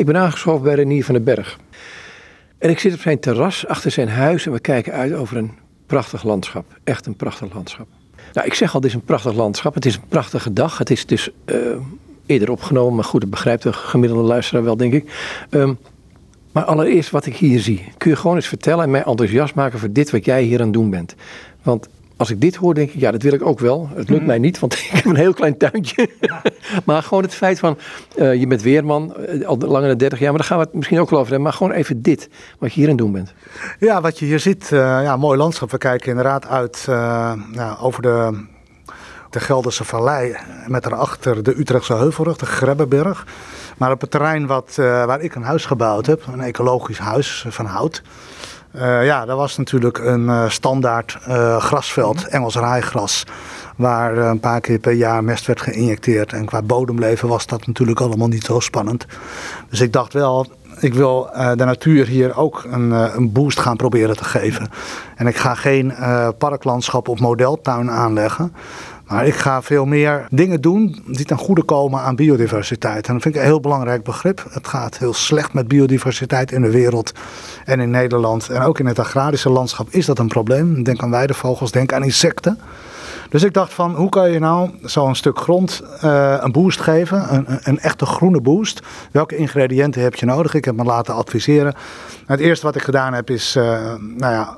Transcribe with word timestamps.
Ik 0.00 0.06
ben 0.06 0.16
aangeschoven 0.16 0.62
bij 0.62 0.74
Renier 0.74 1.04
van 1.04 1.14
den 1.14 1.24
Berg. 1.24 1.58
En 2.58 2.70
ik 2.70 2.78
zit 2.78 2.94
op 2.94 3.00
zijn 3.00 3.20
terras 3.20 3.66
achter 3.66 3.90
zijn 3.90 4.08
huis 4.08 4.46
en 4.46 4.52
we 4.52 4.60
kijken 4.60 4.92
uit 4.92 5.12
over 5.12 5.36
een 5.36 5.52
prachtig 5.86 6.22
landschap. 6.22 6.64
Echt 6.84 7.06
een 7.06 7.16
prachtig 7.16 7.54
landschap. 7.54 7.86
Nou, 8.32 8.46
ik 8.46 8.54
zeg 8.54 8.74
al, 8.74 8.80
het 8.80 8.88
is 8.88 8.94
een 8.94 9.04
prachtig 9.04 9.34
landschap. 9.34 9.74
Het 9.74 9.86
is 9.86 9.94
een 9.94 10.08
prachtige 10.08 10.52
dag. 10.52 10.78
Het 10.78 10.90
is 10.90 11.06
dus 11.06 11.30
uh, 11.46 11.56
eerder 12.26 12.50
opgenomen, 12.50 12.94
maar 12.94 13.04
goed, 13.04 13.20
dat 13.20 13.30
begrijpt 13.30 13.62
de 13.62 13.72
gemiddelde 13.72 14.22
luisteraar 14.22 14.64
wel, 14.64 14.76
denk 14.76 14.92
ik. 14.92 15.36
Um, 15.50 15.78
maar 16.52 16.64
allereerst 16.64 17.10
wat 17.10 17.26
ik 17.26 17.36
hier 17.36 17.60
zie. 17.60 17.84
Kun 17.96 18.10
je 18.10 18.16
gewoon 18.16 18.36
eens 18.36 18.48
vertellen 18.48 18.84
en 18.84 18.90
mij 18.90 19.02
enthousiast 19.02 19.54
maken 19.54 19.78
voor 19.78 19.92
dit 19.92 20.10
wat 20.10 20.24
jij 20.24 20.42
hier 20.42 20.58
aan 20.58 20.64
het 20.64 20.74
doen 20.74 20.90
bent? 20.90 21.14
Want 21.62 21.88
als 22.20 22.30
ik 22.30 22.40
dit 22.40 22.56
hoor, 22.56 22.74
denk 22.74 22.90
ik, 22.90 23.00
ja, 23.00 23.10
dat 23.10 23.22
wil 23.22 23.32
ik 23.32 23.46
ook 23.46 23.58
wel. 23.58 23.88
Het 23.94 24.08
lukt 24.08 24.20
mhm. 24.20 24.26
mij 24.26 24.38
niet, 24.38 24.58
want 24.58 24.74
ik 24.78 24.88
heb 24.92 25.04
een 25.04 25.16
heel 25.16 25.32
klein 25.32 25.56
tuintje. 25.56 26.10
maar 26.86 27.02
gewoon 27.02 27.22
het 27.22 27.34
feit 27.34 27.58
van, 27.58 27.78
uh, 28.16 28.34
je 28.34 28.46
bent 28.46 28.62
weerman, 28.62 29.14
uh, 29.28 29.46
al 29.46 29.58
langer 29.58 29.88
dan 29.88 29.96
30 29.96 30.18
jaar, 30.18 30.28
maar 30.28 30.38
daar 30.38 30.48
gaan 30.48 30.58
we 30.58 30.64
het 30.64 30.74
misschien 30.74 31.00
ook 31.00 31.10
wel 31.10 31.18
over 31.18 31.32
hebben. 31.32 31.48
Maar 31.48 31.58
gewoon 31.58 31.72
even 31.72 32.02
dit, 32.02 32.28
wat 32.58 32.72
je 32.72 32.80
hier 32.80 32.90
aan 32.90 32.96
het 32.96 33.04
doen 33.04 33.12
bent. 33.12 33.32
Ja, 33.78 34.00
wat 34.00 34.18
je 34.18 34.24
hier 34.24 34.40
ziet, 34.40 34.70
uh, 34.72 34.78
ja, 34.78 35.16
mooi 35.16 35.38
landschap. 35.38 35.70
We 35.70 35.78
kijken 35.78 36.08
inderdaad 36.08 36.46
uit 36.46 36.82
ja, 37.52 37.76
over 37.80 38.02
de, 38.02 38.44
de 39.30 39.40
Gelderse 39.40 39.84
Vallei, 39.84 40.36
met 40.66 40.82
daarachter 40.82 41.42
de 41.42 41.58
Utrechtse 41.58 41.94
Heuvelrug, 41.94 42.36
de 42.36 42.46
Grebbeberg. 42.46 43.26
Maar 43.76 43.92
op 43.92 44.00
het 44.00 44.10
terrein 44.10 44.46
wat, 44.46 44.72
waar 44.76 45.20
ik 45.20 45.34
een 45.34 45.42
huis 45.42 45.66
gebouwd 45.66 46.06
heb, 46.06 46.22
een 46.32 46.40
ecologisch 46.40 46.98
huis 46.98 47.44
van 47.48 47.66
hout... 47.66 48.02
Uh, 48.76 49.04
ja, 49.04 49.24
dat 49.24 49.36
was 49.36 49.56
natuurlijk 49.56 49.98
een 49.98 50.24
uh, 50.24 50.48
standaard 50.48 51.18
uh, 51.28 51.56
grasveld, 51.56 52.16
mhm. 52.16 52.26
Engels 52.26 52.56
rijgras. 52.56 53.24
Waar 53.76 54.16
een 54.16 54.40
paar 54.40 54.60
keer 54.60 54.78
per 54.78 54.92
jaar 54.92 55.24
mest 55.24 55.46
werd 55.46 55.60
geïnjecteerd. 55.60 56.32
En 56.32 56.44
qua 56.44 56.62
bodemleven 56.62 57.28
was 57.28 57.46
dat 57.46 57.66
natuurlijk 57.66 58.00
allemaal 58.00 58.28
niet 58.28 58.44
zo 58.44 58.60
spannend. 58.60 59.06
Dus 59.68 59.80
ik 59.80 59.92
dacht 59.92 60.12
wel, 60.12 60.46
ik 60.80 60.94
wil 60.94 61.30
de 61.32 61.64
natuur 61.64 62.06
hier 62.06 62.36
ook 62.36 62.64
een, 62.70 62.90
een, 62.90 63.32
boost 63.32 63.60
gaan 63.60 63.76
proberen 63.76 64.16
te 64.16 64.24
geven. 64.24 64.70
En 65.16 65.26
ik 65.26 65.36
ga 65.36 65.54
geen 65.54 65.94
parklandschap 66.38 67.08
of 67.08 67.20
modeltuin 67.20 67.90
aanleggen. 67.90 68.54
Maar 69.10 69.26
ik 69.26 69.34
ga 69.34 69.62
veel 69.62 69.84
meer 69.84 70.26
dingen 70.30 70.60
doen 70.60 71.02
die 71.06 71.24
ten 71.24 71.38
goede 71.38 71.62
komen 71.62 72.00
aan 72.00 72.16
biodiversiteit. 72.16 73.06
En 73.06 73.12
dat 73.12 73.22
vind 73.22 73.34
ik 73.34 73.40
een 73.40 73.46
heel 73.46 73.60
belangrijk 73.60 74.02
begrip. 74.02 74.46
Het 74.50 74.66
gaat 74.66 74.98
heel 74.98 75.14
slecht 75.14 75.52
met 75.52 75.68
biodiversiteit 75.68 76.52
in 76.52 76.62
de 76.62 76.70
wereld 76.70 77.12
en 77.64 77.80
in 77.80 77.90
Nederland. 77.90 78.48
En 78.48 78.62
ook 78.62 78.78
in 78.78 78.86
het 78.86 78.98
agrarische 78.98 79.50
landschap 79.50 79.88
is 79.90 80.06
dat 80.06 80.18
een 80.18 80.28
probleem. 80.28 80.82
Denk 80.82 81.02
aan 81.02 81.10
weidevogels, 81.10 81.70
denk 81.70 81.92
aan 81.92 82.04
insecten. 82.04 82.58
Dus 83.28 83.42
ik 83.42 83.52
dacht 83.52 83.74
van, 83.74 83.94
hoe 83.94 84.08
kan 84.08 84.30
je 84.30 84.38
nou 84.38 84.70
zo'n 84.82 85.14
stuk 85.14 85.38
grond 85.38 85.82
uh, 86.04 86.36
een 86.40 86.52
boost 86.52 86.80
geven, 86.80 87.34
een, 87.34 87.58
een, 87.62 87.78
echte 87.78 88.06
groene 88.06 88.40
boost? 88.40 88.82
Welke 89.10 89.36
ingrediënten 89.36 90.02
heb 90.02 90.14
je 90.14 90.26
nodig? 90.26 90.54
Ik 90.54 90.64
heb 90.64 90.76
me 90.76 90.84
laten 90.84 91.14
adviseren. 91.14 91.74
Het 92.26 92.40
eerste 92.40 92.66
wat 92.66 92.74
ik 92.74 92.82
gedaan 92.82 93.12
heb 93.12 93.30
is, 93.30 93.56
uh, 93.56 93.64
nou 93.98 94.32
ja, 94.32 94.56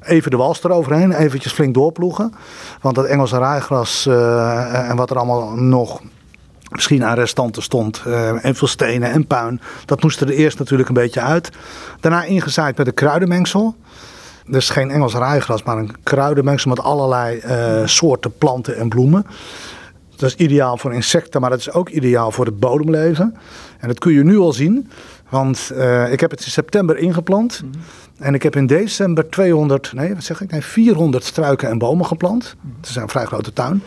even 0.00 0.30
de 0.30 0.36
wals 0.36 0.64
eroverheen, 0.64 1.12
eventjes 1.12 1.52
flink 1.52 1.74
doorploegen. 1.74 2.34
Want 2.80 2.94
dat 2.94 3.04
Engelse 3.04 3.38
raaigras 3.38 4.06
en 4.06 4.96
wat 4.96 5.10
er 5.10 5.16
allemaal 5.16 5.54
nog 5.54 6.00
misschien 6.70 7.04
aan 7.04 7.14
restanten 7.14 7.62
stond. 7.62 8.02
en 8.42 8.54
veel 8.54 8.66
stenen 8.66 9.10
en 9.10 9.26
puin. 9.26 9.60
Dat 9.84 10.02
moest 10.02 10.20
er 10.20 10.28
eerst 10.28 10.58
natuurlijk 10.58 10.88
een 10.88 10.94
beetje 10.94 11.20
uit. 11.20 11.50
Daarna 12.00 12.22
ingezaaid 12.22 12.76
met 12.76 12.86
een 12.86 12.94
kruidenmengsel. 12.94 13.76
Dus 14.46 14.70
geen 14.70 14.90
Engels 14.90 15.14
rijgras, 15.14 15.62
maar 15.62 15.76
een 15.76 15.94
kruidenmengsel 16.02 16.70
met 16.70 16.80
allerlei 16.80 17.42
soorten 17.84 18.36
planten 18.38 18.76
en 18.76 18.88
bloemen. 18.88 19.26
Dat 20.16 20.28
is 20.28 20.36
ideaal 20.36 20.76
voor 20.76 20.94
insecten, 20.94 21.40
maar 21.40 21.50
dat 21.50 21.58
is 21.58 21.72
ook 21.72 21.88
ideaal 21.88 22.30
voor 22.30 22.44
het 22.44 22.60
bodemleven. 22.60 23.36
En 23.78 23.88
dat 23.88 23.98
kun 23.98 24.12
je 24.12 24.24
nu 24.24 24.38
al 24.38 24.52
zien, 24.52 24.90
want 25.28 25.72
ik 26.10 26.20
heb 26.20 26.30
het 26.30 26.44
in 26.44 26.50
september 26.50 26.98
ingeplant. 26.98 27.58
-hmm. 27.58 27.70
En 28.18 28.34
ik 28.34 28.42
heb 28.42 28.56
in 28.56 28.66
december 28.66 29.30
200, 29.30 29.92
nee, 29.92 30.14
wat 30.14 30.24
zeg 30.24 30.40
ik? 30.40 30.50
Nee, 30.50 30.62
400 30.62 31.24
struiken 31.24 31.68
en 31.68 31.78
bomen 31.78 32.06
geplant. 32.06 32.54
Het 32.80 32.88
is 32.88 32.96
een 32.96 33.08
vrij 33.08 33.24
grote 33.24 33.52
tuin. 33.52 33.82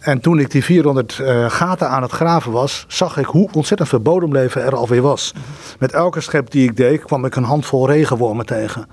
En 0.00 0.20
toen 0.20 0.38
ik 0.38 0.50
die 0.50 0.64
400 0.64 1.18
uh, 1.20 1.50
gaten 1.50 1.88
aan 1.88 2.02
het 2.02 2.10
graven 2.10 2.52
was, 2.52 2.84
zag 2.88 3.16
ik 3.16 3.24
hoe 3.24 3.48
ontzettend 3.52 3.88
veel 3.88 4.00
bodemleven 4.00 4.62
er 4.62 4.76
alweer 4.76 5.02
was. 5.02 5.32
Mm. 5.34 5.42
Met 5.78 5.92
elke 5.92 6.20
schep 6.20 6.50
die 6.50 6.68
ik 6.68 6.76
deed, 6.76 7.04
kwam 7.04 7.24
ik 7.24 7.36
een 7.36 7.44
handvol 7.44 7.86
regenwormen 7.86 8.46
tegen. 8.46 8.86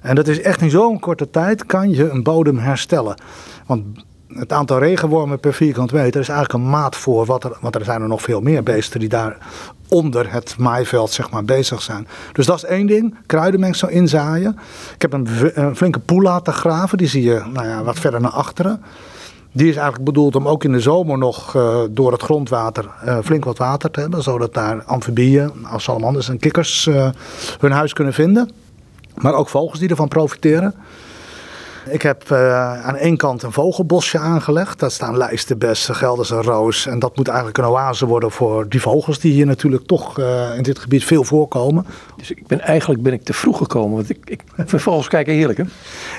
En 0.00 0.14
dat 0.14 0.28
is 0.28 0.40
echt 0.40 0.60
in 0.60 0.70
zo'n 0.70 1.00
korte 1.00 1.30
tijd 1.30 1.66
kan 1.66 1.90
je 1.90 2.10
een 2.10 2.22
bodem 2.22 2.58
herstellen. 2.58 3.20
Want 3.66 3.84
het 4.28 4.52
aantal 4.52 4.78
regenwormen 4.78 5.40
per 5.40 5.54
vierkant 5.54 5.92
meter 5.92 6.20
is 6.20 6.28
eigenlijk 6.28 6.64
een 6.64 6.70
maat 6.70 6.96
voor 6.96 7.26
wat 7.26 7.44
er, 7.44 7.56
want 7.60 7.74
er 7.74 7.84
zijn 7.84 8.02
er 8.02 8.08
nog 8.08 8.22
veel 8.22 8.40
meer 8.40 8.62
beesten 8.62 9.00
die 9.00 9.08
daar 9.08 9.38
onder 9.88 10.32
het 10.32 10.54
maaiveld 10.58 11.10
zeg 11.10 11.30
maar 11.30 11.44
bezig 11.44 11.82
zijn. 11.82 12.08
Dus 12.32 12.46
dat 12.46 12.56
is 12.56 12.64
één 12.64 12.86
ding, 12.86 13.14
kruidenmengsel 13.26 13.88
inzaaien. 13.88 14.58
Ik 14.94 15.02
heb 15.02 15.12
een, 15.12 15.26
flinke 15.76 15.98
poel 15.98 16.22
laten 16.22 16.52
graven, 16.52 16.98
die 16.98 17.08
zie 17.08 17.22
je 17.22 17.42
nou 17.52 17.66
ja, 17.66 17.82
wat 17.82 17.98
verder 17.98 18.20
naar 18.20 18.30
achteren. 18.30 18.82
Die 19.52 19.68
is 19.68 19.74
eigenlijk 19.74 20.04
bedoeld 20.04 20.36
om 20.36 20.48
ook 20.48 20.64
in 20.64 20.72
de 20.72 20.80
zomer 20.80 21.18
nog 21.18 21.54
uh, 21.54 21.78
door 21.90 22.12
het 22.12 22.22
grondwater 22.22 22.84
uh, 23.04 23.18
flink 23.24 23.44
wat 23.44 23.58
water 23.58 23.90
te 23.90 24.00
hebben. 24.00 24.22
Zodat 24.22 24.54
daar 24.54 24.82
amfibieën, 24.84 25.52
als 25.70 25.84
salamanders 25.84 26.28
en 26.28 26.38
kikkers 26.38 26.86
uh, 26.86 27.08
hun 27.58 27.72
huis 27.72 27.92
kunnen 27.92 28.12
vinden. 28.12 28.50
Maar 29.14 29.34
ook 29.34 29.48
vogels 29.48 29.78
die 29.78 29.88
ervan 29.88 30.08
profiteren. 30.08 30.74
Ik 31.88 32.02
heb 32.02 32.30
uh, 32.30 32.86
aan 32.86 32.96
één 32.96 33.16
kant 33.16 33.42
een 33.42 33.52
vogelbosje 33.52 34.18
aangelegd. 34.18 34.78
Daar 34.78 34.90
staan 34.90 35.16
lijstenbessen, 35.16 35.94
Gelderse 35.94 36.42
roos. 36.42 36.86
En 36.86 36.98
dat 36.98 37.16
moet 37.16 37.28
eigenlijk 37.28 37.58
een 37.58 37.64
oase 37.64 38.06
worden 38.06 38.30
voor 38.30 38.68
die 38.68 38.80
vogels 38.80 39.18
die 39.18 39.32
hier 39.32 39.46
natuurlijk 39.46 39.86
toch 39.86 40.18
uh, 40.18 40.56
in 40.56 40.62
dit 40.62 40.78
gebied 40.78 41.04
veel 41.04 41.24
voorkomen. 41.24 41.86
Dus 42.16 42.30
ik 42.30 42.46
ben, 42.46 42.60
eigenlijk 42.60 43.02
ben 43.02 43.12
ik 43.12 43.22
te 43.22 43.32
vroeg 43.32 43.58
gekomen. 43.58 43.96
Want 43.96 44.10
ik, 44.10 44.18
ik 44.24 44.42
vind 44.56 44.82
vogels 44.82 45.08
kijken 45.08 45.34
heerlijk 45.34 45.58
hè? 45.58 45.64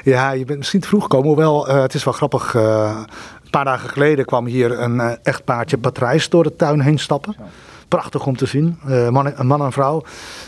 Ja, 0.03 0.31
je 0.31 0.45
bent 0.45 0.57
misschien 0.57 0.79
te 0.79 0.87
vroeg 0.87 1.01
gekomen. 1.01 1.27
Hoewel, 1.27 1.69
uh, 1.69 1.81
het 1.81 1.93
is 1.93 2.03
wel 2.03 2.13
grappig. 2.13 2.53
een 2.53 3.49
paar 3.51 3.65
dagen 3.65 3.89
geleden 3.89 4.25
kwam 4.25 4.45
hier 4.45 4.79
een 4.79 5.17
echtpaardje 5.23 5.77
patrijs 5.77 6.29
door 6.29 6.43
de 6.43 6.55
tuin 6.55 6.81
heen 6.81 6.99
stappen. 6.99 7.35
Prachtig 7.87 8.25
om 8.25 8.37
te 8.37 8.45
zien. 8.45 8.79
Man, 9.09 9.31
een 9.35 9.47
man 9.47 9.61
en 9.61 9.71
vrouw. 9.71 10.03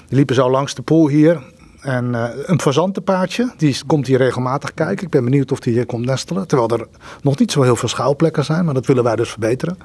Die 0.07 0.17
liepen 0.17 0.35
zo 0.35 0.49
langs 0.49 0.75
de 0.75 0.81
pool 0.81 1.07
hier. 1.07 1.41
En 1.81 2.05
uh, 2.05 2.25
een 2.45 2.61
fazantenpaardje, 2.61 3.51
die 3.57 3.77
komt 3.87 4.07
hier 4.07 4.17
regelmatig 4.17 4.73
kijken. 4.73 5.05
Ik 5.05 5.11
ben 5.11 5.23
benieuwd 5.23 5.51
of 5.51 5.59
die 5.59 5.73
hier 5.73 5.85
komt 5.85 6.05
nestelen. 6.05 6.47
Terwijl 6.47 6.69
er 6.69 6.87
nog 7.21 7.39
niet 7.39 7.51
zo 7.51 7.61
heel 7.61 7.75
veel 7.75 7.89
schouwplekken 7.89 8.45
zijn, 8.45 8.65
maar 8.65 8.73
dat 8.73 8.85
willen 8.85 9.03
wij 9.03 9.15
dus 9.15 9.29
verbeteren. 9.29 9.77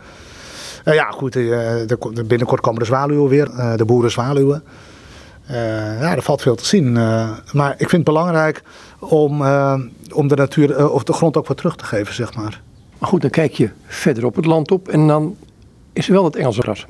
Uh, 0.84 0.94
ja, 0.94 1.10
goed, 1.10 1.36
uh, 1.36 1.50
de, 1.86 2.24
binnenkort 2.26 2.60
komen 2.60 2.78
de 2.78 2.86
zwaluwen 2.86 3.28
weer, 3.28 3.76
de 3.76 3.84
boerenzwaluwen. 3.84 4.62
ja, 5.48 6.14
er 6.14 6.22
valt 6.22 6.42
veel 6.42 6.54
te 6.54 6.66
zien. 6.66 6.92
maar 7.52 7.72
ik 7.72 7.88
vind 7.88 7.92
het 7.92 8.04
belangrijk 8.04 8.62
om, 8.98 9.42
om 10.12 10.28
de 10.28 10.36
natuur 10.36 10.90
of 10.90 11.04
de 11.04 11.12
grond 11.12 11.36
ook 11.36 11.46
wat 11.46 11.56
terug 11.56 11.76
te 11.76 11.84
geven, 11.84 12.14
zeg 12.14 12.34
maar. 12.34 12.60
Maar 12.98 13.08
goed, 13.08 13.20
dan 13.20 13.30
kijk 13.30 13.52
je 13.52 13.70
verder 13.86 14.24
op 14.24 14.36
het 14.36 14.46
land 14.46 14.70
op 14.70 14.88
en 14.88 15.06
dan 15.06 15.36
is 15.94 16.06
wel 16.06 16.24
het 16.24 16.36
Engelse 16.36 16.60
ras. 16.60 16.86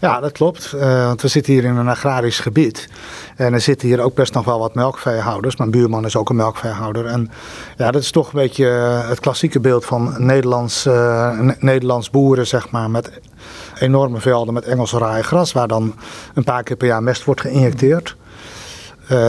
Ja, 0.00 0.20
dat 0.20 0.32
klopt. 0.32 0.72
Uh, 0.74 1.06
want 1.06 1.22
we 1.22 1.28
zitten 1.28 1.52
hier 1.52 1.64
in 1.64 1.76
een 1.76 1.88
agrarisch 1.88 2.40
gebied. 2.40 2.88
En 3.36 3.52
er 3.52 3.60
zitten 3.60 3.88
hier 3.88 4.00
ook 4.00 4.14
best 4.14 4.34
nog 4.34 4.44
wel 4.44 4.58
wat 4.58 4.74
melkveehouders. 4.74 5.56
Mijn 5.56 5.70
buurman 5.70 6.04
is 6.04 6.16
ook 6.16 6.30
een 6.30 6.36
melkveehouder. 6.36 7.06
En 7.06 7.30
ja, 7.76 7.90
dat 7.90 8.02
is 8.02 8.10
toch 8.10 8.26
een 8.26 8.40
beetje 8.40 8.68
eh, 8.68 9.08
het 9.08 9.20
klassieke 9.20 9.60
beeld 9.60 9.84
van 9.84 10.14
Nederlands, 10.18 10.86
uh, 10.86 11.40
Nederlands 11.58 12.10
boeren, 12.10 12.46
zeg 12.46 12.70
maar. 12.70 12.90
Met 12.90 13.20
enorme 13.78 14.20
velden 14.20 14.54
met 14.54 14.64
Engelse 14.64 15.18
gras, 15.22 15.52
Waar 15.52 15.68
dan 15.68 15.94
een 16.34 16.44
paar 16.44 16.62
keer 16.62 16.76
per 16.76 16.86
jaar 16.86 17.02
mest 17.02 17.24
wordt 17.24 17.40
geïnjecteerd. 17.40 18.16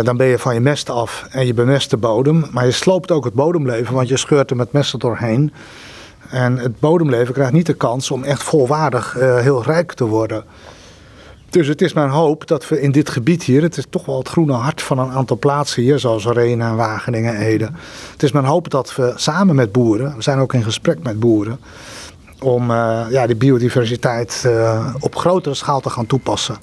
Dan 0.03 0.17
ben 0.17 0.27
je 0.27 0.39
van 0.39 0.53
je 0.53 0.59
mest 0.59 0.89
af 0.89 1.27
en 1.29 1.45
je 1.45 1.53
bemest 1.53 1.89
de 1.89 1.97
bodem. 1.97 2.45
Maar 2.51 2.65
je 2.65 2.71
sloopt 2.71 3.11
ook 3.11 3.23
het 3.23 3.33
bodemleven, 3.33 3.93
want 3.93 4.07
je 4.07 4.17
scheurt 4.17 4.49
er 4.49 4.55
met 4.55 4.71
mesten 4.71 4.99
doorheen. 4.99 5.53
En 6.29 6.57
het 6.57 6.79
bodemleven 6.79 7.33
krijgt 7.33 7.53
niet 7.53 7.65
de 7.65 7.73
kans 7.73 8.11
om 8.11 8.23
echt 8.23 8.43
volwaardig 8.43 9.17
uh, 9.17 9.37
heel 9.37 9.63
rijk 9.63 9.93
te 9.93 10.05
worden. 10.05 10.43
Dus 11.49 11.67
het 11.67 11.81
is 11.81 11.93
mijn 11.93 12.09
hoop 12.09 12.47
dat 12.47 12.67
we 12.67 12.81
in 12.81 12.91
dit 12.91 13.09
gebied 13.09 13.43
hier, 13.43 13.61
het 13.61 13.77
is 13.77 13.85
toch 13.89 14.05
wel 14.05 14.17
het 14.17 14.29
groene 14.29 14.53
hart 14.53 14.81
van 14.81 14.99
een 14.99 15.11
aantal 15.11 15.37
plaatsen 15.37 15.81
hier, 15.81 15.99
zoals 15.99 16.25
Renen, 16.25 16.75
Wageningen, 16.75 17.35
Ede. 17.35 17.69
Het 18.11 18.23
is 18.23 18.31
mijn 18.31 18.45
hoop 18.45 18.69
dat 18.69 18.95
we 18.95 19.13
samen 19.15 19.55
met 19.55 19.71
boeren, 19.71 20.15
we 20.15 20.21
zijn 20.21 20.39
ook 20.39 20.53
in 20.53 20.63
gesprek 20.63 21.03
met 21.03 21.19
boeren, 21.19 21.59
om 22.39 22.71
uh, 22.71 23.01
ja, 23.09 23.27
die 23.27 23.35
biodiversiteit 23.35 24.43
uh, 24.45 24.93
op 24.99 25.15
grotere 25.15 25.55
schaal 25.55 25.79
te 25.79 25.89
gaan 25.89 26.05
toepassen. 26.05 26.57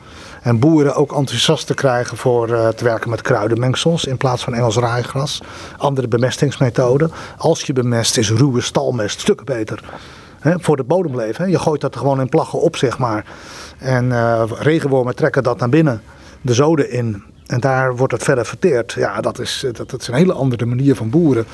En 0.46 0.58
boeren 0.58 0.94
ook 0.94 1.12
enthousiast 1.12 1.66
te 1.66 1.74
krijgen 1.74 2.16
voor 2.16 2.48
uh, 2.48 2.68
te 2.68 2.84
werken 2.84 3.10
met 3.10 3.22
kruidenmengsels 3.22 4.04
in 4.04 4.16
plaats 4.16 4.44
van 4.44 4.54
Engels 4.54 4.76
raaigras. 4.76 5.42
Andere 5.76 6.08
bemestingsmethoden. 6.08 7.10
Als 7.36 7.62
je 7.62 7.72
bemest 7.72 8.16
is 8.16 8.30
ruwe 8.30 8.60
stalmest 8.60 9.20
stukken 9.20 9.46
beter. 9.46 9.80
Voor 10.40 10.76
het 10.76 10.86
bodemleven. 10.86 11.50
Je 11.50 11.58
gooit 11.58 11.80
dat 11.80 11.94
er 11.94 12.00
gewoon 12.00 12.20
in 12.20 12.28
plaggen 12.28 12.60
op, 12.60 12.76
zeg 12.76 12.98
maar. 12.98 13.24
En 13.78 14.04
uh, 14.04 14.42
regenwormen 14.58 15.14
trekken 15.14 15.42
dat 15.42 15.58
naar 15.58 15.68
binnen, 15.68 16.02
de 16.40 16.54
zoden 16.54 16.90
in. 16.90 17.22
En 17.46 17.60
daar 17.60 17.96
wordt 17.96 18.12
het 18.12 18.22
verder 18.22 18.46
verteerd. 18.46 18.92
Ja, 18.92 19.20
dat 19.20 19.38
is, 19.38 19.66
dat, 19.72 19.90
dat 19.90 20.00
is 20.00 20.08
een 20.08 20.14
hele 20.14 20.32
andere 20.32 20.66
manier 20.66 20.94
van 20.94 21.10
boeren. 21.10 21.46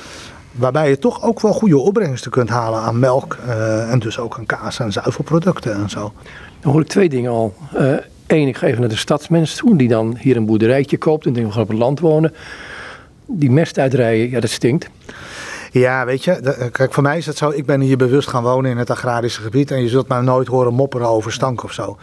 Waarbij 0.51 0.89
je 0.89 0.99
toch 0.99 1.23
ook 1.23 1.41
wel 1.41 1.53
goede 1.53 1.77
opbrengsten 1.77 2.31
kunt 2.31 2.49
halen 2.49 2.79
aan 2.79 2.99
melk. 2.99 3.37
Uh, 3.47 3.91
en 3.91 3.99
dus 3.99 4.19
ook 4.19 4.37
aan 4.37 4.45
kaas 4.45 4.79
en 4.79 4.91
zuivelproducten 4.91 5.73
en 5.73 5.89
zo. 5.89 6.13
Dan 6.59 6.71
hoor 6.71 6.81
ik 6.81 6.87
twee 6.87 7.09
dingen 7.09 7.31
al. 7.31 7.53
Eén, 8.27 8.47
ik 8.47 8.61
even 8.61 8.79
naar 8.79 8.89
de 8.89 8.95
stadsmens 8.95 9.55
toe, 9.55 9.77
die 9.77 9.87
dan 9.87 10.15
hier 10.19 10.37
een 10.37 10.45
boerderijtje 10.45 10.97
koopt 10.97 11.25
en 11.25 11.33
denkt, 11.33 11.47
we 11.47 11.53
gaan 11.53 11.63
op 11.63 11.69
het 11.69 11.77
land 11.77 11.99
wonen. 11.99 12.33
Die 13.25 13.51
mest 13.51 13.77
uitrijden, 13.77 14.29
ja, 14.29 14.39
dat 14.39 14.49
stinkt. 14.49 14.89
Ja, 15.71 16.05
weet 16.05 16.23
je, 16.23 16.69
kijk, 16.71 16.93
voor 16.93 17.03
mij 17.03 17.17
is 17.17 17.25
het 17.25 17.37
zo, 17.37 17.49
ik 17.49 17.65
ben 17.65 17.81
hier 17.81 17.97
bewust 17.97 18.27
gaan 18.27 18.43
wonen 18.43 18.71
in 18.71 18.77
het 18.77 18.89
agrarische 18.89 19.41
gebied 19.41 19.71
en 19.71 19.81
je 19.81 19.89
zult 19.89 20.07
mij 20.07 20.21
nooit 20.21 20.47
horen 20.47 20.73
mopperen 20.73 21.07
over 21.07 21.31
stank 21.31 21.63
of 21.63 21.71
zo. 21.71 21.97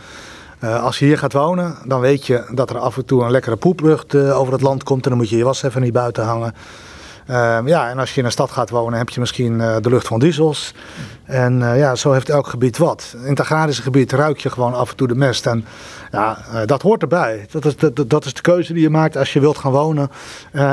Uh, 0.65 0.83
als 0.83 0.99
je 0.99 1.05
hier 1.05 1.19
gaat 1.19 1.33
wonen, 1.33 1.77
dan 1.85 2.01
weet 2.01 2.27
je 2.27 2.45
dat 2.55 2.71
er 2.71 2.79
af 2.79 2.97
en 2.97 3.05
toe 3.05 3.25
een 3.25 3.31
lekkere 3.31 3.57
poeplucht 3.57 4.15
uh, 4.15 4.39
over 4.39 4.53
het 4.53 4.63
land 4.63 4.83
komt 4.83 5.05
en 5.05 5.11
dan 5.11 5.19
moet 5.19 5.29
je 5.29 5.37
je 5.37 5.45
was 5.45 5.63
even 5.63 5.83
niet 5.83 5.93
buiten 5.93 6.25
hangen. 6.25 6.55
Uh, 7.31 7.59
ja, 7.65 7.91
en 7.91 7.99
als 7.99 8.15
je 8.15 8.21
in 8.21 8.27
een 8.27 8.33
stad 8.33 8.51
gaat 8.51 8.71
wonen, 8.71 8.99
heb 8.99 9.09
je 9.09 9.21
misschien 9.21 9.61
eh, 9.61 9.77
de 9.81 9.89
lucht 9.89 10.07
van 10.07 10.19
diesels. 10.19 10.75
En 11.25 11.59
ja, 11.59 11.95
zo 11.95 12.13
heeft 12.13 12.29
elk 12.29 12.47
gebied 12.47 12.79
wat. 12.79 13.15
In 13.23 13.29
het 13.29 13.41
agrarische 13.41 13.83
gebied 13.83 14.13
ruik 14.13 14.39
je 14.39 14.51
gewoon 14.51 14.75
af 14.75 14.91
en 14.91 14.97
toe 14.97 15.09
de 15.09 15.15
mest. 15.15 15.47
En 15.47 15.65
ja, 16.11 16.39
dat 16.67 16.83
hoort 16.83 17.03
erbij. 17.03 17.47
Dat 17.51 17.65
is, 17.65 17.77
de, 17.77 18.07
dat 18.07 18.25
is 18.25 18.35
de 18.35 18.41
keuze 18.41 18.73
die 18.73 18.83
je 18.83 18.91
maakt 18.91 19.17
als 19.17 19.33
je 19.33 19.41
wilt 19.41 19.59
gaan 19.59 19.73
wonen 19.73 20.11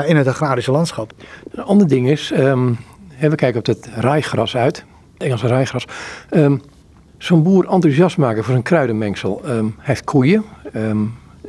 in 0.06 0.16
het 0.16 0.26
agrarische 0.26 0.70
landschap. 0.70 1.12
Een 1.50 1.64
ander 1.64 1.88
ding 1.88 2.08
is, 2.08 2.32
um, 2.36 2.78
we 3.20 3.34
kijken 3.34 3.58
op 3.58 3.66
het 3.66 3.88
rijgras 3.94 4.56
uit, 4.56 4.76
het 4.76 4.86
Engelse 5.22 5.46
rijgras. 5.46 5.84
Um, 6.30 6.62
Zo'n 7.18 7.42
boer 7.42 7.68
enthousiast 7.68 8.16
maken 8.16 8.44
voor 8.44 8.54
een 8.54 8.62
kruidenmengsel. 8.62 9.40
Hij 9.44 9.72
heeft 9.78 10.04
koeien. 10.04 10.44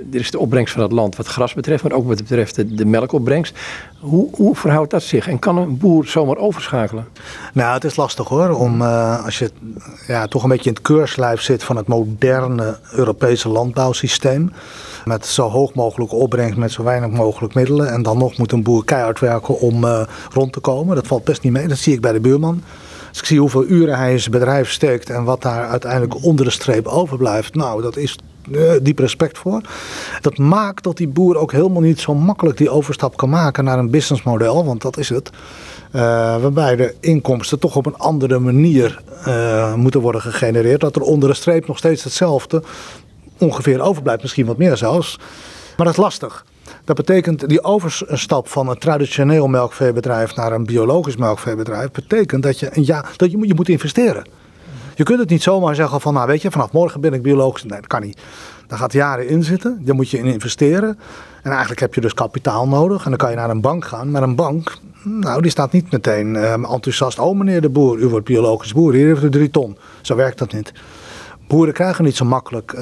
Dit 0.03 0.21
is 0.21 0.31
de 0.31 0.39
opbrengst 0.39 0.73
van 0.73 0.83
het 0.83 0.91
land 0.91 1.15
wat 1.15 1.27
gras 1.27 1.53
betreft, 1.53 1.83
maar 1.83 1.91
ook 1.91 2.07
wat 2.07 2.17
betreft 2.17 2.55
de, 2.55 2.75
de 2.75 2.85
melkopbrengst. 2.85 3.57
Hoe, 3.99 4.29
hoe, 4.31 4.55
verhoudt 4.55 4.91
dat 4.91 5.03
zich 5.03 5.27
en 5.27 5.39
kan 5.39 5.57
een 5.57 5.77
boer 5.77 6.05
zomaar 6.05 6.37
overschakelen? 6.37 7.07
Nou, 7.53 7.73
het 7.73 7.83
is 7.83 7.95
lastig 7.95 8.27
hoor, 8.27 8.49
om 8.49 8.81
uh, 8.81 9.25
als 9.25 9.39
je 9.39 9.51
ja, 10.07 10.27
toch 10.27 10.43
een 10.43 10.49
beetje 10.49 10.69
in 10.69 10.75
het 10.75 10.81
keurslijf 10.81 11.41
zit 11.41 11.63
van 11.63 11.75
het 11.75 11.87
moderne 11.87 12.79
Europese 12.91 13.49
landbouwsysteem. 13.49 14.51
Met 15.05 15.25
zo 15.25 15.49
hoog 15.49 15.73
mogelijke 15.73 16.15
opbrengst, 16.15 16.57
met 16.57 16.71
zo 16.71 16.83
weinig 16.83 17.09
mogelijk 17.09 17.53
middelen. 17.53 17.91
En 17.91 18.01
dan 18.01 18.17
nog 18.17 18.37
moet 18.37 18.51
een 18.51 18.63
boer 18.63 18.85
keihard 18.85 19.19
werken 19.19 19.59
om 19.59 19.83
uh, 19.83 20.01
rond 20.33 20.53
te 20.53 20.59
komen. 20.59 20.95
Dat 20.95 21.07
valt 21.07 21.23
best 21.23 21.41
niet 21.41 21.53
mee, 21.53 21.67
dat 21.67 21.77
zie 21.77 21.93
ik 21.93 22.01
bij 22.01 22.11
de 22.11 22.19
buurman. 22.19 22.63
Als 23.09 23.19
ik 23.19 23.25
zie 23.25 23.39
hoeveel 23.39 23.65
uren 23.65 23.97
hij 23.97 24.11
in 24.11 24.19
zijn 24.19 24.31
bedrijf 24.31 24.71
steekt 24.71 25.09
en 25.09 25.23
wat 25.23 25.41
daar 25.41 25.67
uiteindelijk 25.67 26.23
onder 26.23 26.45
de 26.45 26.51
streep 26.51 26.87
overblijft. 26.87 27.55
Nou, 27.55 27.81
dat 27.81 27.97
is 27.97 28.17
diep 28.81 28.99
respect 28.99 29.37
voor. 29.37 29.61
Dat 30.21 30.37
maakt 30.37 30.83
dat 30.83 30.97
die 30.97 31.07
boer 31.07 31.37
ook 31.37 31.51
helemaal 31.51 31.81
niet 31.81 31.99
zo 31.99 32.13
makkelijk 32.13 32.57
die 32.57 32.69
overstap 32.69 33.17
kan 33.17 33.29
maken 33.29 33.63
naar 33.63 33.79
een 33.79 33.89
businessmodel, 33.89 34.65
want 34.65 34.81
dat 34.81 34.97
is 34.97 35.09
het. 35.09 35.29
Uh, 35.95 36.01
waarbij 36.41 36.75
de 36.75 36.95
inkomsten 36.99 37.59
toch 37.59 37.75
op 37.75 37.85
een 37.85 37.97
andere 37.97 38.39
manier 38.39 39.01
uh, 39.27 39.73
moeten 39.73 40.01
worden 40.01 40.21
gegenereerd. 40.21 40.81
Dat 40.81 40.95
er 40.95 41.01
onder 41.01 41.29
de 41.29 41.35
streep 41.35 41.67
nog 41.67 41.77
steeds 41.77 42.03
hetzelfde 42.03 42.63
ongeveer 43.37 43.81
overblijft, 43.81 44.21
misschien 44.21 44.45
wat 44.45 44.57
meer 44.57 44.77
zelfs. 44.77 45.17
Maar 45.77 45.85
dat 45.85 45.95
is 45.95 46.01
lastig. 46.03 46.45
Dat 46.83 46.95
betekent 46.95 47.49
die 47.49 47.63
overstap 47.63 48.47
van 48.47 48.69
een 48.69 48.77
traditioneel 48.77 49.47
melkveebedrijf 49.47 50.35
naar 50.35 50.51
een 50.51 50.65
biologisch 50.65 51.17
melkveebedrijf. 51.17 51.91
betekent 51.91 52.43
dat 52.43 52.59
je, 52.59 52.69
ja, 52.73 53.05
dat 53.15 53.31
je, 53.31 53.47
je 53.47 53.53
moet 53.53 53.69
investeren. 53.69 54.23
Je 54.99 55.05
kunt 55.05 55.19
het 55.19 55.29
niet 55.29 55.43
zomaar 55.43 55.75
zeggen 55.75 56.01
van, 56.01 56.13
nou 56.13 56.27
weet 56.27 56.41
je, 56.41 56.51
vanaf 56.51 56.71
morgen 56.71 57.01
ben 57.01 57.13
ik 57.13 57.21
biologisch. 57.21 57.63
Nee, 57.63 57.79
dat 57.79 57.87
kan 57.87 58.01
niet. 58.01 58.19
Daar 58.67 58.79
gaat 58.79 58.93
jaren 58.93 59.27
in 59.27 59.43
zitten. 59.43 59.81
Daar 59.85 59.95
moet 59.95 60.09
je 60.09 60.17
in 60.17 60.25
investeren. 60.25 60.99
En 61.43 61.51
eigenlijk 61.51 61.79
heb 61.79 61.93
je 61.93 62.01
dus 62.01 62.13
kapitaal 62.13 62.67
nodig. 62.67 63.03
En 63.03 63.09
dan 63.09 63.17
kan 63.17 63.29
je 63.29 63.35
naar 63.35 63.49
een 63.49 63.61
bank 63.61 63.85
gaan. 63.85 64.11
Maar 64.11 64.23
een 64.23 64.35
bank, 64.35 64.77
nou, 65.03 65.41
die 65.41 65.51
staat 65.51 65.71
niet 65.71 65.91
meteen 65.91 66.33
uh, 66.35 66.51
enthousiast. 66.51 67.19
Oh, 67.19 67.37
meneer 67.37 67.61
de 67.61 67.69
boer, 67.69 67.97
u 67.97 68.07
wordt 68.07 68.25
biologisch 68.25 68.73
boer. 68.73 68.93
Hier 68.93 69.07
heeft 69.07 69.23
u 69.23 69.29
drie 69.29 69.49
ton. 69.49 69.77
Zo 70.01 70.15
werkt 70.15 70.37
dat 70.37 70.53
niet. 70.53 70.71
Boeren 71.47 71.73
krijgen 71.73 72.03
niet 72.03 72.15
zo 72.15 72.25
makkelijk 72.25 72.73
uh, 72.73 72.81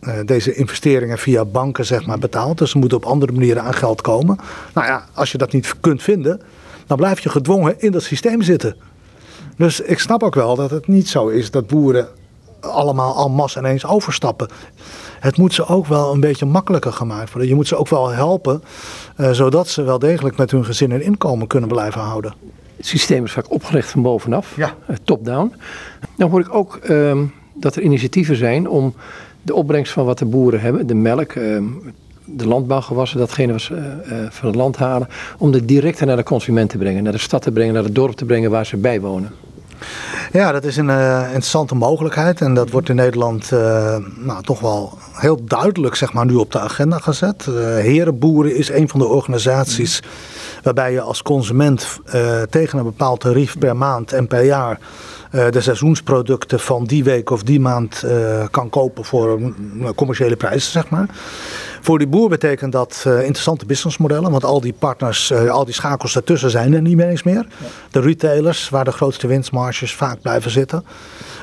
uh, 0.00 0.14
deze 0.24 0.54
investeringen 0.54 1.18
via 1.18 1.44
banken 1.44 1.86
zeg 1.86 2.06
maar, 2.06 2.18
betaald. 2.18 2.58
Dus 2.58 2.70
ze 2.70 2.78
moeten 2.78 2.98
op 2.98 3.04
andere 3.04 3.32
manieren 3.32 3.62
aan 3.62 3.74
geld 3.74 4.00
komen. 4.00 4.38
Nou 4.74 4.86
ja, 4.86 5.04
als 5.14 5.32
je 5.32 5.38
dat 5.38 5.52
niet 5.52 5.74
kunt 5.80 6.02
vinden, 6.02 6.40
dan 6.86 6.96
blijf 6.96 7.20
je 7.20 7.28
gedwongen 7.28 7.80
in 7.80 7.92
dat 7.92 8.02
systeem 8.02 8.42
zitten. 8.42 8.76
Dus 9.58 9.80
ik 9.80 9.98
snap 9.98 10.22
ook 10.22 10.34
wel 10.34 10.54
dat 10.54 10.70
het 10.70 10.86
niet 10.86 11.08
zo 11.08 11.28
is 11.28 11.50
dat 11.50 11.66
boeren 11.66 12.08
allemaal 12.60 13.14
al 13.14 13.28
mas 13.30 13.56
ineens 13.56 13.86
overstappen. 13.86 14.48
Het 15.20 15.36
moet 15.36 15.54
ze 15.54 15.66
ook 15.66 15.86
wel 15.86 16.12
een 16.12 16.20
beetje 16.20 16.46
makkelijker 16.46 16.92
gemaakt 16.92 17.30
worden. 17.30 17.48
Je 17.48 17.54
moet 17.54 17.68
ze 17.68 17.76
ook 17.76 17.88
wel 17.88 18.08
helpen, 18.08 18.62
uh, 19.16 19.30
zodat 19.30 19.68
ze 19.68 19.82
wel 19.82 19.98
degelijk 19.98 20.36
met 20.36 20.50
hun 20.50 20.64
gezin 20.64 20.92
en 20.92 21.02
inkomen 21.02 21.46
kunnen 21.46 21.68
blijven 21.68 22.00
houden. 22.00 22.34
Het 22.76 22.86
systeem 22.86 23.24
is 23.24 23.32
vaak 23.32 23.52
opgericht 23.52 23.90
van 23.90 24.02
bovenaf, 24.02 24.56
ja. 24.56 24.74
uh, 24.90 24.96
top-down. 25.04 25.54
Dan 26.16 26.30
hoor 26.30 26.40
ik 26.40 26.54
ook 26.54 26.78
uh, 26.90 27.20
dat 27.54 27.76
er 27.76 27.82
initiatieven 27.82 28.36
zijn 28.36 28.68
om 28.68 28.94
de 29.42 29.54
opbrengst 29.54 29.92
van 29.92 30.04
wat 30.04 30.18
de 30.18 30.24
boeren 30.24 30.60
hebben, 30.60 30.86
de 30.86 30.94
melk, 30.94 31.32
ehm, 31.32 31.64
de 32.24 32.46
landbouwgewassen, 32.46 33.18
datgene 33.18 33.52
wat 33.52 33.60
ze 33.60 33.74
eh, 33.74 34.24
eh, 34.24 34.30
van 34.30 34.46
het 34.46 34.56
land 34.56 34.76
halen, 34.76 35.08
om 35.38 35.52
de 35.52 35.64
direct 35.64 36.04
naar 36.04 36.16
de 36.16 36.22
consument 36.22 36.70
te 36.70 36.78
brengen, 36.78 37.02
naar 37.02 37.12
de 37.12 37.18
stad 37.18 37.42
te 37.42 37.52
brengen, 37.52 37.74
naar 37.74 37.84
het 37.84 37.94
dorp 37.94 38.14
te 38.14 38.24
brengen 38.24 38.50
waar 38.50 38.66
ze 38.66 38.76
bij 38.76 39.00
wonen. 39.00 39.32
Ja, 40.32 40.52
dat 40.52 40.64
is 40.64 40.76
een 40.76 40.88
uh, 40.88 41.22
interessante 41.22 41.74
mogelijkheid. 41.74 42.40
En 42.40 42.54
dat 42.54 42.70
wordt 42.70 42.88
in 42.88 42.96
Nederland 42.96 43.50
uh, 43.52 43.96
nou, 44.16 44.42
toch 44.42 44.60
wel 44.60 44.98
heel 45.12 45.44
duidelijk 45.44 45.94
zeg 45.94 46.12
maar, 46.12 46.26
nu 46.26 46.34
op 46.34 46.52
de 46.52 46.60
agenda 46.60 46.98
gezet. 46.98 47.46
Uh, 47.48 47.54
Herenboeren 47.56 48.56
is 48.56 48.70
een 48.70 48.88
van 48.88 49.00
de 49.00 49.06
organisaties 49.06 50.02
waarbij 50.62 50.92
je 50.92 51.00
als 51.00 51.22
consument 51.22 52.00
tegen 52.50 52.78
een 52.78 52.84
bepaald 52.84 53.20
tarief 53.20 53.58
per 53.58 53.76
maand 53.76 54.12
en 54.12 54.26
per 54.26 54.44
jaar 54.44 54.78
de 55.30 55.60
seizoensproducten 55.60 56.60
van 56.60 56.84
die 56.84 57.04
week 57.04 57.30
of 57.30 57.42
die 57.42 57.60
maand 57.60 58.02
uh, 58.04 58.44
kan 58.50 58.70
kopen 58.70 59.04
voor 59.04 59.40
uh, 59.40 59.88
commerciële 59.94 60.36
prijzen, 60.36 60.70
zeg 60.70 60.88
maar. 60.88 61.08
Voor 61.80 61.98
die 61.98 62.06
boer 62.06 62.28
betekent 62.28 62.72
dat 62.72 63.02
interessante 63.06 63.66
businessmodellen, 63.66 64.30
want 64.30 64.44
al 64.44 64.60
die 64.60 64.74
partners, 64.78 65.32
al 65.32 65.64
die 65.64 65.74
schakels 65.74 66.12
daartussen 66.12 66.50
zijn 66.50 66.74
er 66.74 66.82
niet 66.82 66.96
meer 66.96 67.08
eens 67.08 67.22
meer. 67.22 67.46
De 67.90 68.00
retailers, 68.00 68.68
waar 68.68 68.84
de 68.84 68.92
grootste 68.92 69.26
winstmarges 69.26 69.94
vaak 69.94 70.20
blijven 70.20 70.50
zitten. 70.50 70.84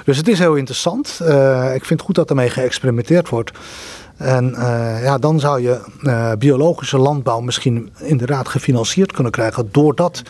Dus 0.05 0.17
het 0.17 0.27
is 0.27 0.39
heel 0.39 0.55
interessant. 0.55 1.07
ik 1.73 1.85
vind 1.85 1.89
het 1.89 2.01
goed 2.01 2.15
dat 2.15 2.29
ermee 2.29 2.49
geëxperimenteerd 2.49 3.29
wordt. 3.29 3.51
En 4.17 4.49
uh, 4.57 5.03
ja, 5.03 5.17
dan 5.17 5.39
zou 5.39 5.61
je 5.61 5.79
uh, 6.01 6.31
biologische 6.39 6.97
landbouw 6.97 7.39
misschien 7.39 7.89
inderdaad 7.99 8.47
gefinancierd 8.47 9.11
kunnen 9.11 9.31
krijgen. 9.31 9.69
Doordat 9.71 10.21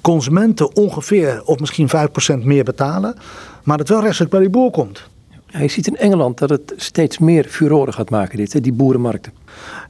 consumenten 0.00 0.76
ongeveer 0.76 1.42
of 1.44 1.58
misschien 1.58 1.88
5% 1.88 2.44
meer 2.44 2.64
betalen. 2.64 3.14
Maar 3.62 3.78
het 3.78 3.88
wel 3.88 4.00
rechtstreeks 4.00 4.30
bij 4.30 4.40
die 4.40 4.50
boer 4.50 4.70
komt. 4.70 5.10
Ja, 5.46 5.60
je 5.60 5.68
ziet 5.68 5.86
in 5.86 5.96
Engeland 5.96 6.38
dat 6.38 6.50
het 6.50 6.72
steeds 6.76 7.18
meer 7.18 7.44
furoren 7.44 7.94
gaat 7.94 8.10
maken, 8.10 8.36
dit, 8.36 8.62
die 8.62 8.72
boerenmarkten. 8.72 9.32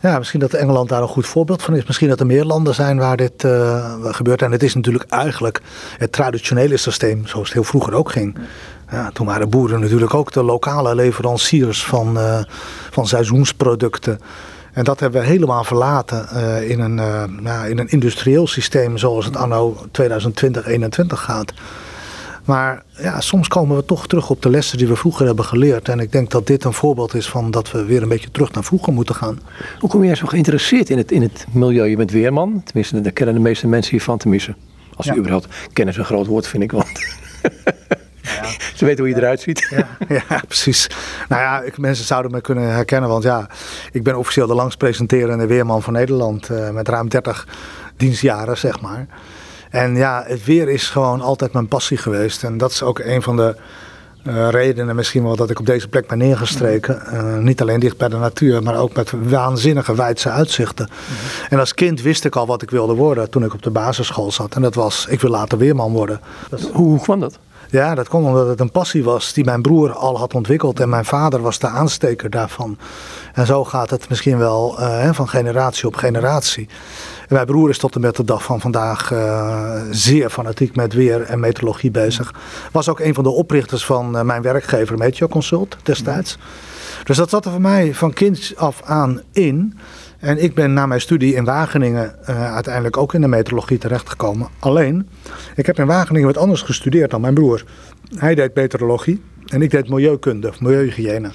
Ja, 0.01 0.19
misschien 0.19 0.41
dat 0.41 0.53
Engeland 0.53 0.89
daar 0.89 1.03
een 1.03 1.09
goed 1.09 1.27
voorbeeld 1.27 1.63
van 1.63 1.77
is. 1.77 1.85
Misschien 1.87 2.09
dat 2.09 2.21
er 2.21 2.27
meer 2.27 2.45
landen 2.45 2.75
zijn 2.75 2.99
waar 2.99 3.17
dit 3.17 3.45
uh, 3.45 3.95
gebeurt. 4.05 4.43
En 4.43 4.53
het 4.53 4.63
is 4.63 4.75
natuurlijk 4.75 5.11
eigenlijk 5.11 5.63
het 5.99 6.13
traditionele 6.13 6.77
systeem, 6.77 7.27
zoals 7.27 7.47
het 7.47 7.55
heel 7.55 7.65
vroeger 7.65 7.95
ook 7.95 8.11
ging. 8.11 8.39
Ja, 8.93 9.11
toen 9.11 9.27
waren 9.27 9.49
boeren 9.49 9.81
natuurlijk 9.81 10.15
ook 10.15 10.33
de 10.33 10.43
lokale 10.43 10.95
leveranciers 10.95 11.85
van, 11.85 12.17
uh, 12.17 12.41
van 12.91 13.07
seizoensproducten. 13.07 14.21
En 14.73 14.85
dat 14.85 15.01
hebben 15.01 15.21
we 15.21 15.27
helemaal 15.27 15.65
verlaten 15.65 16.29
uh, 16.35 16.71
in, 16.71 16.81
een, 16.81 16.97
uh, 16.97 17.25
ja, 17.43 17.65
in 17.65 17.79
een 17.79 17.89
industrieel 17.89 18.47
systeem 18.47 18.99
zoals 18.99 19.25
het 19.25 19.37
anno 19.37 19.77
2020-2021 19.87 21.07
gaat. 21.07 21.53
Maar 22.45 22.83
ja, 22.97 23.21
soms 23.21 23.49
komen 23.49 23.77
we 23.77 23.85
toch 23.85 24.07
terug 24.07 24.31
op 24.31 24.43
de 24.43 24.51
lessen 24.51 24.79
die 24.79 24.87
we 24.87 24.97
vroeger 24.97 25.27
hebben 25.27 25.45
geleerd. 25.45 25.89
En 25.89 26.01
ik 26.01 26.13
denk 26.13 26.31
dat 26.31 26.47
dit 26.47 26.65
een 26.65 26.73
voorbeeld 26.73 27.15
is 27.15 27.29
van 27.29 27.51
dat 27.51 27.71
we 27.71 27.85
weer 27.85 28.03
een 28.03 28.09
beetje 28.09 28.31
terug 28.31 28.53
naar 28.53 28.65
vroeger 28.65 28.93
moeten 28.93 29.15
gaan. 29.15 29.41
Hoe 29.79 29.91
kom 29.91 30.05
jij 30.05 30.15
zo 30.15 30.27
geïnteresseerd 30.27 30.91
in 30.91 30.99
het, 30.99 31.13
in 31.13 31.23
het 31.23 31.47
milieu? 31.53 31.87
Je 31.87 31.97
bent 31.97 32.11
weerman, 32.11 32.63
tenminste, 32.65 33.01
daar 33.01 33.13
kennen 33.13 33.35
de 33.35 33.41
meeste 33.41 33.67
mensen 33.67 33.91
hiervan 33.91 34.19
tenminste. 34.19 34.55
Als 34.95 35.07
ja. 35.07 35.17
überhaupt 35.17 35.49
kennis 35.73 35.97
een 35.97 36.05
groot 36.05 36.27
woord 36.27 36.47
vind 36.47 36.63
ik, 36.63 36.73
want 36.73 36.89
ja. 38.23 38.45
Ze 38.77 38.85
weten 38.85 39.05
hoe 39.05 39.15
je 39.15 39.21
eruit 39.21 39.41
ziet. 39.41 39.67
Ja, 39.71 39.89
ja, 40.09 40.41
precies. 40.47 40.87
Nou 41.29 41.43
ja, 41.43 41.61
ik, 41.61 41.79
mensen 41.79 42.05
zouden 42.05 42.31
me 42.31 42.41
kunnen 42.41 42.73
herkennen, 42.75 43.09
want 43.09 43.23
ja, 43.23 43.49
ik 43.93 44.03
ben 44.03 44.19
officieel 44.19 44.47
de 44.47 44.55
langst 44.55 44.79
presenterende 44.79 45.47
weerman 45.47 45.83
van 45.83 45.93
Nederland 45.93 46.51
uh, 46.51 46.71
met 46.71 46.89
ruim 46.89 47.09
30 47.09 47.47
dienstjaren, 47.97 48.59
zeg 48.59 48.81
maar. 48.81 49.07
En 49.71 49.97
ja, 49.97 50.25
het 50.27 50.45
weer 50.45 50.69
is 50.69 50.89
gewoon 50.89 51.21
altijd 51.21 51.53
mijn 51.53 51.69
passie 51.69 51.97
geweest. 51.97 52.45
En 52.45 52.59
dat 52.59 52.71
is 52.71 52.83
ook 52.83 52.99
een 52.99 53.23
van 53.23 53.37
de 53.37 53.57
uh, 54.27 54.49
redenen 54.49 54.97
misschien 54.97 55.23
wel 55.23 55.37
dat 55.37 55.51
ik 55.51 55.59
op 55.59 55.67
deze 55.67 55.89
plek 55.89 56.07
ben 56.07 56.19
neergestreken. 56.19 57.03
Uh, 57.13 57.37
niet 57.39 57.61
alleen 57.61 57.81
dicht 57.81 57.97
bij 57.97 58.09
de 58.09 58.17
natuur, 58.17 58.63
maar 58.63 58.79
ook 58.79 58.95
met 58.95 59.13
waanzinnige 59.23 59.95
wijdse 59.95 60.31
uitzichten. 60.31 60.89
En 61.49 61.59
als 61.59 61.75
kind 61.75 62.03
wist 62.03 62.25
ik 62.25 62.37
al 62.37 62.47
wat 62.47 62.63
ik 62.63 62.71
wilde 62.71 62.95
worden 62.95 63.31
toen 63.31 63.45
ik 63.45 63.55
op 63.55 63.63
de 63.63 63.71
basisschool 63.71 64.33
zat. 64.33 64.55
En 64.55 64.63
dat 64.63 64.75
was, 64.75 65.07
ik 65.09 65.21
wil 65.21 65.31
later 65.31 65.59
weerman 65.59 65.93
worden. 65.93 66.21
Hoe, 66.51 66.71
hoe 66.73 67.01
kwam 67.01 67.21
dat? 67.21 67.39
Ja, 67.73 67.95
dat 67.95 68.09
kwam 68.09 68.25
omdat 68.25 68.49
het 68.49 68.61
een 68.61 68.71
passie 68.71 69.05
was 69.05 69.33
die 69.33 69.45
mijn 69.45 69.63
broer 69.63 69.93
al 69.93 70.19
had 70.19 70.35
ontwikkeld. 70.35 70.81
En 70.81 70.89
mijn 70.89 71.05
vader 71.05 71.43
was 71.43 71.59
de 71.59 71.67
aansteker 71.67 72.31
daarvan. 72.31 72.79
En 73.35 73.47
zo 73.47 73.65
gaat 73.65 73.91
het 73.91 74.09
misschien 74.09 74.39
wel 74.39 74.77
uh, 74.81 75.13
van 75.13 75.29
generatie 75.29 75.87
op 75.87 75.95
generatie. 75.95 76.69
En 77.29 77.35
mijn 77.35 77.47
broer 77.47 77.69
is 77.69 77.79
tot 77.79 77.95
en 77.95 78.01
met 78.01 78.17
de 78.17 78.25
dag 78.25 78.43
van 78.43 78.61
vandaag 78.61 79.11
uh, 79.11 79.81
zeer 79.91 80.31
fanatiek 80.31 80.77
met 80.77 80.93
weer 80.93 81.23
en 81.23 81.41
meteorologie 81.41 81.91
bezig. 81.91 82.35
Was 82.73 82.89
ook 82.89 83.01
een 83.01 83.15
van 83.15 83.25
de 83.25 83.31
oprichters 83.31 83.85
van 83.85 84.17
uh, 84.17 84.23
mijn 84.23 84.43
werkgever 84.43 84.99
Meteo 84.99 85.29
Consult 85.29 85.77
destijds. 85.83 86.39
Dus 87.05 87.17
dat 87.17 87.31
zat 87.31 87.45
er 87.45 87.51
voor 87.51 87.61
mij 87.61 87.95
van 87.95 88.13
kind 88.13 88.53
af 88.57 88.83
aan 88.85 89.21
in. 89.33 89.79
En 90.19 90.43
ik 90.43 90.55
ben 90.55 90.73
na 90.73 90.87
mijn 90.87 91.01
studie 91.01 91.35
in 91.35 91.45
Wageningen 91.45 92.15
uh, 92.31 92.55
uiteindelijk 92.55 92.97
ook 92.97 93.15
in 93.15 93.21
de 93.21 93.29
meteorologie 93.29 93.79
terechtgekomen. 93.79 94.49
Alleen, 94.59 95.09
ik 95.57 95.67
heb 95.67 95.79
in 95.79 95.87
Wageningen 95.87 96.27
wat 96.27 96.37
anders 96.37 96.63
gestudeerd 96.63 97.11
dan 97.11 97.21
mijn 97.21 97.35
broer. 97.35 97.65
Hij 98.15 98.35
deed 98.35 98.55
meteorologie 98.55 99.23
en 99.47 99.63
ik 99.63 99.71
deed 99.71 99.89
milieukunde 99.89 100.53
milieuhygiëne. 100.61 101.31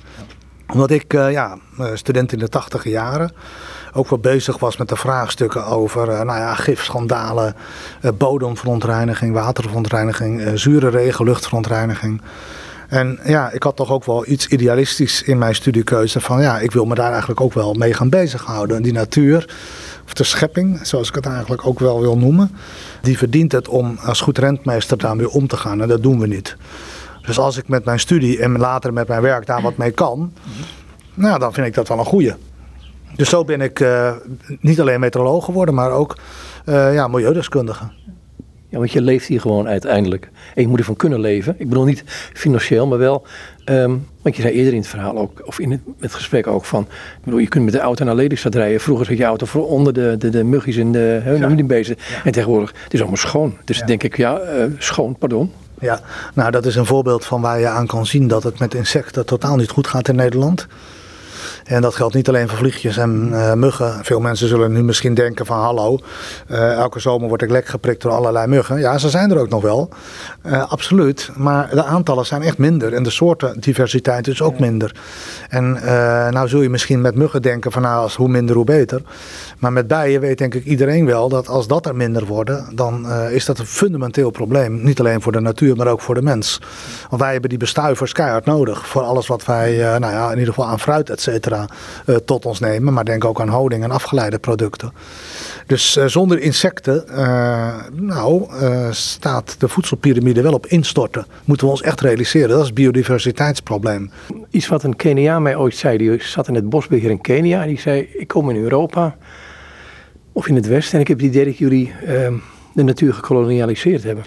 Omdat 0.73 0.91
ik, 0.91 1.13
uh, 1.13 1.31
ja, 1.31 1.57
student 1.93 2.31
in 2.31 2.39
de 2.39 2.49
tachtige 2.49 2.89
jaren, 2.89 3.31
ook 3.93 4.09
wel 4.09 4.19
bezig 4.19 4.59
was 4.59 4.77
met 4.77 4.89
de 4.89 4.95
vraagstukken 4.95 5.65
over 5.65 6.07
nou 6.07 6.39
ja, 6.39 6.55
gifschandalen, 6.55 7.55
bodemverontreiniging, 8.17 9.33
waterverontreiniging, 9.33 10.59
zure 10.59 10.89
regen, 10.89 11.25
luchtverontreiniging. 11.25 12.21
En 12.87 13.19
ja, 13.23 13.51
ik 13.51 13.63
had 13.63 13.75
toch 13.75 13.91
ook 13.91 14.05
wel 14.05 14.27
iets 14.27 14.47
idealistisch 14.47 15.23
in 15.23 15.37
mijn 15.37 15.55
studiekeuze. 15.55 16.21
Van 16.21 16.41
ja, 16.41 16.59
ik 16.59 16.71
wil 16.71 16.85
me 16.85 16.95
daar 16.95 17.09
eigenlijk 17.11 17.41
ook 17.41 17.53
wel 17.53 17.73
mee 17.73 17.93
gaan 17.93 18.09
bezighouden. 18.09 18.81
Die 18.81 18.93
natuur, 18.93 19.55
of 20.05 20.13
de 20.13 20.23
schepping, 20.23 20.79
zoals 20.81 21.09
ik 21.09 21.15
het 21.15 21.25
eigenlijk 21.25 21.67
ook 21.67 21.79
wel 21.79 22.01
wil 22.01 22.17
noemen. 22.17 22.51
Die 23.01 23.17
verdient 23.17 23.51
het 23.51 23.67
om 23.67 23.97
als 24.01 24.21
goed 24.21 24.37
rentmeester 24.37 24.97
daarmee 24.97 25.29
om 25.29 25.47
te 25.47 25.57
gaan. 25.57 25.81
En 25.81 25.87
dat 25.87 26.03
doen 26.03 26.19
we 26.19 26.27
niet. 26.27 26.55
Dus 27.21 27.39
als 27.39 27.57
ik 27.57 27.67
met 27.67 27.85
mijn 27.85 27.99
studie 27.99 28.39
en 28.39 28.57
later 28.57 28.93
met 28.93 29.07
mijn 29.07 29.21
werk 29.21 29.45
daar 29.45 29.61
wat 29.61 29.77
mee 29.77 29.91
kan. 29.91 30.33
Nou, 31.13 31.39
dan 31.39 31.53
vind 31.53 31.67
ik 31.67 31.73
dat 31.73 31.87
wel 31.87 31.99
een 31.99 32.05
goeie. 32.05 32.33
Dus 33.15 33.29
zo 33.29 33.43
ben 33.43 33.61
ik 33.61 33.79
uh, 33.79 34.11
niet 34.59 34.81
alleen 34.81 34.99
meteoroloog 34.99 35.45
geworden, 35.45 35.75
maar 35.75 35.91
ook 35.91 36.17
uh, 36.65 36.93
ja, 36.93 37.07
milieudeskundige. 37.07 37.83
Ja, 38.77 38.83
want 38.83 38.95
je 38.95 39.01
leeft 39.01 39.27
hier 39.27 39.41
gewoon 39.41 39.67
uiteindelijk. 39.67 40.29
En 40.55 40.61
je 40.61 40.67
moet 40.67 40.79
ervan 40.79 40.95
kunnen 40.95 41.19
leven. 41.19 41.55
Ik 41.57 41.69
bedoel 41.69 41.83
niet 41.83 42.03
financieel, 42.33 42.87
maar 42.87 42.97
wel. 42.97 43.25
Um, 43.65 44.07
want 44.21 44.35
je 44.35 44.41
zei 44.41 44.53
eerder 44.53 44.73
in 44.73 44.79
het 44.79 44.87
verhaal 44.87 45.17
ook, 45.17 45.41
of 45.45 45.59
in 45.59 45.71
het, 45.71 45.79
het 45.99 46.13
gesprek 46.13 46.47
ook 46.47 46.65
van. 46.65 46.81
Ik 46.81 47.23
bedoel, 47.23 47.39
je 47.39 47.47
kunt 47.47 47.63
met 47.63 47.73
de 47.73 47.79
auto 47.79 48.05
naar 48.05 48.15
Lelystad 48.15 48.55
rijden. 48.55 48.79
Vroeger 48.79 49.05
zat 49.05 49.17
je 49.17 49.23
auto 49.23 49.45
voor 49.45 49.67
onder 49.67 49.93
de, 49.93 50.15
de, 50.17 50.29
de 50.29 50.43
muggies 50.43 50.77
en 50.77 50.91
de, 50.91 51.19
he, 51.23 51.31
ja. 51.31 51.95
En 52.23 52.31
tegenwoordig, 52.31 52.73
het 52.83 52.93
is 52.93 52.99
allemaal 52.99 53.17
schoon. 53.17 53.57
Dus 53.63 53.77
ja. 53.77 53.85
denk 53.85 54.03
ik, 54.03 54.17
ja, 54.17 54.41
uh, 54.41 54.63
schoon, 54.77 55.15
pardon. 55.17 55.51
Ja, 55.79 55.99
nou 56.33 56.51
dat 56.51 56.65
is 56.65 56.75
een 56.75 56.85
voorbeeld 56.85 57.25
van 57.25 57.41
waar 57.41 57.59
je 57.59 57.67
aan 57.67 57.87
kan 57.87 58.05
zien 58.05 58.27
dat 58.27 58.43
het 58.43 58.59
met 58.59 58.73
insecten 58.73 59.25
totaal 59.25 59.55
niet 59.55 59.69
goed 59.69 59.87
gaat 59.87 60.07
in 60.07 60.15
Nederland. 60.15 60.67
En 61.67 61.81
dat 61.81 61.95
geldt 61.95 62.15
niet 62.15 62.27
alleen 62.27 62.47
voor 62.49 62.57
vliegjes 62.57 62.97
en 62.97 63.29
uh, 63.31 63.53
muggen. 63.53 64.05
Veel 64.05 64.19
mensen 64.19 64.47
zullen 64.47 64.71
nu 64.71 64.83
misschien 64.83 65.13
denken 65.13 65.45
van 65.45 65.59
hallo, 65.59 65.99
uh, 66.51 66.71
elke 66.71 66.99
zomer 66.99 67.27
word 67.27 67.41
ik 67.41 67.49
lek 67.49 67.67
geprikt 67.67 68.01
door 68.01 68.11
allerlei 68.11 68.47
muggen. 68.47 68.79
Ja, 68.79 68.97
ze 68.97 69.09
zijn 69.09 69.31
er 69.31 69.37
ook 69.37 69.49
nog 69.49 69.61
wel. 69.61 69.89
Uh, 70.45 70.71
absoluut. 70.71 71.29
Maar 71.35 71.69
de 71.69 71.83
aantallen 71.83 72.25
zijn 72.25 72.41
echt 72.41 72.57
minder. 72.57 72.93
En 72.93 73.03
de 73.03 73.09
soortendiversiteit 73.09 74.27
is 74.27 74.41
ook 74.41 74.59
minder. 74.59 74.95
En 75.49 75.71
nou 76.31 76.47
zul 76.47 76.61
je 76.61 76.69
misschien 76.69 77.01
met 77.01 77.15
muggen 77.15 77.41
denken 77.41 77.71
van 77.71 77.81
nou, 77.81 78.01
als 78.01 78.15
hoe 78.15 78.27
minder 78.27 78.55
hoe 78.55 78.65
beter. 78.65 79.01
Maar 79.59 79.73
met 79.73 79.87
bijen 79.87 80.21
weet 80.21 80.37
denk 80.37 80.53
ik 80.53 80.65
iedereen 80.65 81.05
wel 81.05 81.29
dat 81.29 81.47
als 81.47 81.67
dat 81.67 81.85
er 81.85 81.95
minder 81.95 82.25
worden, 82.25 82.65
dan 82.75 83.11
is 83.11 83.45
dat 83.45 83.59
een 83.59 83.65
fundamenteel 83.65 84.29
probleem. 84.29 84.83
Niet 84.83 84.99
alleen 84.99 85.21
voor 85.21 85.31
de 85.31 85.39
natuur, 85.39 85.75
maar 85.75 85.87
ook 85.87 86.01
voor 86.01 86.15
de 86.15 86.21
mens. 86.21 86.61
Want 87.09 87.21
wij 87.21 87.31
hebben 87.31 87.49
die 87.49 87.59
bestuivers 87.59 88.11
keihard 88.11 88.45
nodig 88.45 88.87
voor 88.87 89.01
alles 89.01 89.27
wat 89.27 89.45
wij, 89.45 89.77
nou 89.77 90.13
ja, 90.13 90.31
in 90.31 90.37
ieder 90.37 90.53
geval 90.53 90.69
aan 90.69 90.79
fruit, 90.79 91.09
et 91.09 91.21
cetera 91.21 91.56
uh, 92.05 92.15
tot 92.15 92.45
ons 92.45 92.59
nemen. 92.59 92.93
Maar 92.93 93.05
denk 93.05 93.25
ook 93.25 93.41
aan 93.41 93.49
honing 93.49 93.83
en 93.83 93.91
afgeleide 93.91 94.39
producten. 94.39 94.91
Dus 95.65 95.97
uh, 95.97 96.05
zonder 96.05 96.39
insecten 96.39 97.03
uh, 97.09 97.75
nou, 97.91 98.47
staat 98.91 99.55
de 99.59 99.67
voedselpiramide 99.67 100.41
wel 100.41 100.53
op 100.53 100.65
instorten. 100.65 101.25
Moeten 101.45 101.65
we 101.65 101.71
ons 101.71 101.81
echt 101.81 102.01
realiseren. 102.01 102.49
Dat 102.49 102.59
is 102.59 102.65
het 102.65 102.75
biodiversiteitsprobleem. 102.75 104.11
Iets 104.49 104.67
wat 104.67 104.83
een 104.83 104.95
Keniaan 104.95 105.41
mij 105.41 105.55
ooit 105.55 105.75
zei. 105.75 105.97
Die 105.97 106.23
zat 106.23 106.47
in 106.47 106.55
het 106.55 106.69
bosbeheer 106.69 107.09
in 107.09 107.21
Kenia. 107.21 107.61
En 107.61 107.67
die 107.67 107.79
zei, 107.79 108.01
ik 108.01 108.27
kom 108.27 108.49
in 108.49 108.55
Europa 108.55 109.15
of 110.31 110.47
in 110.47 110.55
het 110.55 110.67
Westen. 110.67 110.93
En 110.93 110.99
ik 110.99 111.07
heb 111.07 111.17
het 111.17 111.27
idee 111.27 111.45
dat 111.45 111.57
jullie 111.57 111.93
ehm, 112.05 112.33
de 112.73 112.83
natuur 112.83 113.13
gekolonialiseerd 113.13 114.03
hebben. 114.03 114.23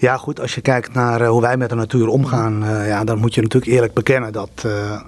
Ja, 0.00 0.16
goed, 0.16 0.40
als 0.40 0.54
je 0.54 0.60
kijkt 0.60 0.94
naar 0.94 1.26
hoe 1.26 1.40
wij 1.40 1.56
met 1.56 1.68
de 1.68 1.74
natuur 1.74 2.08
omgaan, 2.08 2.64
uh, 2.64 2.88
ja, 2.88 3.04
dan 3.04 3.18
moet 3.18 3.34
je 3.34 3.42
natuurlijk 3.42 3.72
eerlijk 3.72 3.94
bekennen 3.94 4.32
dat, 4.32 4.50
uh, 4.66 5.00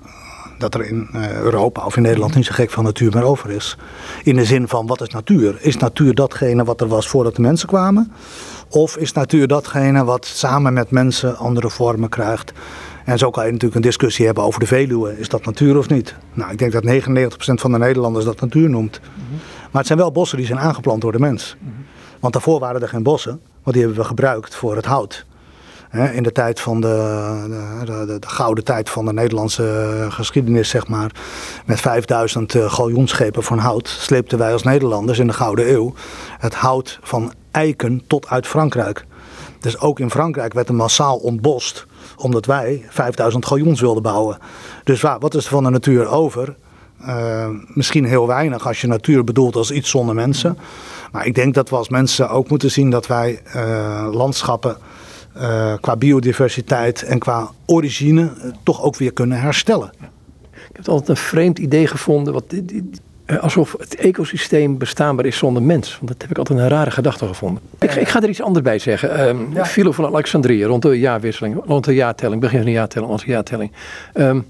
dat 0.62 0.75
er 0.75 0.87
in 0.87 1.09
uh, 1.14 1.40
Europa 1.40 1.85
of 1.85 1.97
in 1.97 2.02
Nederland 2.02 2.35
niet 2.35 2.45
zo 2.45 2.52
gek 2.52 2.71
van 2.71 2.85
natuur 2.85 3.12
meer 3.14 3.23
over 3.23 3.50
is. 3.50 3.76
In 4.23 4.37
de 4.37 4.45
zin 4.45 4.69
van, 4.69 4.87
wat 4.87 5.00
is 5.00 5.09
natuur? 5.09 5.59
Is 5.61 5.76
natuur 5.76 6.14
datgene 6.14 6.64
wat 6.64 6.81
er 6.81 6.88
was 6.88 7.09
voordat 7.09 7.37
de 7.37 7.42
mensen 7.42 7.69
kwamen? 7.69 8.12
Of 8.69 8.97
is 8.97 9.12
natuur 9.12 9.47
datgene 9.47 10.04
wat 10.04 10.26
samen 10.26 10.73
met 10.73 10.90
mensen 10.90 11.37
andere 11.37 11.71
vormen 11.71 12.09
krijgt? 12.09 12.52
En 13.04 13.19
zo 13.19 13.31
kan 13.31 13.45
je 13.45 13.50
natuurlijk 13.50 13.76
een 13.76 13.88
discussie 13.88 14.26
hebben 14.26 14.45
over 14.45 14.61
de 14.61 14.66
Veluwe. 14.66 15.19
Is 15.19 15.28
dat 15.28 15.45
natuur 15.45 15.78
of 15.78 15.88
niet? 15.88 16.14
Nou, 16.33 16.52
ik 16.52 16.59
denk 16.59 16.73
dat 16.73 16.85
99% 16.85 17.35
van 17.37 17.73
de 17.73 17.78
Nederlanders 17.78 18.25
dat 18.25 18.40
natuur 18.40 18.71
noemt. 18.71 19.00
Maar 19.71 19.81
het 19.81 19.87
zijn 19.87 19.99
wel 19.99 20.12
bossen 20.12 20.38
die 20.38 20.47
zijn 20.47 20.59
aangeplant 20.59 21.00
door 21.00 21.12
de 21.12 21.19
mens. 21.19 21.57
Want 22.21 22.33
daarvoor 22.33 22.61
waren 22.61 22.83
er 22.83 22.88
geen 22.88 23.02
bossen, 23.02 23.40
want 23.62 23.76
die 23.76 23.85
hebben 23.85 24.02
we 24.02 24.09
gebruikt 24.09 24.54
voor 24.54 24.76
het 24.76 24.85
hout 24.85 25.25
in 25.93 26.23
de 26.23 26.33
tijd 26.33 26.61
van 26.61 26.81
de, 26.81 26.89
de, 27.85 28.07
de, 28.07 28.19
de, 28.19 28.29
gouden 28.29 28.65
tijd 28.65 28.91
van 28.91 29.05
de 29.05 29.13
Nederlandse 29.13 30.07
geschiedenis, 30.09 30.69
zeg 30.69 30.89
maar. 30.89 31.11
Met 31.67 31.81
5000 31.81 32.55
uh, 32.55 32.73
galjoenschepen 32.73 33.43
van 33.43 33.59
hout 33.59 33.89
sleepten 33.89 34.39
wij 34.39 34.53
als 34.53 34.63
Nederlanders 34.63 35.19
in 35.19 35.27
de 35.27 35.33
Gouden 35.33 35.73
Eeuw 35.73 35.95
het 36.39 36.55
hout 36.55 36.99
van 37.03 37.33
eiken 37.51 38.03
tot 38.07 38.29
uit 38.29 38.47
Frankrijk. 38.47 39.07
Dus 39.61 39.79
ook 39.79 40.01
in 40.01 40.11
Frankrijk 40.11 40.53
werd 40.53 40.69
er 40.69 40.75
massaal 40.75 41.17
ontbost, 41.17 41.87
omdat 42.17 42.47
wij 42.47 42.87
5000 42.89 43.47
galjoens 43.47 43.81
wilden 43.81 44.03
bouwen. 44.03 44.39
Dus 44.85 45.01
wat 45.01 45.35
is 45.35 45.45
er 45.45 45.51
van 45.51 45.65
de 45.65 45.71
natuur 45.71 46.09
over? 46.09 46.55
Uh, 47.07 47.47
misschien 47.67 48.05
heel 48.05 48.27
weinig 48.27 48.67
als 48.67 48.81
je 48.81 48.87
natuur 48.87 49.25
bedoelt 49.25 49.57
als 49.57 49.71
iets 49.71 49.91
zonder 49.91 50.15
mensen. 50.15 50.59
Maar 51.13 51.27
ik 51.27 51.35
denk 51.35 51.55
dat 51.55 51.71
we 51.71 51.77
als 51.77 51.89
mensen 51.89 52.31
ook 52.31 52.49
moeten 52.49 52.71
zien 52.71 52.91
dat 52.91 53.07
wij 53.07 53.43
landschappen 54.11 54.77
uh, 55.37 55.75
qua 55.81 55.97
biodiversiteit 55.97 57.03
en 57.03 57.19
qua 57.19 57.51
origine 57.67 58.23
uh, 58.23 58.53
toch 58.62 58.83
ook 58.83 58.97
weer 58.97 59.12
kunnen 59.12 59.41
herstellen. 59.41 59.93
Ik 60.51 60.77
heb 60.77 60.89
altijd 60.89 61.09
een 61.09 61.17
vreemd 61.17 61.59
idee 61.59 61.87
gevonden, 61.87 62.33
wat, 62.33 62.45
uh, 63.27 63.39
alsof 63.39 63.75
het 63.79 63.95
ecosysteem 63.95 64.79
bestaanbaar 64.79 65.27
is 65.27 65.37
zonder 65.37 65.62
mens. 65.62 65.97
Want 65.97 66.09
dat 66.09 66.21
heb 66.21 66.31
ik 66.31 66.39
altijd 66.39 66.59
een 66.59 66.69
rare 66.69 66.91
gedachte 66.91 67.27
gevonden. 67.27 67.62
Ik, 67.79 67.95
ik, 67.95 68.09
ga 68.09 68.23
er 68.23 68.29
iets 68.29 68.43
anders 68.43 68.65
bij 68.65 68.79
zeggen. 68.79 69.29
Um, 69.29 69.55
ja. 69.55 69.65
Philo 69.65 69.93
van 69.93 70.07
Alexandrië, 70.07 70.65
rond 70.65 70.83
de 70.83 70.99
jaarwisseling, 70.99 71.62
rond 71.67 71.85
de 71.85 71.95
jaartelling, 71.95 72.41
begin 72.41 72.59
van 72.59 72.67
de 72.67 72.73
jaartelling, 72.73 73.11
onze 73.11 73.27
jaartelling. 73.27 73.73
Um, 74.15 74.47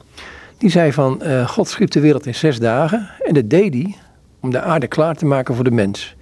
die 0.58 0.70
zei 0.70 0.92
van, 0.92 1.22
God 1.46 1.68
schiep 1.68 1.90
de 1.90 2.00
wereld 2.00 2.26
in 2.26 2.34
zes 2.34 2.58
dagen 2.58 3.10
en 3.18 3.34
dat 3.34 3.50
deed 3.50 3.74
hij 3.74 3.96
om 4.40 4.50
de 4.50 4.60
aarde 4.60 4.86
klaar 4.86 5.14
te 5.14 5.26
maken 5.26 5.54
voor 5.54 5.64
de 5.64 5.70
mens. 5.70 6.16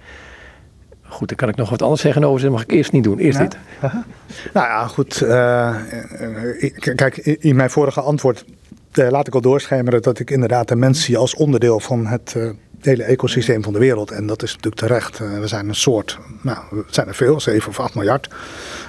Goed, 1.11 1.27
dan 1.27 1.37
kan 1.37 1.49
ik 1.49 1.55
nog 1.55 1.69
wat 1.69 1.81
anders 1.81 2.01
zeggen 2.01 2.23
over. 2.23 2.41
Dat 2.41 2.51
mag 2.51 2.61
ik 2.63 2.71
eerst 2.71 2.91
niet 2.91 3.03
doen. 3.03 3.19
Eerst 3.19 3.39
ja. 3.39 3.43
dit. 3.43 3.57
Nou 4.53 4.67
ja, 4.67 4.87
goed. 4.87 5.21
Uh, 5.21 5.75
kijk, 6.95 7.17
in 7.17 7.55
mijn 7.55 7.69
vorige 7.69 8.01
antwoord 8.01 8.45
uh, 8.93 9.09
laat 9.09 9.27
ik 9.27 9.33
al 9.33 9.41
doorschemeren 9.41 10.01
dat 10.01 10.19
ik 10.19 10.29
inderdaad 10.29 10.67
de 10.67 10.75
mens 10.75 11.03
zie 11.03 11.17
als 11.17 11.35
onderdeel 11.35 11.79
van 11.79 12.05
het 12.05 12.35
uh, 12.81 12.93
hele 12.93 13.03
ecosysteem 13.03 13.63
van 13.63 13.73
de 13.73 13.79
wereld. 13.79 14.11
En 14.11 14.27
dat 14.27 14.43
is 14.43 14.49
natuurlijk 14.49 14.81
terecht. 14.81 15.17
we 15.17 15.47
zijn 15.47 15.67
een 15.67 15.75
soort, 15.75 16.17
nou, 16.41 16.57
we 16.69 16.83
zijn 16.89 17.07
er 17.07 17.15
veel, 17.15 17.39
7 17.39 17.69
of 17.69 17.79
8 17.79 17.95
miljard. 17.95 18.29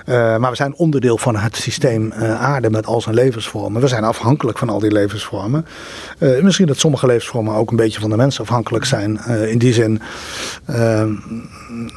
maar 0.06 0.50
we 0.50 0.56
zijn 0.56 0.74
onderdeel 0.74 1.18
van 1.18 1.36
het 1.36 1.56
systeem 1.56 2.12
aarde 2.12 2.70
met 2.70 2.86
al 2.86 3.00
zijn 3.00 3.14
levensvormen. 3.14 3.80
We 3.80 3.88
zijn 3.88 4.04
afhankelijk 4.04 4.58
van 4.58 4.68
al 4.68 4.78
die 4.78 4.92
levensvormen. 4.92 5.66
misschien 6.18 6.66
dat 6.66 6.78
sommige 6.78 7.06
levensvormen 7.06 7.54
ook 7.54 7.70
een 7.70 7.76
beetje 7.76 8.00
van 8.00 8.10
de 8.10 8.16
mens 8.16 8.40
afhankelijk 8.40 8.84
zijn. 8.84 9.20
in 9.26 9.58
die 9.58 9.72
zin 9.72 10.00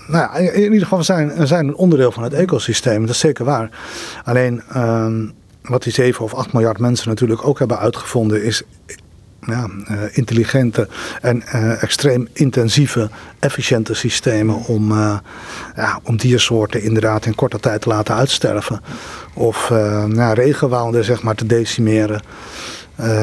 nou 0.08 0.12
ja, 0.12 0.36
in 0.36 0.64
ieder 0.64 0.82
geval, 0.82 0.98
we 0.98 1.04
zijn, 1.04 1.34
we 1.36 1.46
zijn 1.46 1.68
een 1.68 1.76
onderdeel 1.76 2.12
van 2.12 2.24
het 2.24 2.34
ecosysteem. 2.34 3.02
Dat 3.02 3.10
is 3.10 3.20
zeker 3.20 3.46
waar. 3.46 3.70
Alleen 4.24 4.62
um, 4.76 5.34
wat 5.62 5.84
die 5.84 5.94
7 5.94 6.26
of 6.26 6.34
8 6.34 6.54
miljard 6.54 6.80
mensen 6.80 7.10
natuurlijk 7.10 7.48
ook 7.48 7.60
hebben 7.60 7.80
uitgevonden, 7.80 8.44
is 8.44 8.64
ja, 9.46 9.68
uh, 9.92 10.02
intelligente 10.12 10.88
en 11.22 11.44
uh, 11.56 11.84
extreem 11.84 12.28
intensieve, 12.34 13.10
efficiënte 13.40 13.94
systemen 13.94 14.56
om, 14.56 14.92
uh, 14.92 15.18
ja, 15.76 16.00
om 16.04 16.18
diersoorten 16.18 16.82
inderdaad 16.82 17.26
in 17.26 17.36
korte 17.36 17.60
tijd 17.60 17.82
te 17.82 17.90
laten 17.90 18.16
uitsterven. 18.16 18.82
Of 19.34 19.70
ja, 20.14 20.34
regenwouden 20.34 21.04
zeg 21.04 21.24
maar 21.24 21.36
te 21.36 21.46
decimeren. 21.46 22.22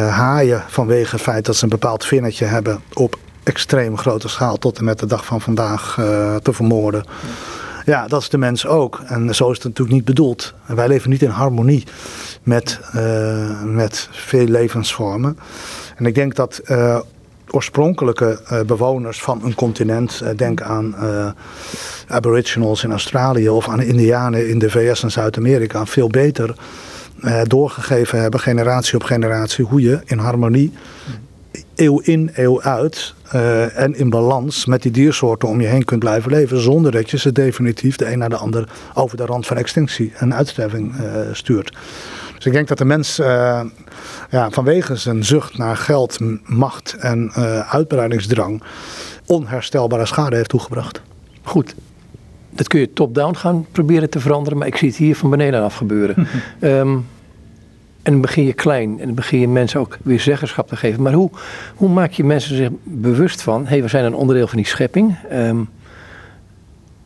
haaien 0.08 0.64
vanwege 0.68 1.14
het 1.14 1.24
feit 1.24 1.44
dat 1.44 1.56
ze 1.56 1.64
een 1.64 1.70
bepaald 1.70 2.04
vinnetje 2.04 2.44
hebben 2.44 2.80
op 2.92 3.18
extreem 3.42 3.98
grote 3.98 4.28
schaal 4.28 4.56
tot 4.56 4.78
en 4.78 4.84
met 4.84 4.98
de 4.98 5.06
dag 5.06 5.24
van 5.24 5.40
vandaag 5.40 5.94
te 6.42 6.52
vermoorden. 6.52 7.04
Ja. 7.84 8.06
dat 8.06 8.20
is 8.20 8.28
de 8.28 8.38
mens 8.38 8.66
ook. 8.66 9.00
En 9.06 9.34
zo 9.34 9.50
is 9.50 9.56
het 9.56 9.66
natuurlijk 9.66 9.96
niet 9.96 10.04
bedoeld. 10.04 10.54
Wij 10.66 10.88
leven 10.88 11.10
niet 11.10 11.22
in 11.22 11.30
harmonie 11.30 11.84
met, 12.42 12.80
met 13.64 14.08
veel 14.10 14.46
levensvormen. 14.46 15.38
En 15.96 16.06
ik 16.06 16.14
denk 16.14 16.34
dat 16.34 16.60
uh, 16.66 17.00
oorspronkelijke 17.50 18.62
bewoners 18.66 19.22
van 19.22 19.40
een 19.44 19.54
continent, 19.54 20.22
denk 20.36 20.62
aan 20.62 20.94
Aboriginals 22.08 22.84
in 22.84 22.90
Australië 22.90 23.48
of 23.48 23.68
aan 23.68 23.82
Indianen 23.82 24.48
in 24.48 24.58
de 24.58 24.70
VS 24.70 25.02
en 25.02 25.10
Zuid-Amerika, 25.10 25.86
veel 25.86 26.08
beter 26.08 26.54
doorgegeven 27.46 28.20
hebben, 28.20 28.40
generatie 28.40 28.94
op 28.94 29.02
generatie, 29.02 29.64
hoe 29.64 29.80
je 29.80 30.00
in 30.04 30.18
harmonie 30.18 30.72
eeuw 31.74 31.98
in, 31.98 32.30
eeuw 32.34 32.62
uit 32.62 33.14
eh, 33.30 33.78
en 33.78 33.94
in 33.94 34.10
balans 34.10 34.66
met 34.66 34.82
die 34.82 34.92
diersoorten 34.92 35.48
om 35.48 35.60
je 35.60 35.66
heen 35.66 35.84
kunt 35.84 36.00
blijven 36.00 36.30
leven. 36.30 36.60
Zonder 36.60 36.92
dat 36.92 37.10
je 37.10 37.18
ze 37.18 37.32
definitief 37.32 37.96
de 37.96 38.12
een 38.12 38.18
naar 38.18 38.28
de 38.28 38.36
ander 38.36 38.68
over 38.94 39.16
de 39.16 39.26
rand 39.26 39.46
van 39.46 39.56
extinctie 39.56 40.12
en 40.16 40.34
uitsterving 40.34 40.94
stuurt. 41.32 41.76
Dus 42.42 42.50
ik 42.50 42.56
denk 42.56 42.68
dat 42.68 42.78
de 42.78 42.84
mens 42.84 43.18
uh, 43.18 43.60
ja, 44.30 44.50
vanwege 44.50 44.96
zijn 44.96 45.24
zucht 45.24 45.58
naar 45.58 45.76
geld, 45.76 46.18
macht 46.44 46.96
en 46.98 47.32
uitbreidingsdrang 47.68 48.62
onherstelbare 49.26 50.06
schade 50.06 50.36
heeft 50.36 50.48
toegebracht. 50.48 51.02
Goed, 51.42 51.74
dat 52.50 52.68
kun 52.68 52.80
je 52.80 52.92
top-down 52.92 53.34
gaan 53.34 53.66
proberen 53.72 54.10
te 54.10 54.20
veranderen, 54.20 54.58
maar 54.58 54.66
ik 54.66 54.76
zie 54.76 54.88
het 54.88 54.96
hier 54.96 55.16
van 55.16 55.30
beneden 55.30 55.62
af 55.62 55.74
gebeuren. 55.74 56.26
um, 56.60 57.06
En 58.02 58.12
dan 58.12 58.20
begin 58.20 58.44
je 58.44 58.52
klein 58.52 59.00
en 59.00 59.06
dan 59.06 59.14
begin 59.14 59.40
je 59.40 59.48
mensen 59.48 59.80
ook 59.80 59.98
weer 60.02 60.20
zeggenschap 60.20 60.68
te 60.68 60.76
geven. 60.76 61.02
Maar 61.02 61.12
hoe, 61.12 61.30
hoe 61.74 61.88
maak 61.88 62.12
je 62.12 62.24
mensen 62.24 62.56
zich 62.56 62.68
bewust 62.82 63.42
van, 63.42 63.62
hé, 63.62 63.68
hey, 63.68 63.82
we 63.82 63.88
zijn 63.88 64.04
een 64.04 64.14
onderdeel 64.14 64.46
van 64.46 64.56
die 64.56 64.66
schepping. 64.66 65.16
Um, 65.32 65.68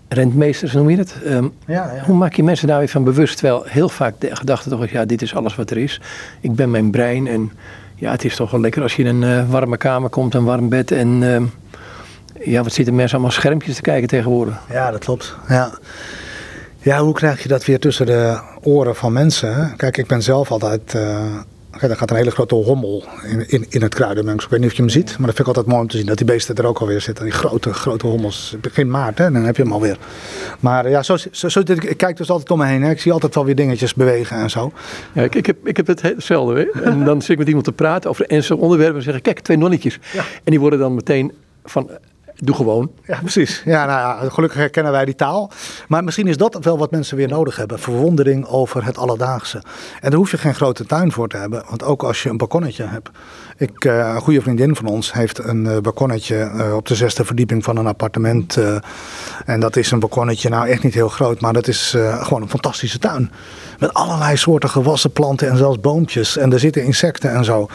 rentmeesters 0.09 0.73
noem 0.73 0.91
je 0.91 0.97
het. 0.97 1.17
Um, 1.27 1.53
ja, 1.67 1.93
ja. 1.95 2.03
Hoe 2.05 2.17
maak 2.17 2.35
je 2.35 2.43
mensen 2.43 2.69
daar 2.69 2.79
weer 2.79 2.89
van 2.89 3.05
bewust? 3.05 3.37
Terwijl 3.37 3.65
heel 3.67 3.89
vaak 3.89 4.15
de 4.19 4.37
gedachte 4.37 4.69
toch 4.69 4.85
is, 4.85 4.91
ja, 4.91 5.05
dit 5.05 5.23
is 5.23 5.35
alles 5.35 5.57
wat 5.57 5.71
er 5.71 5.79
is. 5.79 6.01
Ik 6.41 6.55
ben 6.55 6.71
mijn 6.71 6.91
brein 6.91 7.27
en 7.27 7.53
ja, 7.95 8.11
het 8.11 8.25
is 8.25 8.37
toch 8.37 8.51
wel 8.51 8.61
lekker 8.61 8.83
als 8.83 8.97
je 8.97 9.03
in 9.03 9.23
een 9.23 9.45
uh, 9.45 9.51
warme 9.51 9.77
kamer 9.77 10.11
komt, 10.11 10.35
een 10.35 10.45
warm 10.45 10.69
bed 10.69 10.91
en... 10.91 11.23
Um, 11.23 11.51
ja, 12.45 12.63
wat 12.63 12.73
zitten 12.73 12.95
mensen 12.95 13.17
allemaal 13.17 13.37
schermpjes 13.37 13.75
te 13.75 13.83
kijken 13.83 14.09
tegenwoordig? 14.09 14.61
Ja, 14.71 14.91
dat 14.91 15.05
klopt. 15.05 15.37
Ja. 15.49 15.71
Ja, 16.79 17.01
hoe 17.01 17.15
krijg 17.15 17.43
je 17.43 17.49
dat 17.49 17.65
weer 17.65 17.79
tussen 17.79 18.07
de 18.07 18.41
oren 18.63 18.97
van 18.97 19.13
mensen? 19.13 19.75
Kijk, 19.77 19.97
ik 19.97 20.07
ben 20.07 20.23
zelf 20.23 20.51
altijd. 20.51 20.95
Uh, 20.97 21.23
er 21.80 21.97
gaat 21.97 22.11
een 22.11 22.16
hele 22.16 22.30
grote 22.30 22.54
hommel 22.54 23.04
in, 23.25 23.49
in, 23.49 23.66
in 23.68 23.83
het 23.83 23.95
kruidenmengsel. 23.95 24.45
Ik 24.45 24.50
weet 24.50 24.61
niet 24.61 24.71
of 24.71 24.76
je 24.76 24.83
hem 24.83 24.90
ziet, 24.90 25.18
maar 25.18 25.26
dat 25.26 25.37
vind 25.37 25.38
ik 25.38 25.47
altijd 25.47 25.66
mooi 25.66 25.80
om 25.80 25.88
te 25.88 25.97
zien. 25.97 26.06
Dat 26.06 26.16
die 26.16 26.26
beesten 26.26 26.54
er 26.54 26.66
ook 26.66 26.78
alweer 26.78 27.00
zitten. 27.00 27.25
Die 27.25 27.33
grote, 27.33 27.75
grote 27.75 28.06
hommels. 28.06 28.56
Begin 28.61 28.90
maart, 28.90 29.18
hè, 29.18 29.30
dan 29.30 29.45
heb 29.45 29.56
je 29.56 29.62
hem 29.62 29.73
alweer. 29.73 29.99
Maar 30.61 30.90
ja, 30.90 31.02
zo, 31.02 31.16
zo, 31.30 31.49
zo, 31.49 31.61
ik 31.64 31.97
kijk 31.97 32.16
dus 32.16 32.30
altijd 32.30 32.50
om 32.50 32.59
me 32.59 32.66
heen. 32.66 32.83
Hè. 32.83 32.90
Ik 32.90 33.00
zie 33.00 33.12
altijd 33.12 33.35
wel 33.35 33.45
weer 33.45 33.54
dingetjes 33.54 33.95
bewegen 33.95 34.37
en 34.37 34.50
zo. 34.50 34.73
Ja, 35.12 35.23
ik, 35.23 35.35
ik, 35.35 35.47
heb, 35.47 35.66
ik 35.66 35.76
heb 35.76 35.87
het 35.87 36.02
hetzelfde. 36.02 36.71
Hè. 36.73 36.83
En 36.90 37.04
dan 37.04 37.21
zit 37.21 37.30
ik 37.30 37.38
met 37.38 37.47
iemand 37.47 37.64
te 37.64 37.73
praten 37.73 38.11
over 38.11 38.26
ernstige 38.26 38.61
onderwerpen. 38.61 38.97
En 38.97 39.02
zeg 39.02 39.14
ik, 39.14 39.23
kijk, 39.23 39.40
twee 39.40 39.56
nonnetjes. 39.56 39.99
Ja. 40.12 40.21
En 40.21 40.50
die 40.50 40.61
worden 40.61 40.78
dan 40.78 40.95
meteen 40.95 41.33
van 41.64 41.90
Doe 42.38 42.55
gewoon. 42.55 42.90
Ja, 43.07 43.19
precies. 43.19 43.62
Ja, 43.64 43.87
nou 43.87 43.99
ja, 43.99 44.31
gelukkig 44.31 44.59
herkennen 44.59 44.93
wij 44.93 45.05
die 45.05 45.14
taal. 45.14 45.50
Maar 45.88 46.05
misschien 46.05 46.26
is 46.26 46.37
dat 46.37 46.59
wel 46.64 46.78
wat 46.78 46.90
mensen 46.90 47.16
weer 47.16 47.28
nodig 47.28 47.57
hebben. 47.57 47.78
Verwondering 47.78 48.47
over 48.47 48.85
het 48.85 48.99
alledaagse. 48.99 49.62
En 50.00 50.11
daar 50.11 50.19
hoef 50.19 50.31
je 50.31 50.38
geen 50.38 50.55
grote 50.55 50.87
tuin 50.87 51.12
voor 51.12 51.28
te 51.28 51.37
hebben. 51.37 51.64
Want 51.69 51.83
ook 51.83 52.02
als 52.02 52.23
je 52.23 52.28
een 52.28 52.37
balkonnetje 52.37 52.85
hebt. 52.85 53.11
Ik, 53.57 53.85
uh, 53.85 54.12
een 54.14 54.21
goede 54.21 54.40
vriendin 54.40 54.76
van 54.76 54.87
ons 54.87 55.12
heeft 55.12 55.38
een 55.38 55.64
uh, 55.64 55.78
balkonnetje 55.78 56.50
uh, 56.55 56.75
op 56.75 56.87
de 56.87 56.95
zesde 56.95 57.25
verdieping 57.25 57.64
van 57.64 57.76
een 57.76 57.87
appartement. 57.87 58.59
en 59.47 59.61
dat 59.61 59.76
is 59.76 59.90
een 59.90 59.99
balkonnetje, 59.99 60.49
nou 60.49 60.69
echt 60.69 60.83
niet 60.83 60.95
heel 60.95 61.09
groot. 61.09 61.40
Maar 61.40 61.52
dat 61.52 61.69
is 61.69 61.95
gewoon 61.99 62.43
een 62.43 62.49
fantastische 62.49 62.99
tuin. 62.99 63.31
Met 63.78 63.95
allerlei 63.95 64.37
soorten 64.37 64.69
gewassen 64.69 65.12
planten 65.12 65.49
en 65.49 65.57
zelfs 65.57 65.81
boompjes. 65.81 66.37
En 66.37 66.52
er 66.52 66.59
zitten 66.59 66.85
insecten 66.85 67.31
en 67.31 67.45
zo. 67.45 67.69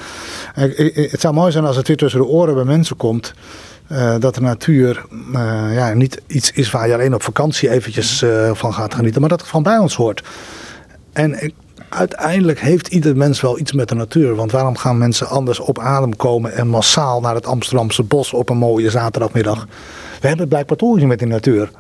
het 0.53 1.21
zou 1.21 1.33
mooi 1.33 1.51
zijn 1.51 1.65
als 1.65 1.75
het 1.75 1.87
weer 1.87 1.97
tussen 1.97 2.19
de 2.19 2.27
oren 2.27 2.55
bij 2.55 2.63
mensen 2.63 2.97
komt. 2.97 3.33
Uh, 3.91 4.15
dat 4.19 4.35
de 4.35 4.41
natuur 4.41 5.05
uh, 5.33 5.73
ja, 5.73 5.93
niet 5.93 6.21
iets 6.27 6.51
is 6.51 6.71
waar 6.71 6.87
je 6.87 6.93
alleen 6.93 7.13
op 7.13 7.23
vakantie 7.23 7.69
eventjes 7.69 8.21
uh, 8.21 8.51
van 8.53 8.73
gaat 8.73 8.93
genieten, 8.93 9.21
maar 9.21 9.29
dat 9.29 9.39
het 9.39 9.49
van 9.49 9.63
bij 9.63 9.77
ons 9.77 9.95
hoort. 9.95 10.23
En 11.13 11.53
uiteindelijk 11.89 12.59
heeft 12.59 12.87
ieder 12.87 13.17
mens 13.17 13.41
wel 13.41 13.59
iets 13.59 13.71
met 13.71 13.89
de 13.89 13.95
natuur. 13.95 14.35
Want 14.35 14.51
waarom 14.51 14.77
gaan 14.77 14.97
mensen 14.97 15.27
anders 15.27 15.59
op 15.59 15.79
adem 15.79 16.15
komen 16.15 16.53
en 16.53 16.67
massaal 16.67 17.21
naar 17.21 17.35
het 17.35 17.45
Amsterdamse 17.45 18.03
bos 18.03 18.33
op 18.33 18.49
een 18.49 18.57
mooie 18.57 18.89
zaterdagmiddag? 18.89 19.67
We 20.21 20.27
hebben 20.27 20.47
blijkbaar 20.47 20.77
toch 20.77 21.01
met 21.01 21.19
de 21.19 21.25
natuur. 21.25 21.71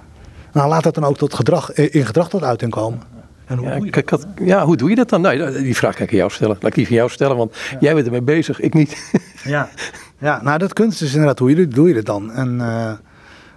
Nou, 0.53 0.69
laat 0.69 0.83
dat 0.83 0.95
dan 0.95 1.03
ook 1.03 1.17
tot 1.17 1.33
gedrag, 1.33 1.73
in 1.73 2.05
gedrag 2.05 2.29
tot 2.29 2.43
uiting 2.43 2.71
komen. 2.71 3.01
En 3.45 3.57
hoe, 3.57 3.67
ja, 3.67 3.75
doe 3.75 3.85
je 3.85 4.03
dat? 4.05 4.27
ja, 4.41 4.65
hoe 4.65 4.77
doe 4.77 4.89
je 4.89 4.95
dat 4.95 5.09
dan? 5.09 5.21
Nee, 5.21 5.51
die 5.51 5.75
vraag 5.75 5.95
kan 5.95 6.05
ik 6.05 6.11
aan 6.11 6.17
jou 6.17 6.31
stellen. 6.31 6.57
Laat 6.59 6.69
ik 6.69 6.75
die 6.75 6.87
van 6.87 6.95
jou 6.95 7.09
stellen, 7.09 7.37
want 7.37 7.55
jij 7.79 7.93
bent 7.93 8.05
ermee 8.05 8.21
bezig, 8.21 8.59
ik 8.59 8.73
niet. 8.73 9.11
Ja, 9.43 9.69
ja, 10.21 10.41
nou 10.43 10.57
dat 10.57 10.73
kunst 10.73 11.01
is 11.01 11.11
inderdaad, 11.11 11.39
hoe 11.39 11.55
je, 11.55 11.67
doe 11.67 11.87
je 11.87 11.95
het 11.95 12.05
dan? 12.05 12.31
En 12.31 12.53
uh, 12.59 12.91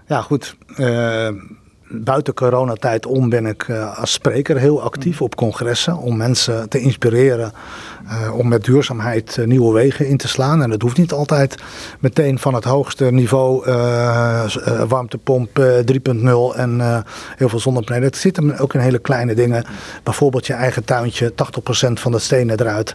ja, 0.07 0.21
goed, 0.21 0.57
uh, 0.77 1.29
buiten 2.03 2.35
coronatijd 2.35 3.07
om 3.07 3.29
ben 3.29 3.47
ik 3.47 3.69
uh, 3.69 3.99
als 3.99 4.13
spreker 4.13 4.59
heel 4.59 4.83
actief 4.83 5.21
op 5.21 5.35
congressen 5.35 5.97
om 5.97 6.17
mensen 6.17 6.69
te 6.69 6.79
inspireren 6.79 7.53
uh, 8.07 8.39
om 8.39 8.49
met 8.49 8.65
duurzaamheid 8.65 9.37
uh, 9.37 9.47
nieuwe 9.47 9.73
wegen 9.73 10.07
in 10.07 10.17
te 10.17 10.29
slaan. 10.29 10.63
En 10.63 10.71
dat 10.71 10.83
hoeft 10.83 10.97
niet 10.97 11.13
altijd 11.13 11.63
meteen 12.01 12.39
van 12.39 12.55
het 12.55 12.65
hoogste 12.65 13.05
niveau 13.05 13.65
warmtepomp 14.89 15.59
3.0 15.59 16.57
en 16.57 17.05
heel 17.37 17.49
veel 17.49 17.61
zonnepanelen. 17.61 18.09
Het 18.09 18.17
zit 18.17 18.61
ook 18.61 18.75
in 18.75 18.81
hele 18.81 18.99
kleine 18.99 19.35
dingen. 19.35 19.65
Bijvoorbeeld 20.03 20.47
je 20.47 20.53
eigen 20.53 20.85
tuintje, 20.85 21.33
80% 21.33 21.35
van 21.93 22.13
de 22.13 22.19
stenen 22.19 22.61
eruit. 22.61 22.95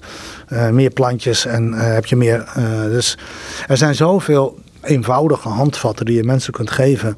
meer 0.71 0.89
plantjes 0.89 1.45
en 1.45 1.73
heb 1.73 2.05
je 2.05 2.15
meer. 2.15 2.51
dus 2.89 3.17
er 3.67 3.77
zijn 3.77 3.95
zoveel 3.95 4.57
eenvoudige 4.81 5.49
handvatten 5.49 6.05
die 6.05 6.15
je 6.15 6.23
mensen 6.23 6.53
kunt 6.53 6.71
geven 6.71 7.17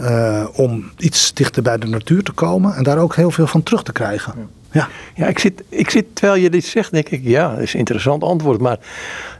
uh, 0.00 0.46
om 0.52 0.90
iets 0.98 1.34
dichter 1.34 1.62
bij 1.62 1.78
de 1.78 1.86
natuur 1.86 2.22
te 2.22 2.32
komen 2.32 2.74
en 2.74 2.82
daar 2.82 2.98
ook 2.98 3.16
heel 3.16 3.30
veel 3.30 3.46
van 3.46 3.62
terug 3.62 3.82
te 3.82 3.92
krijgen. 3.92 4.34
Ja, 4.70 4.88
ja. 5.14 5.26
ik, 5.26 5.38
zit, 5.38 5.62
ik 5.68 5.90
zit, 5.90 6.06
terwijl 6.12 6.42
je 6.42 6.50
dit 6.50 6.64
zegt, 6.64 6.92
denk 6.92 7.08
ik, 7.08 7.20
ja, 7.22 7.50
dat 7.50 7.60
is 7.60 7.72
een 7.72 7.78
interessant 7.78 8.22
antwoord. 8.22 8.60
Maar 8.60 8.78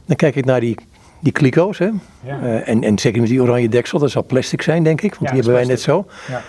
dan 0.07 0.16
kijk 0.16 0.37
ik 0.37 0.45
naar 0.45 0.61
die, 0.61 0.77
die 1.21 1.33
kliko's, 1.33 1.79
hè? 1.79 1.90
Ja. 2.25 2.40
Uh, 2.42 2.69
en, 2.69 2.83
en 2.83 2.99
zeker 2.99 3.21
met 3.21 3.29
die 3.29 3.42
oranje 3.42 3.69
deksel, 3.69 3.99
dat 3.99 4.11
zal 4.11 4.25
plastic 4.25 4.62
zijn, 4.62 4.83
denk 4.83 5.01
ik, 5.01 5.11
want 5.11 5.23
ja, 5.23 5.27
die 5.27 5.37
hebben 5.37 5.55
wij 5.61 5.64
net 5.64 5.81
zo. 5.81 6.07
Ja. 6.29 6.42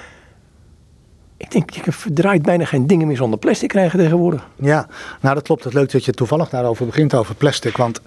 Ik 1.37 1.51
denk, 1.51 1.69
je 1.69 1.91
verdraait 1.91 2.41
bijna 2.41 2.65
geen 2.65 2.87
dingen 2.87 3.07
meer 3.07 3.15
zonder 3.15 3.39
plastic 3.39 3.69
krijgen 3.69 3.99
tegenwoordig. 3.99 4.47
Ja, 4.55 4.87
nou 5.21 5.35
dat 5.35 5.43
klopt. 5.43 5.63
Het 5.63 5.73
leuk 5.73 5.91
dat 5.91 6.05
je 6.05 6.11
toevallig 6.11 6.49
daarover 6.49 6.85
begint 6.85 7.13
over 7.13 7.35
plastic. 7.35 7.77
Want 7.77 8.01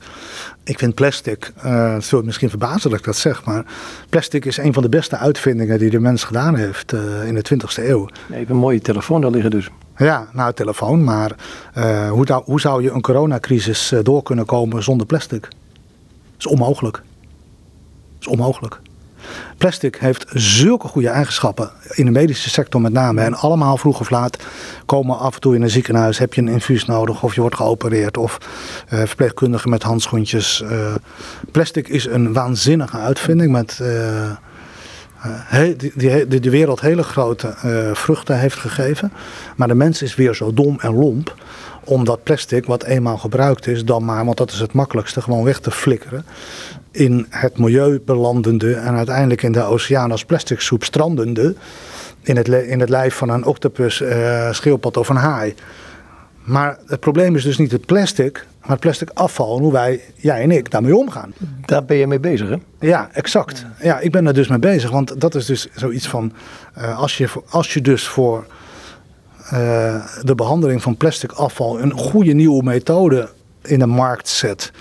ik 0.65 0.79
vind 0.79 0.95
plastic, 0.95 1.53
uh, 1.65 1.93
het 1.93 2.05
zult 2.05 2.25
misschien 2.25 2.49
verbazen 2.49 2.91
dat 2.91 2.99
ik 2.99 3.05
dat 3.05 3.17
zeg, 3.17 3.45
maar 3.45 3.65
plastic 4.09 4.45
is 4.45 4.57
een 4.57 4.73
van 4.73 4.83
de 4.83 4.89
beste 4.89 5.17
uitvindingen 5.17 5.79
die 5.79 5.91
de 5.91 6.01
mens 6.01 6.25
gedaan 6.25 6.55
heeft 6.55 6.93
uh, 6.93 7.27
in 7.27 7.35
de 7.35 7.45
20e 7.55 7.85
eeuw. 7.85 7.99
Nee, 7.99 8.11
je 8.29 8.35
hebt 8.35 8.51
een 8.51 8.57
mooie 8.57 8.81
telefoon 8.81 9.21
daar 9.21 9.31
liggen 9.31 9.51
dus. 9.51 9.69
Ja, 9.97 10.29
nou 10.33 10.53
telefoon, 10.53 11.05
maar 11.05 11.37
uh, 11.79 12.11
hoe, 12.11 12.43
hoe, 12.45 12.61
zou 12.61 12.83
je 12.83 12.91
een 12.91 13.01
coronacrisis 13.01 13.93
door 14.03 14.23
kunnen 14.23 14.47
komen 14.47 14.83
zonder 14.83 15.07
plastic? 15.07 15.41
Dat 15.41 15.51
is 16.39 16.47
onmogelijk. 16.47 16.97
Dat 16.97 17.03
is 18.21 18.27
onmogelijk. 18.27 18.81
Plastic 19.59 19.97
heeft 19.97 20.25
zulke 20.35 20.89
goede 20.89 21.09
eigenschappen, 21.09 21.71
in 21.91 22.05
de 22.05 22.11
medische 22.11 22.51
sector 22.51 22.81
met 22.81 22.93
name. 22.93 23.21
En 23.21 23.35
allemaal 23.35 23.77
vroeg 23.77 24.01
of 24.01 24.11
laat 24.11 24.37
komen 24.87 25.19
af 25.19 25.35
en 25.35 25.41
toe 25.41 25.55
in 25.55 25.63
een 25.63 25.71
ziekenhuis, 25.71 26.19
heb 26.19 26.35
je 26.35 26.41
een 26.41 26.49
infuus 26.49 26.85
nodig 26.85 27.23
of 27.23 27.35
je 27.35 27.41
wordt 27.41 27.57
geopereerd. 27.57 28.17
Of 28.17 28.39
uh, 28.93 29.03
verpleegkundigen 29.05 29.71
met 29.71 29.83
handschoentjes. 29.83 30.63
Uh, 30.65 30.95
plastic 31.53 31.89
is 31.89 32.05
een 32.07 32.33
waanzinnige 32.33 32.97
uitvinding 32.97 33.53
met... 33.53 33.79
Uh, 33.83 34.31
die, 35.77 35.93
die, 35.95 36.41
de 36.41 36.51
wereld 36.51 36.81
hele 36.81 37.03
grote 37.03 37.55
vruchten 37.93 38.39
heeft 38.39 38.57
gegeven. 38.57 39.13
Maar 39.57 39.69
de 39.69 39.75
mens 39.75 40.03
is 40.03 40.15
weer 40.15 40.35
zo 40.35 40.55
dom 40.55 40.79
en 40.81 40.95
lomp 40.95 41.35
om 41.85 42.05
dat 42.05 42.23
plastic, 42.23 42.67
wat 42.67 42.85
eenmaal 42.85 43.19
gebruikt 43.19 43.67
is, 43.67 43.85
dan 43.85 44.05
maar, 44.05 44.25
want 44.25 44.37
dat 44.37 44.51
is 44.51 44.61
het 44.61 44.73
makkelijkste, 44.73 45.23
gewoon 45.23 45.45
weg 45.45 45.59
te 45.59 45.71
flikkeren 45.71 46.25
in 46.91 47.27
het 47.31 47.59
milieu 47.59 48.01
belandende 48.01 48.75
en 48.75 48.95
uiteindelijk 48.95 49.43
in 49.43 49.53
de 49.53 49.63
oceaan 49.63 50.11
als 50.11 50.25
plastic 50.25 50.61
soep 50.61 50.85
strandende 50.85 51.55
in 52.23 52.37
het, 52.37 52.49
in 52.49 52.81
het 52.81 52.89
lijf 52.89 53.15
van 53.15 53.29
een 53.29 53.45
octopus, 53.45 54.01
uh, 54.01 54.53
schildpad 54.53 54.97
of 54.97 55.09
een 55.09 55.17
haai. 55.17 55.55
Maar 56.45 56.79
het 56.87 57.01
probleem 57.01 57.37
is 57.37 57.43
dus 57.43 57.59
niet 57.59 57.73
het 57.73 57.87
plastic, 57.87 58.47
maar 58.61 58.71
het 58.71 58.81
plastic 58.81 59.11
afval 59.15 59.57
en 59.57 59.63
hoe 59.63 59.73
wij, 59.73 60.01
jij 60.15 60.43
en 60.43 60.51
ik, 60.51 60.71
daarmee 60.71 60.97
omgaan. 60.97 61.33
Daar 61.65 61.85
ben 61.85 61.97
je 61.97 62.07
mee 62.07 62.21
bezig, 62.21 62.49
hè? 62.49 62.57
Ja, 62.81 63.09
exact. 63.13 63.67
Ja, 63.83 63.99
ik 63.99 64.13
ben 64.13 64.27
er 64.27 64.35
dus 64.35 64.49
mee 64.49 64.59
bezig, 64.59 64.91
want 64.91 65.21
dat 65.21 65.35
is 65.35 65.47
dus 65.47 65.69
zoiets 65.75 66.09
van, 66.09 66.33
uh, 66.79 66.99
als, 66.99 67.19
je, 67.19 67.29
als 67.49 67.75
je 67.75 67.81
dus 67.81 68.09
voor 68.09 68.47
uh, 69.53 70.05
de 70.23 70.35
behandeling 70.35 70.83
van 70.83 70.97
plastic 70.97 71.33
afval 71.33 71.81
een 71.81 71.93
goede 71.93 72.33
nieuwe 72.33 72.63
methode 72.63 73.29
in 73.63 73.79
de 73.79 73.87
markt 73.87 74.29
zet, 74.29 74.73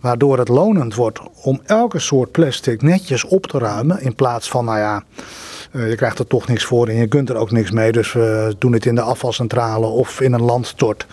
Waardoor 0.00 0.38
het 0.38 0.48
lonend 0.48 0.94
wordt 0.94 1.20
om 1.42 1.60
elke 1.64 1.98
soort 1.98 2.30
plastic 2.30 2.82
netjes 2.82 3.24
op 3.24 3.46
te 3.46 3.58
ruimen. 3.58 4.02
In 4.02 4.14
plaats 4.14 4.48
van, 4.48 4.64
nou 4.64 4.78
ja, 4.78 5.02
uh, 5.72 5.88
je 5.88 5.96
krijgt 5.96 6.18
er 6.18 6.26
toch 6.26 6.46
niks 6.46 6.64
voor 6.64 6.88
en 6.88 6.94
je 6.94 7.06
kunt 7.06 7.28
er 7.28 7.36
ook 7.36 7.50
niks 7.50 7.70
mee. 7.70 7.92
Dus 7.92 8.12
we 8.12 8.54
doen 8.58 8.72
het 8.72 8.86
in 8.86 8.94
de 8.94 9.00
afvalcentrale 9.00 9.86
of 9.86 10.20
in 10.20 10.32
een 10.32 10.42
landstort. 10.42 11.06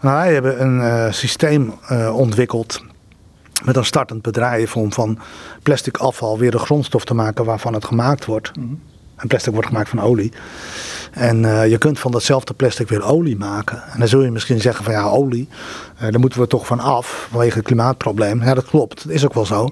Nou, 0.00 0.16
wij 0.16 0.32
hebben 0.32 0.60
een 0.60 0.78
uh, 0.78 1.12
systeem 1.12 1.74
ontwikkeld 2.12 2.82
met 3.64 3.76
een 3.76 3.84
startend 3.84 4.22
bedrijf 4.22 4.76
om 4.76 4.92
van 4.92 5.18
plastic 5.62 5.96
afval 5.96 6.38
weer 6.38 6.50
de 6.50 6.58
grondstof 6.58 7.04
te 7.04 7.14
maken 7.14 7.44
waarvan 7.44 7.74
het 7.74 7.84
gemaakt 7.84 8.24
wordt. 8.24 8.56
Mm 8.56 8.80
En 9.20 9.28
plastic 9.28 9.52
wordt 9.52 9.68
gemaakt 9.68 9.88
van 9.88 10.00
olie. 10.00 10.32
En 11.10 11.42
uh, 11.42 11.68
je 11.68 11.78
kunt 11.78 11.98
van 11.98 12.10
datzelfde 12.10 12.54
plastic 12.54 12.88
weer 12.88 13.04
olie 13.04 13.36
maken. 13.36 13.82
En 13.92 13.98
dan 13.98 14.08
zul 14.08 14.22
je 14.22 14.30
misschien 14.30 14.60
zeggen 14.60 14.84
van 14.84 14.92
ja, 14.92 15.04
olie, 15.04 15.48
uh, 15.94 16.00
daar 16.00 16.20
moeten 16.20 16.40
we 16.40 16.46
toch 16.46 16.66
van 16.66 16.80
af 16.80 17.26
vanwege 17.30 17.56
het 17.56 17.66
klimaatprobleem. 17.66 18.42
Ja, 18.42 18.54
dat 18.54 18.64
klopt. 18.64 19.04
Dat 19.04 19.12
is 19.12 19.24
ook 19.24 19.34
wel 19.34 19.46
zo. 19.46 19.68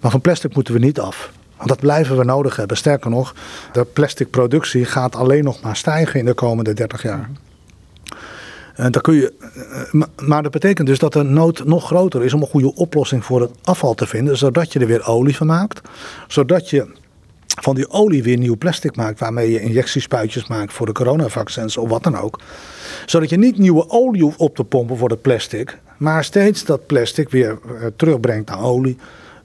Maar 0.00 0.10
van 0.10 0.20
plastic 0.20 0.54
moeten 0.54 0.74
we 0.74 0.80
niet 0.80 1.00
af. 1.00 1.30
Want 1.56 1.68
dat 1.68 1.80
blijven 1.80 2.16
we 2.16 2.24
nodig 2.24 2.56
hebben. 2.56 2.76
Sterker 2.76 3.10
nog, 3.10 3.34
de 3.72 3.84
plasticproductie 3.84 4.84
gaat 4.84 5.16
alleen 5.16 5.44
nog 5.44 5.60
maar 5.60 5.76
stijgen 5.76 6.20
in 6.20 6.26
de 6.26 6.34
komende 6.34 6.72
30 6.72 7.02
jaar. 7.02 7.30
En 8.74 8.92
dan 8.92 9.02
kun 9.02 9.14
je, 9.14 9.32
maar 10.16 10.42
dat 10.42 10.52
betekent 10.52 10.86
dus 10.86 10.98
dat 10.98 11.12
de 11.12 11.22
nood 11.22 11.64
nog 11.64 11.86
groter 11.86 12.24
is 12.24 12.32
om 12.32 12.40
een 12.40 12.48
goede 12.48 12.74
oplossing 12.74 13.24
voor 13.24 13.40
het 13.40 13.50
afval 13.62 13.94
te 13.94 14.06
vinden, 14.06 14.36
zodat 14.36 14.72
je 14.72 14.78
er 14.78 14.86
weer 14.86 15.06
olie 15.06 15.36
van 15.36 15.46
maakt. 15.46 15.80
Zodat 16.28 16.70
je 16.70 16.86
van 17.62 17.74
die 17.74 17.90
olie 17.90 18.22
weer 18.22 18.36
nieuw 18.36 18.56
plastic 18.56 18.96
maakt, 18.96 19.20
waarmee 19.20 19.50
je 19.50 19.60
injectiespuitjes 19.60 20.46
maakt 20.46 20.72
voor 20.72 20.86
de 20.86 20.92
coronavaccins 20.92 21.76
of 21.76 21.88
wat 21.88 22.02
dan 22.02 22.16
ook. 22.18 22.40
Zodat 23.06 23.30
je 23.30 23.38
niet 23.38 23.58
nieuwe 23.58 23.88
olie 23.88 24.22
hoeft 24.22 24.38
op 24.38 24.56
te 24.56 24.64
pompen 24.64 24.96
voor 24.96 25.10
het 25.10 25.22
plastic, 25.22 25.78
maar 25.96 26.24
steeds 26.24 26.64
dat 26.64 26.86
plastic 26.86 27.30
weer 27.30 27.58
terugbrengt 27.96 28.48
naar 28.48 28.62
olie, 28.62 28.96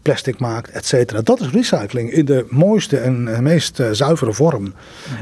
plastic 0.02 0.40
maakt, 0.40 0.70
et 0.70 0.86
cetera. 0.86 1.22
Dat 1.22 1.40
is 1.40 1.50
recycling 1.50 2.12
in 2.12 2.26
de 2.26 2.46
mooiste 2.50 2.98
en 2.98 3.44
meest 3.44 3.82
zuivere 3.92 4.34
vorm. 4.34 4.74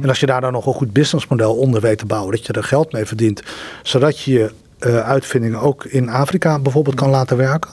En 0.02 0.10
als 0.10 0.20
je 0.20 0.26
daar 0.26 0.42
dan 0.42 0.52
nog 0.52 0.66
een 0.66 0.74
goed 0.74 0.94
businessmodel 0.94 1.56
onder 1.56 1.82
weet 1.82 1.98
te 1.98 2.06
bouwen, 2.06 2.32
dat 2.32 2.46
je 2.46 2.54
er 2.54 2.64
geld 2.64 2.92
mee 2.92 3.06
verdient, 3.06 3.42
zodat 3.84 4.20
je 4.20 4.32
je 4.32 4.52
uitvindingen 5.04 5.60
ook 5.60 5.86
in 5.86 6.10
Afrika 6.10 6.60
bijvoorbeeld 6.60 6.96
kan 6.96 7.10
laten 7.10 7.38
werken 7.38 7.72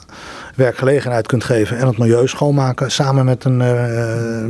werkgelegenheid 0.55 1.27
kunt 1.27 1.43
geven 1.43 1.77
en 1.77 1.87
het 1.87 1.97
milieu 1.97 2.27
schoonmaken. 2.27 2.91
Samen 2.91 3.25
met 3.25 3.43
een, 3.43 3.57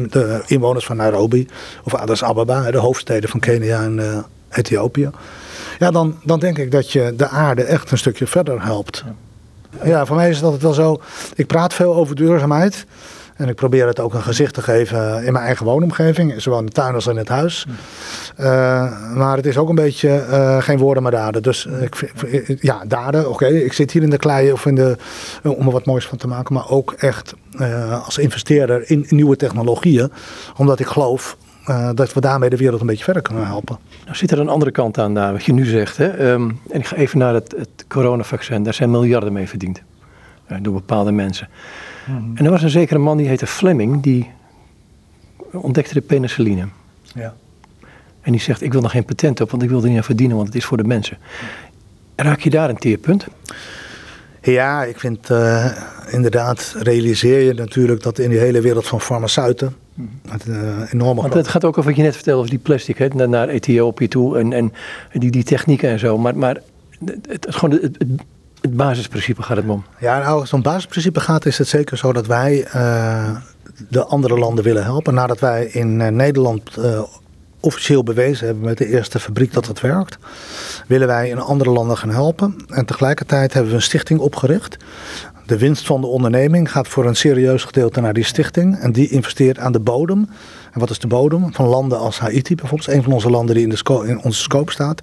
de 0.09 0.43
inwoners 0.47 0.85
van 0.85 0.95
Nairobi 0.95 1.47
of 1.83 1.95
Addis 1.95 2.23
Ababa, 2.23 2.71
de 2.71 2.77
hoofdsteden 2.77 3.29
van 3.29 3.39
Kenia 3.39 3.83
en 3.83 4.25
Ethiopië. 4.51 5.09
Ja, 5.79 5.91
dan, 5.91 6.15
dan 6.23 6.39
denk 6.39 6.57
ik 6.57 6.71
dat 6.71 6.91
je 6.91 7.13
de 7.15 7.27
aarde 7.27 7.63
echt 7.63 7.91
een 7.91 7.97
stukje 7.97 8.27
verder 8.27 8.63
helpt. 8.63 9.03
Ja, 9.83 10.05
voor 10.05 10.15
mij 10.15 10.29
is 10.29 10.35
het 10.35 10.45
altijd 10.45 10.61
wel 10.61 10.73
zo. 10.73 11.01
Ik 11.35 11.47
praat 11.47 11.73
veel 11.73 11.95
over 11.95 12.15
duurzaamheid. 12.15 12.85
En 13.41 13.47
ik 13.47 13.55
probeer 13.55 13.87
het 13.87 13.99
ook 13.99 14.13
een 14.13 14.21
gezicht 14.21 14.53
te 14.53 14.61
geven 14.61 15.23
in 15.23 15.33
mijn 15.33 15.45
eigen 15.45 15.65
woonomgeving, 15.65 16.41
zowel 16.41 16.59
in 16.59 16.65
de 16.65 16.71
tuin 16.71 16.95
als 16.95 17.07
in 17.07 17.17
het 17.17 17.27
huis. 17.27 17.65
Uh, 18.39 18.45
maar 19.15 19.35
het 19.35 19.45
is 19.45 19.57
ook 19.57 19.69
een 19.69 19.75
beetje 19.75 20.25
uh, 20.29 20.61
geen 20.61 20.77
woorden 20.77 21.03
maar 21.03 21.11
daden. 21.11 21.43
Dus 21.43 21.65
ik, 21.65 22.11
ja, 22.61 22.83
daden, 22.87 23.21
oké. 23.21 23.29
Okay. 23.29 23.51
Ik 23.51 23.73
zit 23.73 23.91
hier 23.91 24.03
in 24.03 24.09
de 24.09 24.17
klei 24.17 24.51
of 24.51 24.65
in 24.65 24.75
de, 24.75 24.97
om 25.43 25.65
er 25.65 25.71
wat 25.71 25.85
moois 25.85 26.07
van 26.07 26.17
te 26.17 26.27
maken, 26.27 26.53
maar 26.53 26.69
ook 26.69 26.91
echt 26.91 27.33
uh, 27.59 28.05
als 28.05 28.17
investeerder 28.17 28.89
in 28.89 29.05
nieuwe 29.09 29.35
technologieën. 29.35 30.11
Omdat 30.57 30.79
ik 30.79 30.87
geloof 30.87 31.37
dat 31.93 32.13
we 32.13 32.21
daarmee 32.21 32.49
de 32.49 32.57
wereld 32.57 32.81
een 32.81 32.87
beetje 32.87 33.03
verder 33.03 33.21
kunnen 33.21 33.47
helpen. 33.47 33.77
Nou 34.03 34.15
zit 34.15 34.31
er 34.31 34.39
een 34.39 34.49
andere 34.49 34.71
kant 34.71 34.97
aan, 34.97 35.13
daar, 35.13 35.31
wat 35.31 35.43
je 35.43 35.53
nu 35.53 35.65
zegt. 35.65 35.97
Hè? 35.97 36.31
Um, 36.31 36.59
en 36.71 36.79
ik 36.79 36.85
ga 36.85 36.95
even 36.95 37.17
naar 37.19 37.33
het, 37.33 37.53
het 37.57 37.85
coronavaccin. 37.87 38.63
Daar 38.63 38.73
zijn 38.73 38.91
miljarden 38.91 39.33
mee 39.33 39.49
verdiend 39.49 39.81
door 40.61 40.73
bepaalde 40.73 41.11
mensen. 41.11 41.47
Mm-hmm. 42.11 42.37
En 42.37 42.45
er 42.45 42.51
was 42.51 42.63
een 42.63 42.69
zekere 42.69 42.99
man 42.99 43.17
die 43.17 43.27
heette 43.27 43.47
Fleming, 43.47 44.01
die 44.01 44.29
ontdekte 45.51 45.93
de 45.93 46.01
penicilline. 46.01 46.67
Ja. 47.13 47.33
En 48.21 48.31
die 48.31 48.41
zegt, 48.41 48.61
ik 48.61 48.71
wil 48.71 48.81
nog 48.81 48.91
geen 48.91 49.05
patent 49.05 49.41
op, 49.41 49.51
want 49.51 49.63
ik 49.63 49.69
wil 49.69 49.81
er 49.81 49.87
niet 49.87 49.97
aan 49.97 50.03
verdienen, 50.03 50.35
want 50.35 50.47
het 50.47 50.57
is 50.57 50.65
voor 50.65 50.77
de 50.77 50.83
mensen. 50.83 51.17
Raak 52.15 52.39
je 52.39 52.49
daar 52.49 52.69
een 52.69 52.77
teerpunt? 52.77 53.27
Ja, 54.41 54.83
ik 54.83 54.99
vind 54.99 55.29
uh, 55.29 55.71
inderdaad, 56.09 56.75
realiseer 56.79 57.39
je 57.39 57.53
natuurlijk 57.53 58.03
dat 58.03 58.19
in 58.19 58.29
die 58.29 58.39
hele 58.39 58.61
wereld 58.61 58.87
van 58.87 59.01
farmaceuten, 59.01 59.75
het 60.29 60.47
uh, 60.47 60.93
enorme... 60.93 61.21
Want 61.21 61.33
het 61.33 61.47
gaat 61.47 61.65
ook 61.65 61.77
over 61.77 61.89
wat 61.89 61.99
je 61.99 62.05
net 62.05 62.15
vertelde, 62.15 62.39
over 62.39 62.51
die 62.51 62.59
plastic, 62.59 62.97
hè, 62.97 63.07
naar, 63.07 63.29
naar 63.29 63.49
Ethiopië 63.49 64.07
toe 64.07 64.39
en, 64.39 64.53
en 64.53 64.73
die, 65.11 65.31
die 65.31 65.43
technieken 65.43 65.89
en 65.89 65.99
zo. 65.99 66.17
Maar, 66.17 66.37
maar 66.37 66.61
het, 67.05 67.27
het, 67.29 67.47
gewoon 67.49 67.79
het, 67.79 67.95
het, 67.97 68.07
het 68.61 68.75
basisprincipe 68.75 69.43
gaat 69.43 69.57
het 69.57 69.67
om. 69.67 69.83
Ja, 69.99 70.19
nou, 70.19 70.33
als 70.33 70.43
het 70.43 70.53
om 70.53 70.61
basisprincipe 70.61 71.19
gaat, 71.19 71.45
is 71.45 71.57
het 71.57 71.67
zeker 71.67 71.97
zo 71.97 72.13
dat 72.13 72.27
wij 72.27 72.67
uh, 72.75 73.35
de 73.89 74.05
andere 74.05 74.37
landen 74.37 74.63
willen 74.63 74.83
helpen. 74.83 75.13
Nadat 75.13 75.39
wij 75.39 75.65
in 75.65 75.99
uh, 75.99 76.07
Nederland 76.07 76.77
uh, 76.77 77.01
officieel 77.59 78.03
bewezen 78.03 78.45
hebben 78.45 78.63
met 78.63 78.77
de 78.77 78.87
eerste 78.87 79.19
fabriek 79.19 79.53
dat 79.53 79.67
het 79.67 79.81
werkt, 79.81 80.17
willen 80.87 81.07
wij 81.07 81.29
in 81.29 81.39
andere 81.39 81.69
landen 81.69 81.97
gaan 81.97 82.09
helpen. 82.09 82.55
En 82.67 82.85
tegelijkertijd 82.85 83.53
hebben 83.53 83.71
we 83.71 83.77
een 83.77 83.83
stichting 83.83 84.19
opgericht. 84.19 84.77
De 85.45 85.57
winst 85.57 85.85
van 85.85 86.01
de 86.01 86.07
onderneming 86.07 86.71
gaat 86.71 86.87
voor 86.87 87.05
een 87.05 87.15
serieus 87.15 87.63
gedeelte 87.63 88.01
naar 88.01 88.13
die 88.13 88.23
stichting. 88.23 88.79
En 88.79 88.91
die 88.91 89.09
investeert 89.09 89.59
aan 89.59 89.71
de 89.71 89.79
bodem. 89.79 90.29
En 90.71 90.79
wat 90.79 90.89
is 90.89 90.99
de 90.99 91.07
bodem? 91.07 91.53
Van 91.53 91.65
landen 91.65 91.99
als 91.99 92.19
Haiti 92.19 92.55
bijvoorbeeld. 92.55 92.89
een 92.89 93.03
van 93.03 93.13
onze 93.13 93.29
landen 93.29 93.55
die 93.55 93.63
in, 93.63 93.69
de 93.69 94.03
in 94.05 94.21
onze 94.21 94.41
scope 94.41 94.71
staat. 94.71 95.01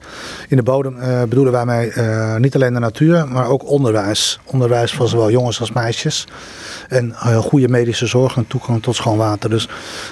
In 0.49 0.57
de 0.57 0.63
bodem 0.63 0.97
uh, 0.97 1.23
bedoelen 1.23 1.53
wij 1.53 1.65
mee 1.65 1.93
uh, 1.95 2.37
niet 2.37 2.55
alleen 2.55 2.73
de 2.73 2.79
natuur, 2.79 3.29
maar 3.29 3.49
ook 3.49 3.69
onderwijs. 3.71 4.41
Onderwijs 4.45 4.93
van 4.93 5.09
zowel 5.09 5.31
jongens 5.31 5.61
als 5.61 5.73
meisjes. 5.73 6.27
En 6.89 7.09
uh, 7.09 7.39
goede 7.39 7.69
medische 7.69 8.07
zorg 8.07 8.37
en 8.37 8.47
toegang 8.47 8.83
tot 8.83 8.97
schoon 8.97 9.17
water. 9.17 9.51
Dus 9.51 9.69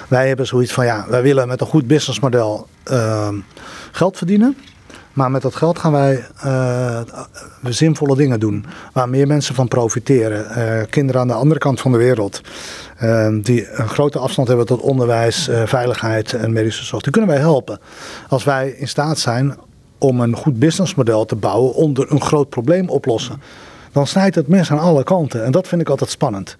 wij 0.07 0.27
hebben 0.27 0.47
zoiets 0.47 0.73
van 0.73 0.85
ja, 0.85 1.05
wij 1.09 1.21
willen 1.21 1.47
met 1.47 1.61
een 1.61 1.67
goed 1.67 1.87
businessmodel 1.87 2.67
geld 3.91 4.17
verdienen. 4.17 4.57
Maar 5.17 5.31
met 5.31 5.41
dat 5.41 5.55
geld 5.55 5.79
gaan 5.79 5.91
wij 5.91 6.25
uh, 6.45 6.99
zinvolle 7.63 8.15
dingen 8.15 8.39
doen. 8.39 8.65
Waar 8.93 9.09
meer 9.09 9.27
mensen 9.27 9.55
van 9.55 9.67
profiteren. 9.67 10.45
Uh, 10.57 10.85
kinderen 10.89 11.21
aan 11.21 11.27
de 11.27 11.33
andere 11.33 11.59
kant 11.59 11.81
van 11.81 11.91
de 11.91 11.97
wereld. 11.97 12.41
Uh, 13.03 13.27
die 13.41 13.71
een 13.71 13.87
grote 13.87 14.19
afstand 14.19 14.47
hebben 14.47 14.65
tot 14.65 14.81
onderwijs, 14.81 15.49
veiligheid 15.65 16.33
en 16.33 16.53
medische 16.53 16.85
zorg. 16.85 17.03
Die 17.03 17.11
kunnen 17.11 17.29
wij 17.29 17.39
helpen. 17.39 17.79
Als 18.29 18.43
wij 18.43 18.69
in 18.69 18.87
staat 18.87 19.19
zijn 19.19 19.57
om 19.97 20.19
een 20.21 20.35
goed 20.35 20.59
businessmodel 20.59 21.25
te 21.25 21.35
bouwen 21.35 21.73
onder 21.73 22.11
een 22.11 22.21
groot 22.21 22.49
probleem 22.49 22.89
oplossen. 22.89 23.41
Dan 23.91 24.07
snijdt 24.07 24.35
het 24.35 24.47
mes 24.47 24.71
aan 24.71 24.79
alle 24.79 25.03
kanten. 25.03 25.45
En 25.45 25.51
dat 25.51 25.67
vind 25.67 25.81
ik 25.81 25.89
altijd 25.89 26.09
spannend. 26.09 26.57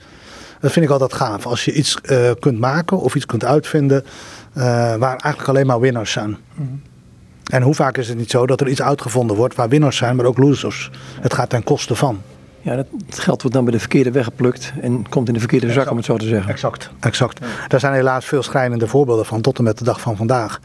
Dat 0.60 0.72
vind 0.72 0.86
ik 0.86 0.92
altijd 0.92 1.14
gaaf. 1.14 1.46
Als 1.46 1.66
je 1.66 1.74
iets 1.74 2.02
kunt 2.40 2.60
maken 2.60 3.00
of 3.00 3.16
iets 3.16 3.26
kunt 3.26 3.46
uitvinden 3.46 4.06
waar 4.54 5.00
eigenlijk 5.00 5.48
alleen 5.48 5.66
maar 5.66 5.80
winnaars 5.80 6.12
zijn. 6.12 6.38
Mm 6.54 6.82
en 7.48 7.62
hoe 7.62 7.76
vaak 7.76 7.98
is 7.98 8.08
het 8.08 8.18
niet 8.18 8.32
zo 8.32 8.46
dat 8.46 8.62
er 8.62 8.68
iets 8.68 8.82
uitgevonden 8.82 9.38
wordt 9.38 9.56
waar 9.56 9.70
winnaars 9.70 9.98
zijn, 9.98 10.16
maar 10.16 10.26
ook 10.26 10.38
losers? 10.38 10.92
Het 11.22 11.34
gaat 11.34 11.50
ten 11.50 11.64
koste 11.64 11.96
van. 11.96 12.22
Ja, 12.62 12.76
dat, 12.76 12.88
geld 13.10 13.42
wordt 13.42 13.56
dan 13.56 13.66
bij 13.66 13.74
de 13.74 13.80
verkeerde 13.80 14.12
weggeplukt 14.12 14.74
en 14.82 15.10
komt 15.10 15.28
in 15.28 15.34
de 15.34 15.40
verkeerde 15.40 15.72
zak, 15.72 15.90
om 15.90 15.98
het 15.98 16.06
zo 16.06 16.18
te 16.18 16.28
zeggen. 16.28 16.52
Exact, 16.52 16.90
exact. 17.00 17.40
Daar 17.68 17.80
zijn 17.80 17.94
helaas 17.94 18.26
veel 18.26 18.44
schrijnende 18.44 18.88
voorbeelden 18.88 19.26
van, 19.26 19.42
tot 19.42 19.58
en 19.58 19.64
met 19.64 19.78
de 19.78 19.84
dag 19.84 20.02
van 20.02 20.18
vandaag. 20.18 20.60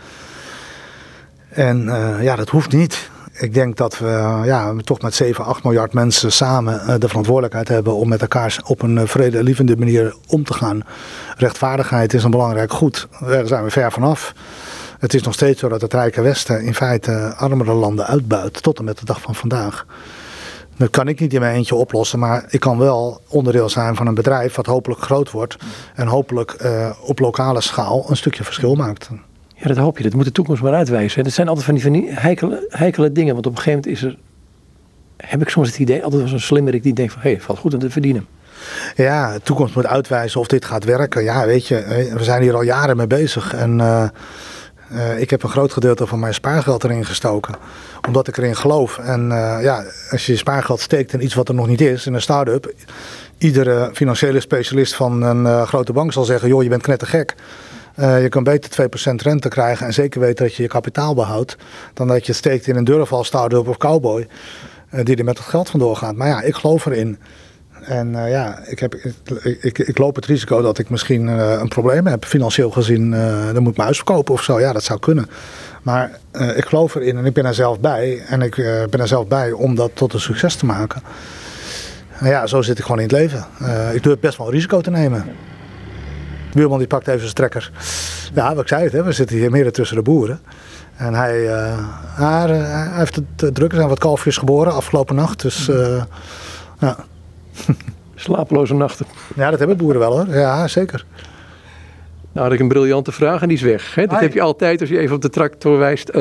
En 1.48 1.84
uh, 1.84 2.22
ja, 2.22 2.36
dat 2.36 2.48
hoeft 2.48 2.72
niet. 2.72 3.10
Ik 3.32 3.54
denk 3.54 3.76
dat 3.76 3.98
we 3.98 4.06
uh, 4.06 4.40
ja, 4.44 4.74
toch 4.84 5.00
met 5.00 5.14
7, 5.14 5.44
8 5.44 5.64
miljard 5.64 5.92
mensen 5.92 6.32
samen 6.32 6.82
uh, 6.86 6.94
de 6.98 7.08
verantwoordelijkheid 7.08 7.68
hebben 7.68 7.94
om 7.94 8.08
met 8.08 8.20
elkaar 8.20 8.60
op 8.66 8.82
een 8.82 9.08
vredelievende 9.08 9.76
manier 9.76 10.16
om 10.26 10.44
te 10.44 10.54
gaan. 10.54 10.82
Rechtvaardigheid 11.36 12.14
is 12.14 12.24
een 12.24 12.30
belangrijk 12.30 12.72
goed. 12.72 13.08
Daar 13.20 13.46
zijn 13.46 13.64
we 13.64 13.70
ver 13.70 13.92
vanaf. 13.92 14.34
Het 15.02 15.14
is 15.14 15.22
nog 15.22 15.34
steeds 15.34 15.60
zo 15.60 15.68
dat 15.68 15.80
het 15.80 15.92
Rijke 15.92 16.22
Westen 16.22 16.62
in 16.62 16.74
feite 16.74 17.34
armere 17.36 17.72
landen 17.72 18.06
uitbuit 18.06 18.62
tot 18.62 18.78
en 18.78 18.84
met 18.84 18.98
de 18.98 19.04
dag 19.04 19.20
van 19.20 19.34
vandaag. 19.34 19.86
Dat 20.76 20.90
kan 20.90 21.08
ik 21.08 21.20
niet 21.20 21.32
in 21.34 21.40
mijn 21.40 21.54
eentje 21.54 21.74
oplossen, 21.74 22.18
maar 22.18 22.44
ik 22.48 22.60
kan 22.60 22.78
wel 22.78 23.20
onderdeel 23.28 23.68
zijn 23.68 23.96
van 23.96 24.06
een 24.06 24.14
bedrijf 24.14 24.54
wat 24.54 24.66
hopelijk 24.66 25.00
groot 25.00 25.30
wordt 25.30 25.56
en 25.94 26.06
hopelijk 26.06 26.56
uh, 26.62 26.90
op 27.02 27.18
lokale 27.18 27.60
schaal 27.60 28.04
een 28.08 28.16
stukje 28.16 28.44
verschil 28.44 28.74
maakt. 28.74 29.08
Ja, 29.54 29.68
dat 29.68 29.76
hoop 29.76 29.96
je. 29.96 30.02
Dat 30.02 30.14
moet 30.14 30.24
de 30.24 30.32
toekomst 30.32 30.62
maar 30.62 30.74
uitwijzen. 30.74 31.24
Dat 31.24 31.32
zijn 31.32 31.48
altijd 31.48 31.66
van 31.66 31.74
die, 31.74 31.82
van 31.82 31.92
die 31.92 32.10
heikele, 32.10 32.66
heikele 32.68 33.12
dingen, 33.12 33.34
want 33.34 33.46
op 33.46 33.52
een 33.52 33.62
gegeven 33.62 33.80
moment 33.80 34.02
is 34.02 34.08
er, 34.08 34.18
heb 35.16 35.40
ik 35.40 35.48
soms 35.48 35.68
het 35.68 35.78
idee, 35.78 36.04
altijd 36.04 36.22
was 36.22 36.32
een 36.32 36.40
slimmerik 36.40 36.82
die 36.82 36.94
denkt 36.94 37.12
van, 37.12 37.22
hé, 37.22 37.30
hey, 37.30 37.40
valt 37.40 37.58
goed 37.58 37.74
aan 37.74 37.80
te 37.80 37.90
verdienen. 37.90 38.26
Ja, 38.96 39.32
de 39.32 39.40
toekomst 39.42 39.74
moet 39.74 39.86
uitwijzen 39.86 40.40
of 40.40 40.46
dit 40.46 40.64
gaat 40.64 40.84
werken. 40.84 41.24
Ja, 41.24 41.46
weet 41.46 41.66
je, 41.66 42.10
we 42.16 42.24
zijn 42.24 42.42
hier 42.42 42.54
al 42.54 42.62
jaren 42.62 42.96
mee 42.96 43.06
bezig 43.06 43.54
en... 43.54 43.78
Uh, 43.78 44.08
uh, 44.94 45.20
ik 45.20 45.30
heb 45.30 45.42
een 45.42 45.48
groot 45.48 45.72
gedeelte 45.72 46.06
van 46.06 46.18
mijn 46.18 46.34
spaargeld 46.34 46.84
erin 46.84 47.04
gestoken. 47.04 47.54
Omdat 48.06 48.28
ik 48.28 48.36
erin 48.36 48.56
geloof. 48.56 48.98
En 48.98 49.30
uh, 49.30 49.58
ja, 49.62 49.84
als 50.10 50.26
je 50.26 50.36
spaargeld 50.36 50.80
steekt 50.80 51.12
in 51.12 51.24
iets 51.24 51.34
wat 51.34 51.48
er 51.48 51.54
nog 51.54 51.66
niet 51.66 51.80
is, 51.80 52.06
in 52.06 52.14
een 52.14 52.20
start-up. 52.20 52.72
Iedere 53.38 53.90
financiële 53.92 54.40
specialist 54.40 54.94
van 54.94 55.22
een 55.22 55.44
uh, 55.44 55.62
grote 55.62 55.92
bank 55.92 56.12
zal 56.12 56.24
zeggen: 56.24 56.48
joh, 56.48 56.62
je 56.62 56.68
bent 56.68 56.82
knettergek. 56.82 57.34
je 57.96 58.26
kan 58.28 58.44
beter 58.44 58.88
2% 59.10 59.14
rente 59.14 59.48
krijgen 59.48 59.86
en 59.86 59.92
zeker 59.92 60.20
weten 60.20 60.44
dat 60.44 60.54
je 60.54 60.62
je 60.62 60.68
kapitaal 60.68 61.14
behoudt. 61.14 61.56
Dan 61.94 62.06
dat 62.06 62.20
je 62.20 62.26
het 62.26 62.36
steekt 62.36 62.66
in 62.66 62.76
een 62.76 62.84
durafval, 62.84 63.24
start-up 63.24 63.68
of 63.68 63.76
cowboy. 63.76 64.26
die 65.02 65.16
er 65.16 65.24
met 65.24 65.38
het 65.38 65.46
geld 65.46 65.70
vandoor 65.70 65.96
gaat. 65.96 66.14
Maar 66.14 66.28
ja, 66.28 66.42
ik 66.42 66.54
geloof 66.54 66.86
erin. 66.86 67.18
En 67.84 68.12
uh, 68.12 68.30
ja, 68.30 68.58
ik, 68.66 68.78
heb, 68.78 68.94
ik, 69.60 69.78
ik, 69.78 69.98
loop 69.98 70.14
het 70.14 70.26
risico 70.26 70.62
dat 70.62 70.78
ik 70.78 70.90
misschien 70.90 71.26
uh, 71.28 71.58
een 71.60 71.68
probleem 71.68 72.06
heb, 72.06 72.24
financieel 72.24 72.70
gezien. 72.70 73.12
Uh, 73.12 73.44
dan 73.52 73.62
moet 73.62 73.70
ik 73.70 73.76
mijn 73.76 73.88
huis 73.88 73.96
verkopen 73.96 74.34
of 74.34 74.42
zo. 74.42 74.60
Ja, 74.60 74.72
dat 74.72 74.84
zou 74.84 74.98
kunnen. 74.98 75.26
Maar 75.82 76.10
ik 76.32 76.64
geloof 76.64 76.94
erin 76.94 77.16
en 77.16 77.24
ik 77.24 77.32
ben 77.32 77.44
er 77.44 77.54
zelf 77.54 77.80
bij. 77.80 78.22
En 78.26 78.42
ik 78.42 78.54
ben 78.90 79.00
er 79.00 79.08
zelf 79.08 79.26
bij 79.26 79.52
om 79.52 79.74
dat 79.74 79.90
tot 79.94 80.12
een 80.12 80.20
succes 80.20 80.54
te 80.54 80.66
maken. 80.66 81.02
En 82.18 82.28
ja, 82.28 82.46
zo 82.46 82.62
zit 82.62 82.78
ik 82.78 82.84
gewoon 82.84 83.00
in 83.00 83.08
het 83.08 83.12
leven. 83.12 83.44
ik 83.94 84.02
durf 84.02 84.18
best 84.18 84.38
wel 84.38 84.50
risico 84.50 84.80
te 84.80 84.90
nemen. 84.90 85.24
buurman 86.54 86.78
die 86.78 86.86
pakt 86.86 87.08
even 87.08 87.20
zijn 87.20 87.34
trekker. 87.34 87.70
Ja, 88.34 88.54
wat 88.54 88.62
ik 88.62 88.68
zei 88.68 88.84
het, 88.84 88.92
hè, 88.92 89.02
we 89.02 89.12
zitten 89.12 89.36
hier 89.36 89.50
midden 89.50 89.72
tussen 89.72 89.96
de 89.96 90.02
boeren. 90.02 90.40
En 90.96 91.14
hij, 91.14 91.40
hij, 92.14 92.90
heeft 92.98 93.14
het 93.14 93.54
druk. 93.54 93.70
Er 93.70 93.76
zijn 93.76 93.88
wat 93.88 93.98
kalfjes 93.98 94.36
geboren 94.36 94.72
afgelopen 94.72 95.14
nacht. 95.14 95.42
Dus 95.42 95.70
ja. 96.78 96.96
Slapeloze 98.14 98.74
nachten. 98.74 99.06
Ja, 99.36 99.50
dat 99.50 99.58
hebben 99.58 99.76
boeren 99.76 100.00
wel 100.00 100.12
hoor. 100.12 100.34
Ja, 100.34 100.68
zeker. 100.68 101.04
Nou 102.32 102.46
had 102.46 102.54
ik 102.54 102.60
een 102.60 102.68
briljante 102.68 103.12
vraag 103.12 103.42
en 103.42 103.48
die 103.48 103.56
is 103.56 103.62
weg. 103.62 103.94
Hè? 103.94 104.06
Dat 104.06 104.20
heb 104.20 104.32
je 104.32 104.40
altijd 104.40 104.80
als 104.80 104.88
je 104.88 104.98
even 104.98 105.14
op 105.14 105.22
de 105.22 105.30
tractor 105.30 105.78
wijst. 105.78 106.12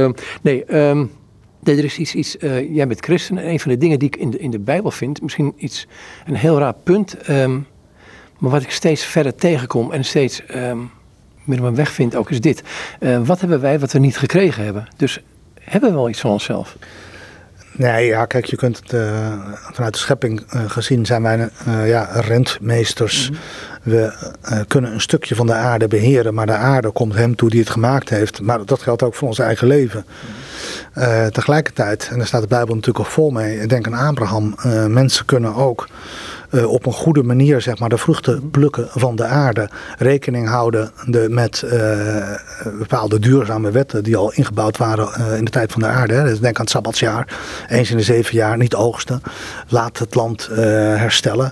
Nee, 0.41 0.77
um, 0.77 1.11
nee, 1.59 1.77
er 1.77 1.83
is 1.83 1.97
iets, 1.97 2.15
iets 2.15 2.35
uh, 2.39 2.75
jij 2.75 2.87
bent 2.87 2.99
christen. 2.99 3.37
En 3.37 3.49
een 3.49 3.59
van 3.59 3.71
de 3.71 3.77
dingen 3.77 3.99
die 3.99 4.07
ik 4.07 4.15
in 4.15 4.29
de, 4.29 4.39
in 4.39 4.51
de 4.51 4.59
Bijbel 4.59 4.91
vind, 4.91 5.21
misschien 5.21 5.53
iets, 5.57 5.87
een 6.25 6.35
heel 6.35 6.59
raar 6.59 6.73
punt. 6.83 7.29
Um, 7.29 7.67
maar 8.37 8.51
wat 8.51 8.61
ik 8.61 8.71
steeds 8.71 9.05
verder 9.05 9.35
tegenkom 9.35 9.91
en 9.91 10.05
steeds 10.05 10.43
meer 11.43 11.57
op 11.57 11.63
mijn 11.63 11.75
weg 11.75 11.91
vind 11.91 12.15
ook, 12.15 12.29
is 12.29 12.41
dit. 12.41 12.63
Uh, 12.99 13.19
wat 13.25 13.39
hebben 13.39 13.61
wij 13.61 13.79
wat 13.79 13.91
we 13.91 13.99
niet 13.99 14.17
gekregen 14.17 14.63
hebben? 14.63 14.87
Dus 14.97 15.21
hebben 15.59 15.89
we 15.89 15.95
wel 15.95 16.09
iets 16.09 16.19
van 16.19 16.31
onszelf? 16.31 16.77
Nee, 17.71 18.05
ja, 18.05 18.25
kijk, 18.25 18.45
je 18.45 18.55
kunt 18.55 18.77
het 18.77 18.93
uh, 18.93 19.33
vanuit 19.71 19.93
de 19.93 19.99
schepping 19.99 20.53
uh, 20.53 20.61
gezien 20.67 21.05
zijn 21.05 21.21
wij 21.21 21.49
uh, 21.67 21.89
ja, 21.89 22.09
rentmeesters. 22.13 23.29
Mm 23.29 23.35
-hmm. 23.35 23.43
We 23.83 24.13
kunnen 24.67 24.93
een 24.93 25.01
stukje 25.01 25.35
van 25.35 25.47
de 25.47 25.53
aarde 25.53 25.87
beheren, 25.87 26.33
maar 26.33 26.45
de 26.45 26.53
aarde 26.53 26.91
komt 26.91 27.15
hem 27.15 27.35
toe 27.35 27.49
die 27.49 27.59
het 27.59 27.69
gemaakt 27.69 28.09
heeft. 28.09 28.41
Maar 28.41 28.65
dat 28.65 28.81
geldt 28.81 29.03
ook 29.03 29.15
voor 29.15 29.27
ons 29.27 29.39
eigen 29.39 29.67
leven. 29.67 30.05
Mm 30.05 31.03
-hmm. 31.03 31.31
tegelijkertijd, 31.31 32.07
en 32.11 32.17
daar 32.17 32.27
staat 32.27 32.41
de 32.41 32.47
Bijbel 32.47 32.75
natuurlijk 32.75 33.05
ook 33.05 33.11
vol 33.11 33.29
mee, 33.29 33.67
denk 33.67 33.87
aan 33.87 34.07
Abraham, 34.07 34.55
mensen 34.87 35.25
kunnen 35.25 35.55
ook 35.55 35.87
uh, 36.51 36.71
op 36.71 36.85
een 36.85 36.93
goede 36.93 37.23
manier 37.23 37.61
zeg 37.61 37.79
maar, 37.79 37.89
de 37.89 37.97
vruchten 37.97 38.49
plukken 38.49 38.87
van 38.89 39.15
de 39.15 39.25
aarde. 39.25 39.69
Rekening 39.97 40.47
houden 40.47 40.91
de, 41.05 41.27
met 41.29 41.61
uh, 41.65 41.71
bepaalde 42.77 43.19
duurzame 43.19 43.71
wetten 43.71 44.03
die 44.03 44.17
al 44.17 44.31
ingebouwd 44.33 44.77
waren 44.77 45.09
uh, 45.19 45.37
in 45.37 45.45
de 45.45 45.51
tijd 45.51 45.71
van 45.71 45.81
de 45.81 45.87
aarde. 45.87 46.13
Hè. 46.13 46.23
Dus 46.23 46.39
denk 46.39 46.55
aan 46.55 46.61
het 46.61 46.71
Sabbatsjaar. 46.71 47.27
Eens 47.69 47.91
in 47.91 47.97
de 47.97 48.03
zeven 48.03 48.35
jaar 48.35 48.57
niet 48.57 48.75
oogsten. 48.75 49.21
Laat 49.67 49.99
het 49.99 50.15
land 50.15 50.49
herstellen. 50.51 51.51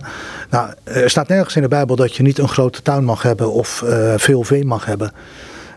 Nou, 0.49 0.69
er 0.83 1.09
staat 1.09 1.27
nergens 1.27 1.55
in 1.55 1.61
de 1.61 1.67
Bijbel 1.67 1.95
dat 1.95 2.15
je 2.15 2.23
niet 2.23 2.37
een 2.37 2.49
grote 2.49 2.81
tuin 2.81 3.03
mag 3.03 3.21
hebben 3.21 3.51
of 3.51 3.83
veel 4.17 4.43
vee 4.43 4.65
mag 4.65 4.85
hebben. 4.85 5.11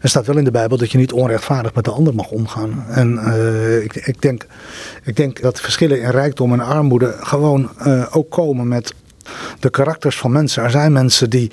Er 0.03 0.09
staat 0.09 0.27
wel 0.27 0.37
in 0.37 0.45
de 0.45 0.51
Bijbel 0.51 0.77
dat 0.77 0.91
je 0.91 0.99
niet 0.99 1.13
onrechtvaardig 1.13 1.75
met 1.75 1.85
de 1.85 1.91
ander 1.91 2.15
mag 2.15 2.31
omgaan. 2.31 2.85
En 2.89 3.13
uh, 3.13 3.83
ik, 3.83 3.97
ik, 3.97 4.23
denk, 4.23 4.47
ik 5.05 5.17
denk 5.17 5.41
dat 5.41 5.61
verschillen 5.61 6.01
in 6.01 6.11
rijkdom 6.11 6.53
en 6.53 6.61
armoede 6.61 7.17
gewoon 7.21 7.71
uh, 7.87 8.07
ook 8.11 8.31
komen 8.31 8.69
met 8.69 8.95
de 9.61 9.71
karakters 9.71 10.19
van 10.19 10.33
mensen. 10.33 10.63
Er 10.63 10.71
zijn 10.71 10.93
mensen 10.93 11.31
die, 11.31 11.51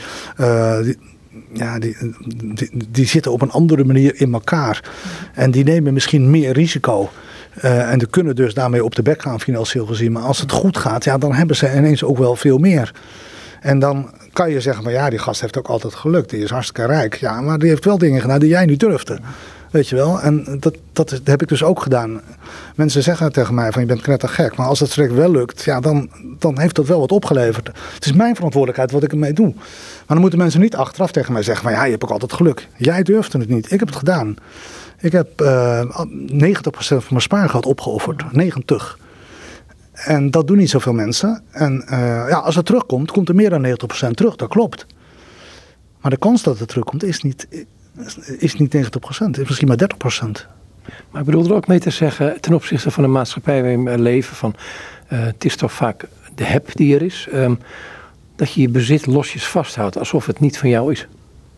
die 0.83 0.97
ja, 1.53 1.79
die, 1.79 1.95
die, 2.89 3.05
zitten 3.05 3.31
op 3.31 3.41
een 3.41 3.51
andere 3.51 3.83
manier 3.83 4.21
in 4.21 4.33
elkaar. 4.33 4.89
En 5.33 5.51
die 5.51 5.63
nemen 5.63 5.93
misschien 5.93 6.29
meer 6.29 6.51
risico. 6.51 7.09
Uh, 7.63 7.91
en 7.91 7.97
die 7.99 8.07
kunnen 8.07 8.35
dus 8.35 8.53
daarmee 8.53 8.83
op 8.83 8.95
de 8.95 9.01
bek 9.01 9.21
gaan 9.21 9.41
financieel 9.41 9.85
gezien. 9.85 10.11
Maar 10.11 10.23
als 10.23 10.39
het 10.39 10.51
goed 10.51 10.77
gaat, 10.77 11.03
ja, 11.03 11.17
dan 11.17 11.33
hebben 11.33 11.55
ze 11.55 11.75
ineens 11.75 12.03
ook 12.03 12.17
wel 12.17 12.35
veel 12.35 12.57
meer. 12.57 12.93
En 13.61 13.79
dan 13.79 14.13
kan 14.33 14.49
je 14.51 14.61
zeggen, 14.61 14.83
maar 14.83 14.93
ja, 14.93 15.09
die 15.09 15.19
gast 15.19 15.41
heeft 15.41 15.57
ook 15.57 15.67
altijd 15.67 15.95
gelukt. 15.95 16.29
Die 16.29 16.43
is 16.43 16.49
hartstikke 16.49 16.85
rijk. 16.85 17.15
Ja, 17.15 17.41
maar 17.41 17.59
die 17.59 17.69
heeft 17.69 17.85
wel 17.85 17.97
dingen 17.97 18.21
gedaan 18.21 18.39
die 18.39 18.49
jij 18.49 18.65
niet 18.65 18.79
durfde. 18.79 19.19
Weet 19.71 19.87
je 19.87 19.95
wel? 19.95 20.21
En 20.21 20.57
dat, 20.59 20.77
dat, 20.93 21.21
heb 21.23 21.41
ik 21.41 21.47
dus 21.47 21.63
ook 21.63 21.81
gedaan. 21.81 22.21
Mensen 22.75 23.03
zeggen 23.03 23.31
tegen 23.31 23.53
mij 23.53 23.71
van 23.71 23.81
je 23.81 23.87
bent 23.87 24.01
knettergek. 24.01 24.55
Maar 24.55 24.67
als 24.67 24.79
het 24.79 24.93
direct 24.93 25.13
wel 25.13 25.31
lukt, 25.31 25.63
ja, 25.63 25.79
dan, 25.79 26.09
dan 26.39 26.59
heeft 26.59 26.75
dat 26.75 26.87
wel 26.87 26.99
wat 26.99 27.11
opgeleverd. 27.11 27.67
Het 27.93 28.05
is 28.05 28.13
mijn 28.13 28.35
verantwoordelijkheid 28.35 28.91
wat 28.91 29.03
ik 29.03 29.11
ermee 29.11 29.33
doe. 29.33 29.53
Maar 29.55 30.05
dan 30.07 30.19
moeten 30.19 30.39
mensen 30.39 30.61
niet 30.61 30.75
achteraf 30.75 31.11
tegen 31.11 31.33
mij 31.33 31.43
zeggen 31.43 31.63
van 31.63 31.73
ja, 31.73 31.83
je 31.83 31.91
hebt 31.91 32.03
ook 32.03 32.11
altijd 32.11 32.33
geluk. 32.33 32.67
Jij 32.77 33.03
durfde 33.03 33.37
het 33.37 33.49
niet. 33.49 33.71
Ik 33.71 33.79
heb 33.79 33.87
het 33.87 33.97
gedaan. 33.97 34.35
Ik 34.99 35.11
heb 35.11 35.41
uh, 35.41 35.81
90% 35.81 35.87
van 36.71 37.03
mijn 37.09 37.21
spaargeld 37.21 37.65
opgeofferd. 37.65 38.31
90. 38.31 38.99
En 39.93 40.31
dat 40.31 40.47
doen 40.47 40.57
niet 40.57 40.69
zoveel 40.69 40.93
mensen. 40.93 41.43
En 41.51 41.83
uh, 41.85 41.97
ja, 42.29 42.37
als 42.37 42.55
het 42.55 42.65
terugkomt, 42.65 43.11
komt 43.11 43.29
er 43.29 43.35
meer 43.35 43.49
dan 43.49 43.65
90% 43.65 44.09
terug. 44.11 44.35
Dat 44.35 44.49
klopt. 44.49 44.85
Maar 46.01 46.11
de 46.11 46.17
kans 46.17 46.43
dat 46.43 46.59
het 46.59 46.67
terugkomt 46.67 47.03
is 47.03 47.21
niet, 47.21 47.47
is 48.37 48.55
niet 48.55 48.75
90%, 48.75 48.79
is 49.29 49.47
misschien 49.47 49.67
maar 49.67 49.89
30%. 50.25 50.47
Maar 51.11 51.21
ik 51.21 51.25
bedoel 51.25 51.45
er 51.45 51.53
ook 51.53 51.67
mee 51.67 51.79
te 51.79 51.89
zeggen, 51.89 52.41
ten 52.41 52.53
opzichte 52.53 52.91
van 52.91 53.03
de 53.03 53.09
maatschappij 53.09 53.61
waarin 53.61 53.83
we 53.83 53.99
leven, 53.99 54.35
van 54.35 54.55
uh, 55.13 55.19
het 55.23 55.45
is 55.45 55.55
toch 55.55 55.73
vaak 55.73 56.07
de 56.35 56.43
heb 56.43 56.69
die 56.73 56.95
er 56.95 57.01
is, 57.01 57.27
um, 57.33 57.59
dat 58.35 58.53
je 58.53 58.61
je 58.61 58.69
bezit 58.69 59.05
losjes 59.05 59.47
vasthoudt, 59.47 59.97
alsof 59.97 60.25
het 60.25 60.39
niet 60.39 60.57
van 60.57 60.69
jou 60.69 60.91
is. 60.91 61.07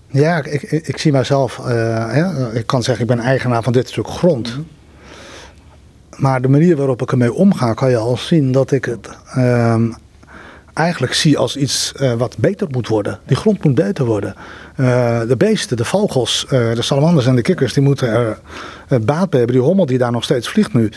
Ja, 0.08 0.44
ik, 0.44 0.62
ik, 0.62 0.88
ik 0.88 0.98
zie 0.98 1.12
mijzelf, 1.12 1.58
uh, 1.58 1.66
hè, 2.12 2.54
ik 2.54 2.68
kan 2.68 2.84
zeggen 2.84 3.04
ik 3.04 3.16
ben 3.16 3.26
eigenaar 3.26 3.64
van 3.64 3.74
dit 3.74 3.90
stuk 3.90 4.08
grond. 4.08 4.48
Mm 4.50 4.54
-hmm. 4.54 4.68
Maar 6.22 6.42
de 6.42 6.48
manier 6.48 6.76
waarop 6.76 7.02
ik 7.02 7.12
ermee 7.12 7.34
omga, 7.34 7.74
kan 7.74 7.90
je 7.90 7.98
al 7.98 8.18
zien 8.18 8.52
dat 8.52 8.72
ik 8.72 8.86
het 8.86 9.10
um, 9.38 9.96
eigenlijk 10.82 11.14
zie 11.14 11.38
als 11.38 11.56
iets 11.56 11.94
uh, 12.02 12.14
wat 12.14 12.38
beter 12.38 12.68
moet 12.70 12.88
worden. 12.88 13.20
Die 13.26 13.38
grond 13.38 13.64
moet 13.64 13.76
beter 13.76 14.06
worden. 14.06 14.36
Uh, 14.78 15.20
de 15.28 15.38
beesten, 15.38 15.78
de 15.78 15.86
vogels, 15.86 16.46
uh, 16.46 16.50
de 16.50 16.82
salamanders 16.82 17.26
en 17.26 17.36
de 17.36 17.42
kikkers, 17.42 17.74
die 17.74 17.84
moeten 17.84 18.10
er 18.10 18.40
baat 19.02 19.30
bij 19.30 19.40
hebben. 19.40 19.58
Die 19.58 19.66
hommel 19.66 19.86
die 19.86 19.98
daar 19.98 20.12
nog 20.12 20.24
steeds 20.24 20.50
vliegt 20.50 20.74
nu, 20.74 20.92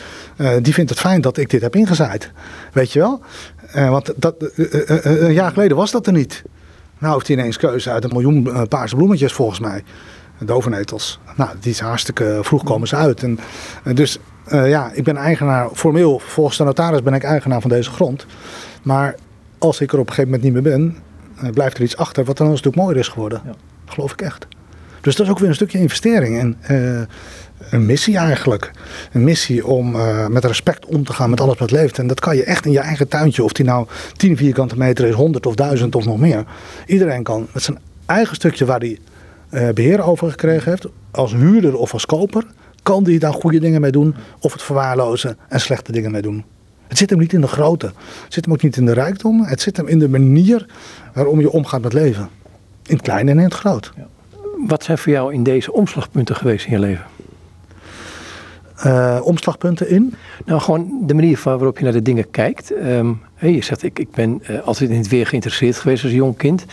die 0.62 0.74
vindt 0.74 0.90
het 0.90 1.00
fijn 1.00 1.20
dat 1.20 1.36
ik 1.36 1.50
dit 1.50 1.60
heb 1.60 1.76
ingezaaid. 1.76 2.30
Weet 2.72 2.92
je 2.92 2.98
wel? 2.98 3.20
want 3.90 4.12
dat, 4.16 4.34
een 5.02 5.32
jaar 5.32 5.52
geleden 5.52 5.76
was 5.76 5.90
dat 5.90 6.06
er 6.06 6.12
niet. 6.12 6.42
Nou 6.98 7.14
heeft 7.14 7.26
hij 7.28 7.36
ineens 7.36 7.56
keuze 7.56 7.90
uit 7.90 8.04
een 8.04 8.12
miljoen 8.12 8.68
paarse 8.68 8.96
bloemetjes 8.96 9.32
volgens 9.32 9.60
mij. 9.60 9.82
Dovernetels. 10.38 11.18
Nou, 11.36 11.50
die 11.60 11.72
is 11.72 11.80
hartstikke 11.80 12.38
vroeg 12.42 12.64
komen 12.64 12.88
ze 12.88 12.96
uit. 12.96 13.22
En, 13.22 13.38
dus 13.94 14.18
ja, 14.50 14.90
ik 14.92 15.04
ben 15.04 15.16
eigenaar, 15.16 15.68
formeel 15.72 16.18
volgens 16.18 16.56
de 16.56 16.64
notaris 16.64 17.02
ben 17.02 17.14
ik 17.14 17.22
eigenaar 17.22 17.60
van 17.60 17.70
deze 17.70 17.90
grond. 17.90 18.26
Maar 18.82 19.14
als 19.64 19.80
ik 19.80 19.92
er 19.92 19.98
op 19.98 20.08
een 20.08 20.14
gegeven 20.14 20.30
moment 20.30 20.54
niet 20.54 20.62
meer 20.64 20.72
ben, 20.72 20.96
blijft 21.52 21.76
er 21.76 21.82
iets 21.82 21.96
achter 21.96 22.24
wat 22.24 22.36
dan 22.36 22.50
een 22.50 22.56
stuk 22.56 22.74
mooier 22.74 22.96
is 22.96 23.08
geworden. 23.08 23.42
Ja. 23.44 23.52
Geloof 23.84 24.12
ik 24.12 24.22
echt. 24.22 24.46
Dus 25.00 25.16
dat 25.16 25.26
is 25.26 25.32
ook 25.32 25.38
weer 25.38 25.48
een 25.48 25.54
stukje 25.54 25.78
investering 25.78 26.38
en 26.38 26.56
uh, 26.70 27.02
een 27.70 27.86
missie 27.86 28.16
eigenlijk. 28.16 28.70
Een 29.12 29.24
missie 29.24 29.66
om 29.66 29.94
uh, 29.94 30.26
met 30.26 30.44
respect 30.44 30.86
om 30.86 31.04
te 31.04 31.12
gaan 31.12 31.30
met 31.30 31.40
alles 31.40 31.58
wat 31.58 31.70
leeft. 31.70 31.98
En 31.98 32.06
dat 32.06 32.20
kan 32.20 32.36
je 32.36 32.44
echt 32.44 32.66
in 32.66 32.72
je 32.72 32.78
eigen 32.78 33.08
tuintje, 33.08 33.44
of 33.44 33.52
die 33.52 33.64
nou 33.64 33.86
10 34.16 34.36
vierkante 34.36 34.78
meter 34.78 35.06
is, 35.06 35.14
100 35.14 35.46
of 35.46 35.54
1000 35.54 35.94
of 35.94 36.04
nog 36.04 36.18
meer. 36.18 36.44
Iedereen 36.86 37.22
kan 37.22 37.46
met 37.52 37.62
zijn 37.62 37.78
eigen 38.06 38.34
stukje 38.34 38.64
waar 38.64 38.80
hij 38.80 38.98
uh, 39.50 39.68
beheer 39.68 40.02
over 40.02 40.30
gekregen 40.30 40.70
heeft, 40.70 40.86
als 41.10 41.32
huurder 41.32 41.76
of 41.76 41.92
als 41.92 42.06
koper, 42.06 42.44
kan 42.82 43.04
die 43.04 43.18
daar 43.18 43.32
goede 43.32 43.60
dingen 43.60 43.80
mee 43.80 43.92
doen 43.92 44.14
of 44.40 44.52
het 44.52 44.62
verwaarlozen 44.62 45.36
en 45.48 45.60
slechte 45.60 45.92
dingen 45.92 46.10
mee 46.10 46.22
doen. 46.22 46.44
Het 46.88 46.98
zit 46.98 47.10
hem 47.10 47.18
niet 47.18 47.32
in 47.32 47.40
de 47.40 47.46
grootte. 47.46 47.86
Het 48.24 48.32
zit 48.34 48.44
hem 48.44 48.54
ook 48.54 48.62
niet 48.62 48.76
in 48.76 48.86
de 48.86 48.92
rijkdom. 48.92 49.44
Het 49.44 49.60
zit 49.60 49.76
hem 49.76 49.86
in 49.86 49.98
de 49.98 50.08
manier 50.08 50.66
waarom 51.12 51.40
je 51.40 51.50
omgaat 51.50 51.82
met 51.82 51.92
leven. 51.92 52.28
In 52.86 52.94
het 52.94 53.02
klein 53.02 53.28
en 53.28 53.38
in 53.38 53.44
het 53.44 53.54
groot. 53.54 53.92
Ja. 53.96 54.06
Wat 54.66 54.84
zijn 54.84 54.98
voor 54.98 55.12
jou 55.12 55.34
in 55.34 55.42
deze 55.42 55.72
omslagpunten 55.72 56.36
geweest 56.36 56.66
in 56.66 56.72
je 56.72 56.78
leven? 56.78 57.04
Uh, 58.86 59.20
omslagpunten 59.22 59.88
in? 59.88 60.14
Nou, 60.44 60.60
gewoon 60.60 61.02
de 61.06 61.14
manier 61.14 61.40
waarop 61.44 61.78
je 61.78 61.84
naar 61.84 61.92
de 61.92 62.02
dingen 62.02 62.30
kijkt. 62.30 62.70
Um, 62.70 63.20
je 63.40 63.64
zegt, 63.64 63.82
ik, 63.82 63.98
ik 63.98 64.10
ben 64.10 64.42
uh, 64.50 64.60
altijd 64.60 64.90
in 64.90 64.96
het 64.96 65.08
weer 65.08 65.26
geïnteresseerd 65.26 65.76
geweest 65.76 66.04
als 66.04 66.12
jong 66.12 66.36
kind. 66.36 66.64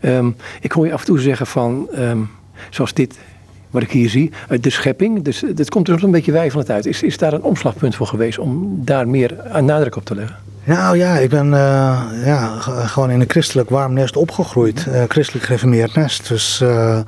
Ja. 0.00 0.16
Um, 0.16 0.36
ik 0.60 0.72
hoor 0.72 0.86
je 0.86 0.92
af 0.92 1.00
en 1.00 1.06
toe 1.06 1.20
zeggen 1.20 1.46
van, 1.46 1.88
um, 1.98 2.30
zoals 2.70 2.94
dit 2.94 3.18
wat 3.70 3.82
ik 3.82 3.90
hier 3.90 4.08
zie, 4.08 4.32
de 4.60 4.70
schepping. 4.70 5.22
Dus 5.22 5.40
het 5.40 5.70
komt 5.70 5.86
er 5.86 5.92
soms 5.92 6.04
een 6.04 6.10
beetje 6.10 6.32
wijfelend 6.32 6.70
uit. 6.70 6.86
Is, 6.86 7.02
is 7.02 7.18
daar 7.18 7.32
een 7.32 7.42
omslagpunt 7.42 7.96
voor 7.96 8.06
geweest 8.06 8.38
om 8.38 8.80
daar 8.84 9.08
meer 9.08 9.36
nadruk 9.60 9.96
op 9.96 10.04
te 10.04 10.14
leggen? 10.14 10.36
Nou 10.64 10.96
ja, 10.96 11.18
ik 11.18 11.30
ben 11.30 11.46
uh, 11.46 12.02
ja, 12.24 12.56
gewoon 12.60 13.10
in 13.10 13.20
een 13.20 13.30
christelijk 13.30 13.70
warm 13.70 13.92
nest 13.92 14.16
opgegroeid. 14.16 14.86
Uh, 14.88 15.02
christelijk 15.08 15.44
gereformeerd 15.44 15.94
nest. 15.94 16.28
Dus 16.28 16.60
uh, 16.62 17.00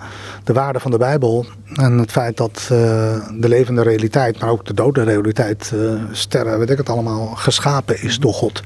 de 0.44 0.52
waarde 0.52 0.80
van 0.80 0.90
de 0.90 0.98
Bijbel 0.98 1.46
en 1.74 1.98
het 1.98 2.10
feit 2.10 2.36
dat 2.36 2.64
de 2.68 3.48
levende 3.48 3.82
realiteit, 3.82 4.40
maar 4.40 4.50
ook 4.50 4.66
de 4.66 4.74
dode 4.74 5.02
realiteit, 5.02 5.72
sterren, 6.10 6.58
weet 6.58 6.70
ik 6.70 6.78
het 6.78 6.88
allemaal, 6.88 7.26
geschapen 7.26 8.02
is 8.02 8.18
door 8.18 8.34
God. 8.34 8.62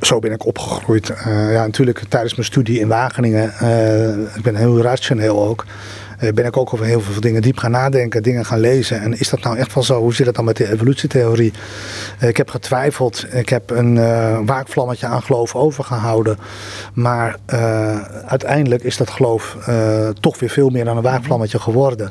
Zo 0.00 0.18
ben 0.18 0.32
ik 0.32 0.46
opgegroeid. 0.46 1.12
ja, 1.24 1.64
natuurlijk 1.64 2.02
tijdens 2.08 2.34
mijn 2.34 2.46
studie 2.46 2.80
in 2.80 2.88
Wageningen. 2.88 3.46
ik 4.34 4.42
ben 4.42 4.56
heel 4.56 4.80
rationeel 4.80 5.42
ook 5.42 5.64
ben 6.34 6.44
ik 6.44 6.56
ook 6.56 6.72
over 6.72 6.86
heel 6.86 7.00
veel 7.00 7.20
dingen 7.20 7.42
diep 7.42 7.58
gaan 7.58 7.70
nadenken, 7.70 8.22
dingen 8.22 8.44
gaan 8.44 8.60
lezen. 8.60 9.00
En 9.00 9.18
is 9.18 9.28
dat 9.28 9.40
nou 9.40 9.56
echt 9.56 9.74
wel 9.74 9.82
zo? 9.82 10.00
Hoe 10.00 10.14
zit 10.14 10.26
het 10.26 10.34
dan 10.34 10.44
met 10.44 10.56
de 10.56 10.72
evolutietheorie? 10.72 11.52
ik 12.20 12.36
heb 12.36 12.50
getwijfeld. 12.50 13.26
Ik 13.30 13.48
heb 13.48 13.70
een 13.70 13.96
uh, 13.96 14.38
waakvlammetje 14.44 15.06
aan 15.06 15.22
geloof 15.22 15.54
overgehouden. 15.54 16.38
Maar 16.94 17.36
uiteindelijk 18.26 18.82
is 18.82 18.96
dat 18.96 19.10
geloof 19.10 19.56
toch 20.20 20.38
weer 20.38 20.48
veel 20.48 20.68
meer 20.68 20.84
dan 20.84 20.96
een 20.96 21.02
waakvlammetje 21.02 21.58
geworden. 21.58 22.10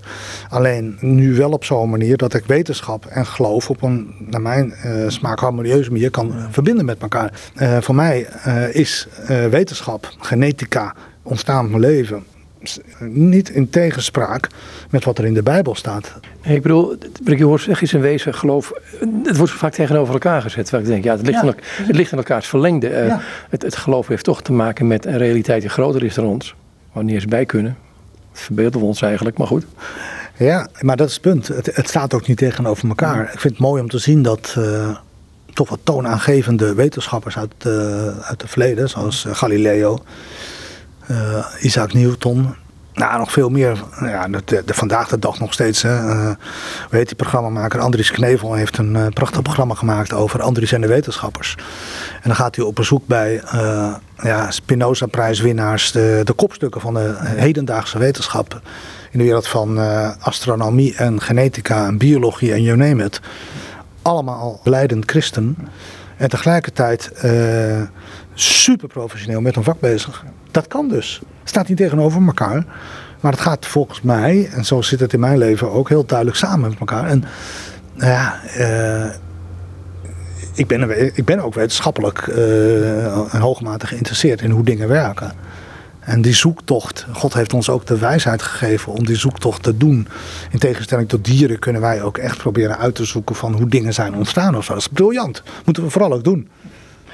Alleen 0.50 0.98
nu 1.00 1.36
wel 1.36 1.52
op 1.52 1.64
zo'n 1.64 1.90
manier 1.90 2.18
dat 2.18 2.34
ik 2.34 2.46
wetenschap 2.46 3.06
en 3.06 3.26
geloof 3.26 3.70
op 3.70 3.82
een, 3.82 4.16
naar 4.20 4.42
mijn 4.42 4.74
smaak, 5.08 5.40
harmonieuze 5.40 5.92
manier 5.92 6.12
kan 6.12 6.34
verbinden 6.52 6.86
met 6.86 7.02
elkaar. 7.02 7.32
voor 7.80 7.96
mij 7.96 8.28
is 8.72 9.08
wetenschap, 9.50 10.14
genetica, 10.20 10.96
ontstaan 11.24 11.80
leven 11.80 12.24
niet 13.00 13.50
in 13.50 13.70
tegenspraak 13.70 14.48
met 14.90 15.04
wat 15.04 15.18
er 15.18 15.26
in 15.26 15.34
de 15.34 15.44
Bijbel 15.44 15.76
staat. 15.76 16.14
Nee, 16.46 16.56
ik 16.56 16.62
bedoel, 16.62 16.88
wat 17.24 17.34
ik 17.34 17.38
je 17.38 17.44
hoor 17.44 17.60
zeggen 17.60 17.88
is 17.88 17.94
in 17.94 18.02
wezen 18.02 18.34
geloof. 18.34 18.72
Het 19.24 19.38
wordt 19.38 19.52
vaak 19.52 19.74
tegenover 19.74 20.14
elkaar 20.14 20.42
gezet. 20.42 20.70
Waar 20.70 20.82
ik 20.82 20.86
denk, 20.86 21.04
ja, 21.04 21.12
het 21.12 21.26
ligt, 21.26 21.42
ja. 21.42 21.48
In, 21.48 21.86
het 21.86 21.96
ligt 21.96 22.12
in 22.12 22.18
elkaars 22.18 22.48
verlengde. 22.48 23.06
Uh, 23.06 23.18
het, 23.50 23.62
het 23.62 23.76
geloof 23.76 24.08
heeft 24.08 24.24
toch 24.24 24.42
te 24.42 24.52
maken 24.52 24.88
met 24.88 25.06
een 25.06 25.18
realiteit 25.18 25.62
die 25.62 25.70
groter 25.70 26.04
is 26.04 26.14
dan 26.14 26.26
ons. 26.26 26.56
Wanneer 26.92 27.20
ze 27.20 27.28
bij 27.28 27.46
kunnen. 27.46 27.78
Dat 28.32 28.42
verbeelden 28.42 28.80
we 28.80 28.86
ons 28.86 29.02
eigenlijk, 29.02 29.38
maar 29.38 29.48
goed. 29.48 29.66
Ja, 30.38 30.70
maar 30.80 30.98
dat 30.98 31.08
is 31.08 31.14
het 31.14 31.22
punt. 31.22 31.48
Het, 31.48 31.76
het 31.76 31.88
staat 31.88 32.14
ook 32.14 32.28
niet 32.28 32.38
tegenover 32.38 32.88
elkaar. 32.88 33.22
Ik 33.34 33.40
vind 33.40 33.54
het 33.54 33.62
mooi 33.62 33.82
om 33.82 33.90
te 33.90 33.98
zien 33.98 34.22
dat. 34.22 34.56
Uh, 34.58 34.98
toch 35.54 35.70
wat 35.70 35.80
toonaangevende 35.84 36.74
wetenschappers 36.74 37.38
uit, 37.38 37.54
uh, 37.68 37.74
uit 38.06 38.42
het 38.42 38.50
verleden, 38.50 38.90
zoals 38.90 39.26
Galileo, 39.30 40.00
Isaac 41.60 41.94
Newton. 41.94 42.56
Nou, 42.94 43.18
nog 43.18 43.32
veel 43.32 43.50
meer. 43.50 43.84
Ja, 44.00 44.28
de, 44.28 44.64
vandaag 44.66 45.08
de 45.08 45.20
dag 45.20 45.40
nog 45.40 45.54
steeds. 45.54 45.82
Hè. 45.82 46.06
Uh, 46.06 46.32
weet 46.90 47.08
die 47.08 47.16
programmamaker 47.16 47.80
Andries 47.80 48.12
Knevel 48.12 48.54
heeft 48.54 48.78
een 48.78 48.96
uh, 48.96 49.08
prachtig 49.08 49.42
programma 49.42 49.74
gemaakt 49.74 50.14
over 50.14 50.42
Andries 50.42 50.72
en 50.72 50.82
de 50.82 50.88
wetenschappers. 50.88 51.56
En 52.14 52.22
dan 52.24 52.36
gaat 52.36 52.56
hij 52.56 52.66
op 52.66 52.76
bezoek 52.76 53.08
bij 53.08 53.42
ja, 54.22 54.52
Spinoza-prijswinnaars, 54.52 55.92
de, 55.92 56.22
de 56.24 56.34
kopstukken 56.34 56.82
van 56.82 56.94
de 56.94 57.16
hedendaagse 57.20 57.98
wetenschap. 57.98 58.62
In 59.12 59.20
de 59.20 59.26
wereld 59.26 59.48
van 59.48 59.78
astronomie 60.20 60.96
en 60.96 61.22
genetica 61.22 61.86
en 61.86 61.98
biologie 61.98 62.54
en 62.54 62.62
you 62.64 62.78
name 62.78 63.04
it. 63.04 63.22
Allemaal 64.02 64.60
leidend 64.64 65.12
christen. 65.12 65.58
En 66.18 66.30
tegelijkertijd 66.30 67.12
super 68.42 68.88
professioneel 68.88 69.42
met 69.42 69.56
een 69.56 69.64
vak 69.64 69.80
bezig. 69.80 70.26
Dat 70.52 70.68
kan 70.68 70.88
dus. 70.88 71.22
Staat 71.44 71.68
niet 71.68 71.78
tegenover 71.78 72.26
elkaar. 72.26 72.66
Maar 73.20 73.32
het 73.32 73.42
gaat 73.42 73.66
volgens 73.66 74.02
mij, 74.02 74.50
en 74.52 74.66
zo 74.66 74.82
zit 74.82 75.00
het 75.00 75.14
in 75.14 75.20
mijn 75.20 75.38
leven 75.38 75.72
ook, 75.72 75.90
heel 75.90 76.06
duidelijk 76.06 76.38
samen 76.38 76.70
met 76.70 76.80
elkaar. 76.80 77.08
En 77.08 77.24
nou 77.94 78.12
ja, 78.12 78.40
uh, 78.58 79.14
ik, 80.54 80.68
ben, 80.68 81.16
ik 81.18 81.26
ben 81.26 81.40
ook 81.40 81.54
wetenschappelijk 81.54 82.28
uh, 82.28 83.30
hoge 83.30 83.64
mate 83.64 83.88
geïnteresseerd 83.88 84.42
in 84.42 84.52
hoe 84.52 84.64
dingen 84.64 84.88
werken. 84.88 85.34
En 86.00 86.22
die 86.22 86.34
zoektocht, 86.34 87.06
God 87.14 87.34
heeft 87.34 87.54
ons 87.54 87.70
ook 87.70 87.86
de 87.86 87.98
wijsheid 87.98 88.42
gegeven 88.42 88.94
om 88.94 89.06
die 89.06 89.16
zoektocht 89.16 89.64
te 89.64 89.78
doen. 89.78 90.08
In 90.52 90.60
tegenstelling 90.60 91.10
tot 91.10 91.26
dieren 91.26 91.60
kunnen 91.60 91.82
wij 91.82 92.02
ook 92.02 92.18
echt 92.18 92.38
proberen 92.38 92.78
uit 92.78 92.96
te 92.96 93.06
zoeken 93.06 93.36
van 93.36 93.54
hoe 93.54 93.68
dingen 93.68 93.94
zijn 93.94 94.16
ontstaan 94.16 94.56
of 94.58 94.64
zo. 94.64 94.74
Dat 94.74 94.82
is 94.82 94.88
briljant. 94.88 95.44
Moeten 95.66 95.84
we 95.84 95.90
vooral 95.90 96.14
ook 96.14 96.24
doen. 96.24 96.50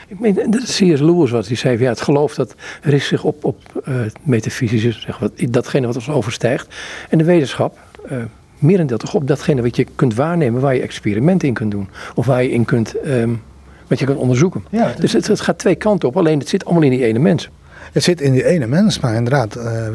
Ik 0.08 0.20
meen, 0.20 0.36
dat 0.50 0.62
is 0.62 0.70
C.S. 0.70 1.00
Lewis 1.00 1.32
wat 1.32 1.48
hij 1.48 1.56
zei. 1.56 1.80
Ja, 1.80 1.90
het 1.90 2.02
geloof 2.02 2.36
dat 2.36 2.56
richt 2.82 3.08
zich 3.08 3.24
op, 3.24 3.44
op 3.44 3.84
uh, 3.88 3.96
metafysische, 4.22 4.92
zeg 4.92 5.18
wat, 5.18 5.32
datgene 5.50 5.88
wat 5.88 5.96
ons 5.96 6.10
overstijgt. 6.10 6.76
En 7.10 7.18
de 7.18 7.24
wetenschap, 7.24 7.78
uh, 8.12 8.18
merendeel 8.60 8.98
toch 8.98 9.14
op 9.14 9.28
datgene 9.28 9.62
wat 9.62 9.76
je 9.76 9.88
kunt 9.96 10.16
waarnemen, 10.16 10.62
waar 10.62 10.76
je 10.76 10.82
experimenten 10.82 11.48
in 11.48 11.54
kunt 11.54 11.72
doen. 11.72 11.90
Of 12.16 12.26
waar 12.26 12.44
je 12.44 12.50
in 12.50 12.66
kunt, 12.66 12.96
um, 13.06 13.42
wat 13.88 14.00
je 14.00 14.06
kunt 14.06 14.18
onderzoeken. 14.18 14.66
Ja, 14.70 14.94
dus 15.00 15.14
het, 15.14 15.28
het, 15.28 15.42
gaat 15.42 15.58
twee 15.58 15.76
kanten 15.76 16.08
op, 16.08 16.18
alleen 16.18 16.40
het 16.40 16.50
zit 16.50 16.66
allemaal 16.66 16.84
in 16.84 16.90
die 16.90 17.06
ene 17.06 17.20
mens. 17.20 17.50
Het 17.92 18.04
zit 18.04 18.22
in 18.22 18.32
die 18.32 18.46
ene 18.46 18.68
mens, 18.68 19.00
maar 19.00 19.16
inderdaad, 19.16 19.58
uh, 19.58 19.88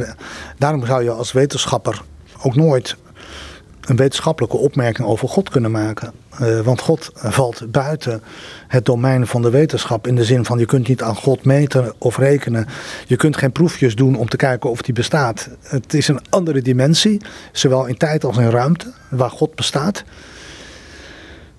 daarom 0.58 0.86
zou 0.86 1.02
je 1.02 1.10
als 1.10 1.32
wetenschapper 1.32 2.02
ook 2.42 2.56
nooit 2.56 2.96
een 3.88 3.96
wetenschappelijke 3.96 4.56
opmerking 4.56 5.08
over 5.08 5.28
God 5.28 5.48
kunnen 5.48 5.70
maken. 5.70 6.12
Uh, 6.40 6.60
want 6.60 6.80
God 6.80 7.10
valt 7.14 7.70
buiten 7.70 8.22
het 8.68 8.84
domein 8.84 9.26
van 9.26 9.42
de 9.42 9.50
wetenschap. 9.50 10.06
In 10.06 10.14
de 10.14 10.24
zin 10.24 10.44
van 10.44 10.58
je 10.58 10.66
kunt 10.66 10.88
niet 10.88 11.02
aan 11.02 11.16
God 11.16 11.44
meten 11.44 11.92
of 11.98 12.16
rekenen. 12.16 12.66
Je 13.06 13.16
kunt 13.16 13.36
geen 13.36 13.52
proefjes 13.52 13.94
doen 13.94 14.16
om 14.16 14.28
te 14.28 14.36
kijken 14.36 14.70
of 14.70 14.82
die 14.82 14.94
bestaat. 14.94 15.48
Het 15.62 15.94
is 15.94 16.08
een 16.08 16.20
andere 16.28 16.62
dimensie, 16.62 17.20
zowel 17.52 17.86
in 17.86 17.96
tijd 17.96 18.24
als 18.24 18.36
in 18.36 18.50
ruimte, 18.50 18.92
waar 19.10 19.30
God 19.30 19.54
bestaat. 19.54 20.04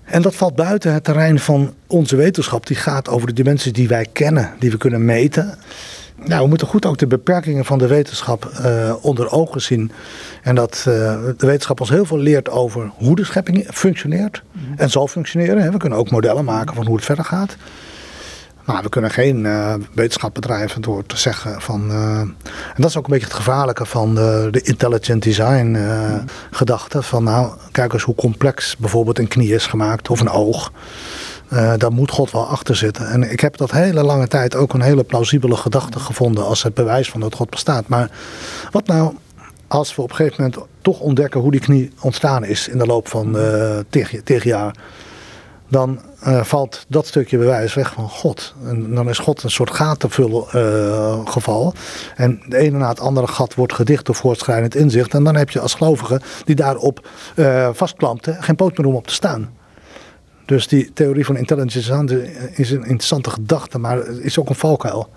En 0.04 0.22
dat 0.22 0.34
valt 0.34 0.54
buiten 0.54 0.92
het 0.92 1.04
terrein 1.04 1.38
van 1.38 1.74
onze 1.86 2.16
wetenschap. 2.16 2.66
Die 2.66 2.76
gaat 2.76 3.08
over 3.08 3.26
de 3.26 3.32
dimensies 3.32 3.72
die 3.72 3.88
wij 3.88 4.06
kennen, 4.12 4.54
die 4.58 4.70
we 4.70 4.76
kunnen 4.76 5.04
meten. 5.04 5.58
Nou, 6.16 6.42
we 6.42 6.48
moeten 6.48 6.66
goed 6.66 6.86
ook 6.86 6.98
de 6.98 7.06
beperkingen 7.06 7.64
van 7.64 7.78
de 7.78 7.86
wetenschap 7.86 8.50
uh, 8.60 8.94
onder 9.00 9.30
ogen 9.30 9.62
zien. 9.62 9.92
En 10.42 10.54
dat 10.54 10.84
uh, 10.88 10.94
de 11.36 11.46
wetenschap 11.46 11.80
ons 11.80 11.90
heel 11.90 12.04
veel 12.04 12.18
leert 12.18 12.50
over 12.50 12.90
hoe 12.94 13.16
de 13.16 13.24
schepping 13.24 13.66
functioneert 13.70 14.42
mhm. 14.52 14.64
en 14.76 14.90
zal 14.90 15.08
functioneren. 15.08 15.72
We 15.72 15.78
kunnen 15.78 15.98
ook 15.98 16.10
modellen 16.10 16.44
maken 16.44 16.74
van 16.74 16.86
hoe 16.86 16.96
het 16.96 17.04
verder 17.04 17.24
gaat. 17.24 17.56
Maar 18.64 18.82
we 18.82 18.88
kunnen 18.88 19.10
geen 19.10 19.44
uh, 19.44 19.74
wetenschap 19.94 20.34
bedrijven 20.34 20.82
door 20.82 21.06
te 21.06 21.18
zeggen 21.18 21.60
van. 21.60 21.90
en 21.90 22.36
dat 22.76 22.90
is 22.90 22.96
ook 22.96 23.04
een 23.04 23.12
beetje 23.12 23.26
het 23.26 23.36
gevaarlijke 23.36 23.86
van 23.86 24.14
de, 24.14 24.48
de 24.50 24.62
intelligent 24.62 25.22
design 25.22 25.70
mhm. 25.70 26.24
gedachte. 26.50 27.02
Van 27.02 27.24
nou, 27.24 27.52
kijk 27.72 27.92
eens 27.92 28.02
hoe 28.02 28.14
complex 28.14 28.76
bijvoorbeeld 28.76 29.18
een 29.18 29.28
knie 29.28 29.54
is 29.54 29.66
gemaakt 29.66 30.10
of 30.10 30.20
een 30.20 30.30
oog. 30.30 30.72
Uh, 31.52 31.72
daar 31.76 31.92
moet 31.92 32.10
God 32.10 32.30
wel 32.30 32.46
achter 32.46 32.76
zitten. 32.76 33.08
En 33.08 33.30
ik 33.30 33.40
heb 33.40 33.56
dat 33.56 33.70
hele 33.70 34.02
lange 34.02 34.28
tijd 34.28 34.54
ook 34.54 34.74
een 34.74 34.80
hele 34.80 35.04
plausibele 35.04 35.56
gedachte 35.56 35.98
gevonden 35.98 36.46
als 36.46 36.62
het 36.62 36.74
bewijs 36.74 37.10
van 37.10 37.20
dat 37.20 37.34
God 37.34 37.50
bestaat. 37.50 37.88
Maar 37.88 38.10
wat 38.70 38.86
nou 38.86 39.14
als 39.68 39.96
we 39.96 40.02
op 40.02 40.10
een 40.10 40.16
gegeven 40.16 40.42
moment 40.42 40.68
toch 40.82 41.00
ontdekken 41.00 41.40
hoe 41.40 41.50
die 41.50 41.60
knie 41.60 41.92
ontstaan 42.00 42.44
is 42.44 42.68
in 42.68 42.78
de 42.78 42.86
loop 42.86 43.08
van 43.08 43.36
uh, 43.36 43.78
tig, 44.24 44.44
jaar. 44.44 44.76
Dan 45.68 46.00
uh, 46.26 46.42
valt 46.42 46.84
dat 46.88 47.06
stukje 47.06 47.38
bewijs 47.38 47.74
weg 47.74 47.92
van 47.92 48.08
God. 48.08 48.54
En 48.64 48.94
dan 48.94 49.08
is 49.08 49.18
God 49.18 49.42
een 49.42 49.50
soort 49.50 49.70
gatenvullen 49.70 50.46
geval. 51.28 51.74
En 52.16 52.42
de 52.48 52.56
ene 52.56 52.78
na 52.78 52.88
het 52.88 53.00
andere 53.00 53.26
gat 53.26 53.54
wordt 53.54 53.72
gedicht 53.72 54.06
door 54.06 54.14
voortschrijdend 54.14 54.74
inzicht. 54.74 55.14
En 55.14 55.24
dan 55.24 55.36
heb 55.36 55.50
je 55.50 55.60
als 55.60 55.74
gelovige 55.74 56.20
die 56.44 56.54
daarop 56.54 57.08
vastklampte 57.72 58.36
geen 58.40 58.56
poot 58.56 58.78
meer 58.78 58.86
om 58.86 58.94
op 58.94 59.06
te 59.06 59.14
staan. 59.14 59.50
Dus 60.44 60.68
die 60.68 60.92
theorie 60.92 61.24
van 61.24 61.36
intelligence 61.36 62.28
is 62.52 62.70
een 62.70 62.84
interessante 62.84 63.30
gedachte, 63.30 63.78
maar 63.78 63.96
het 63.96 64.18
is 64.18 64.38
ook 64.38 64.48
een 64.48 64.54
valkuil. 64.54 65.08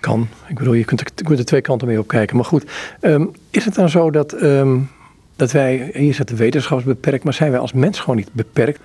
Kan. 0.00 0.28
Ik 0.48 0.58
bedoel, 0.58 0.72
je 0.72 0.84
kunt 0.84 1.00
er, 1.00 1.06
je 1.14 1.24
kunt 1.24 1.38
er 1.38 1.44
twee 1.44 1.60
kanten 1.60 1.88
mee 1.88 1.98
op 1.98 2.08
kijken. 2.08 2.36
Maar 2.36 2.44
goed, 2.44 2.64
um, 3.00 3.30
is 3.50 3.64
het 3.64 3.74
dan 3.74 3.88
zo 3.88 4.10
dat, 4.10 4.42
um, 4.42 4.90
dat 5.36 5.52
wij, 5.52 5.90
hier 5.92 6.14
zit 6.14 6.28
de 6.28 6.36
wetenschap 6.36 6.84
beperkt, 6.84 7.24
maar 7.24 7.34
zijn 7.34 7.50
wij 7.50 7.60
als 7.60 7.72
mens 7.72 8.00
gewoon 8.00 8.16
niet 8.16 8.32
beperkt? 8.32 8.80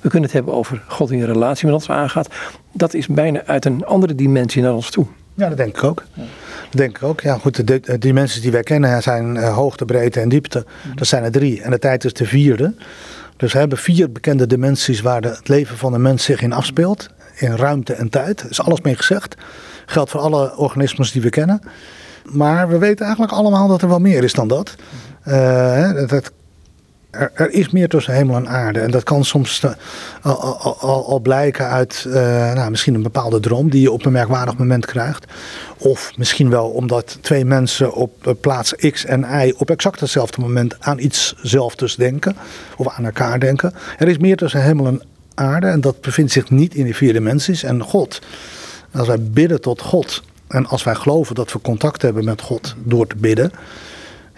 We 0.00 0.08
kunnen 0.08 0.22
het 0.22 0.32
hebben 0.32 0.54
over 0.54 0.82
God 0.88 1.10
in 1.10 1.24
relatie 1.24 1.66
met 1.66 1.74
ons 1.74 1.90
aangaat. 1.90 2.28
Dat 2.72 2.94
is 2.94 3.06
bijna 3.06 3.44
uit 3.44 3.64
een 3.64 3.84
andere 3.84 4.14
dimensie 4.14 4.62
naar 4.62 4.74
ons 4.74 4.90
toe. 4.90 5.06
Ja, 5.34 5.48
dat 5.48 5.56
denk 5.56 5.76
ik 5.76 5.84
ook. 5.84 6.04
Dat 6.14 6.26
denk 6.70 6.96
ik 6.96 7.02
ook. 7.02 7.20
Ja, 7.20 7.38
goed, 7.38 7.66
de, 7.66 7.80
de 7.80 7.98
dimensies 7.98 8.42
die 8.42 8.50
wij 8.50 8.62
kennen 8.62 9.02
zijn 9.02 9.36
uh, 9.36 9.54
hoogte, 9.54 9.84
breedte 9.84 10.20
en 10.20 10.28
diepte. 10.28 10.64
Dat 10.94 11.06
zijn 11.06 11.24
er 11.24 11.30
drie. 11.30 11.62
En 11.62 11.70
de 11.70 11.78
tijd 11.78 12.04
is 12.04 12.12
de 12.12 12.26
vierde. 12.26 12.74
Dus 13.42 13.52
we 13.52 13.58
hebben 13.58 13.78
vier 13.78 14.12
bekende 14.12 14.46
dimensies 14.46 15.00
waar 15.00 15.20
de, 15.20 15.28
het 15.28 15.48
leven 15.48 15.76
van 15.76 15.92
de 15.92 15.98
mens 15.98 16.24
zich 16.24 16.42
in 16.42 16.52
afspeelt. 16.52 17.08
In 17.34 17.56
ruimte 17.56 17.92
en 17.92 18.08
tijd. 18.08 18.44
Is 18.48 18.60
alles 18.62 18.80
mee 18.80 18.96
gezegd. 18.96 19.34
Geldt 19.86 20.10
voor 20.10 20.20
alle 20.20 20.56
organismes 20.56 21.12
die 21.12 21.22
we 21.22 21.30
kennen. 21.30 21.60
Maar 22.24 22.68
we 22.68 22.78
weten 22.78 23.04
eigenlijk 23.04 23.34
allemaal 23.34 23.68
dat 23.68 23.82
er 23.82 23.88
wel 23.88 23.98
meer 23.98 24.24
is 24.24 24.32
dan 24.32 24.48
dat. 24.48 24.74
Uh, 25.26 26.06
dat 26.06 26.32
er, 27.12 27.50
is 27.50 27.70
meer 27.70 27.88
tussen 27.88 28.14
hemel 28.14 28.36
en 28.36 28.48
aarde. 28.48 28.80
En 28.80 28.90
dat 28.90 29.02
kan 29.02 29.24
soms 29.24 29.62
uh, 29.64 29.72
al, 30.82 31.20
blijken 31.20 31.68
uit 31.68 32.04
uh, 32.08 32.14
nou, 32.52 32.70
misschien 32.70 32.94
een 32.94 33.02
bepaalde 33.02 33.40
droom 33.40 33.70
die 33.70 33.80
je 33.80 33.90
op 33.90 34.04
een 34.04 34.12
merkwaardig 34.12 34.56
moment 34.56 34.86
krijgt. 34.86 35.24
Of 35.78 36.12
misschien 36.16 36.50
wel 36.50 36.68
omdat 36.68 37.18
twee 37.20 37.44
mensen 37.44 37.94
op 37.94 38.26
uh, 38.26 38.32
plaats 38.40 38.74
X 38.74 39.04
en 39.04 39.46
Y 39.46 39.54
op 39.56 39.70
exact 39.70 40.00
hetzelfde 40.00 40.40
moment 40.40 40.76
aan 40.80 40.98
iets 40.98 41.34
zelfs 41.42 41.96
denken. 41.96 42.36
Of 42.76 42.88
aan 42.88 43.04
elkaar 43.04 43.40
denken. 43.40 43.74
Er 43.98 44.08
is 44.08 44.18
meer 44.18 44.36
tussen 44.36 44.62
hemel 44.62 44.86
en 44.86 45.02
aarde 45.34 45.66
en 45.66 45.80
dat 45.80 46.00
bevindt 46.00 46.32
zich 46.32 46.50
niet 46.50 46.74
in 46.74 46.84
die 46.84 46.96
vier 46.96 47.12
dimensies. 47.12 47.62
En 47.62 47.82
God, 47.82 48.20
als 48.92 49.06
wij 49.06 49.20
bidden 49.20 49.60
tot 49.60 49.80
God 49.80 50.22
en 50.48 50.66
als 50.66 50.82
wij 50.82 50.94
geloven 50.94 51.34
dat 51.34 51.52
we 51.52 51.60
contact 51.60 52.02
hebben 52.02 52.24
met 52.24 52.40
God 52.40 52.74
door 52.84 53.06
te 53.06 53.16
bidden 53.16 53.52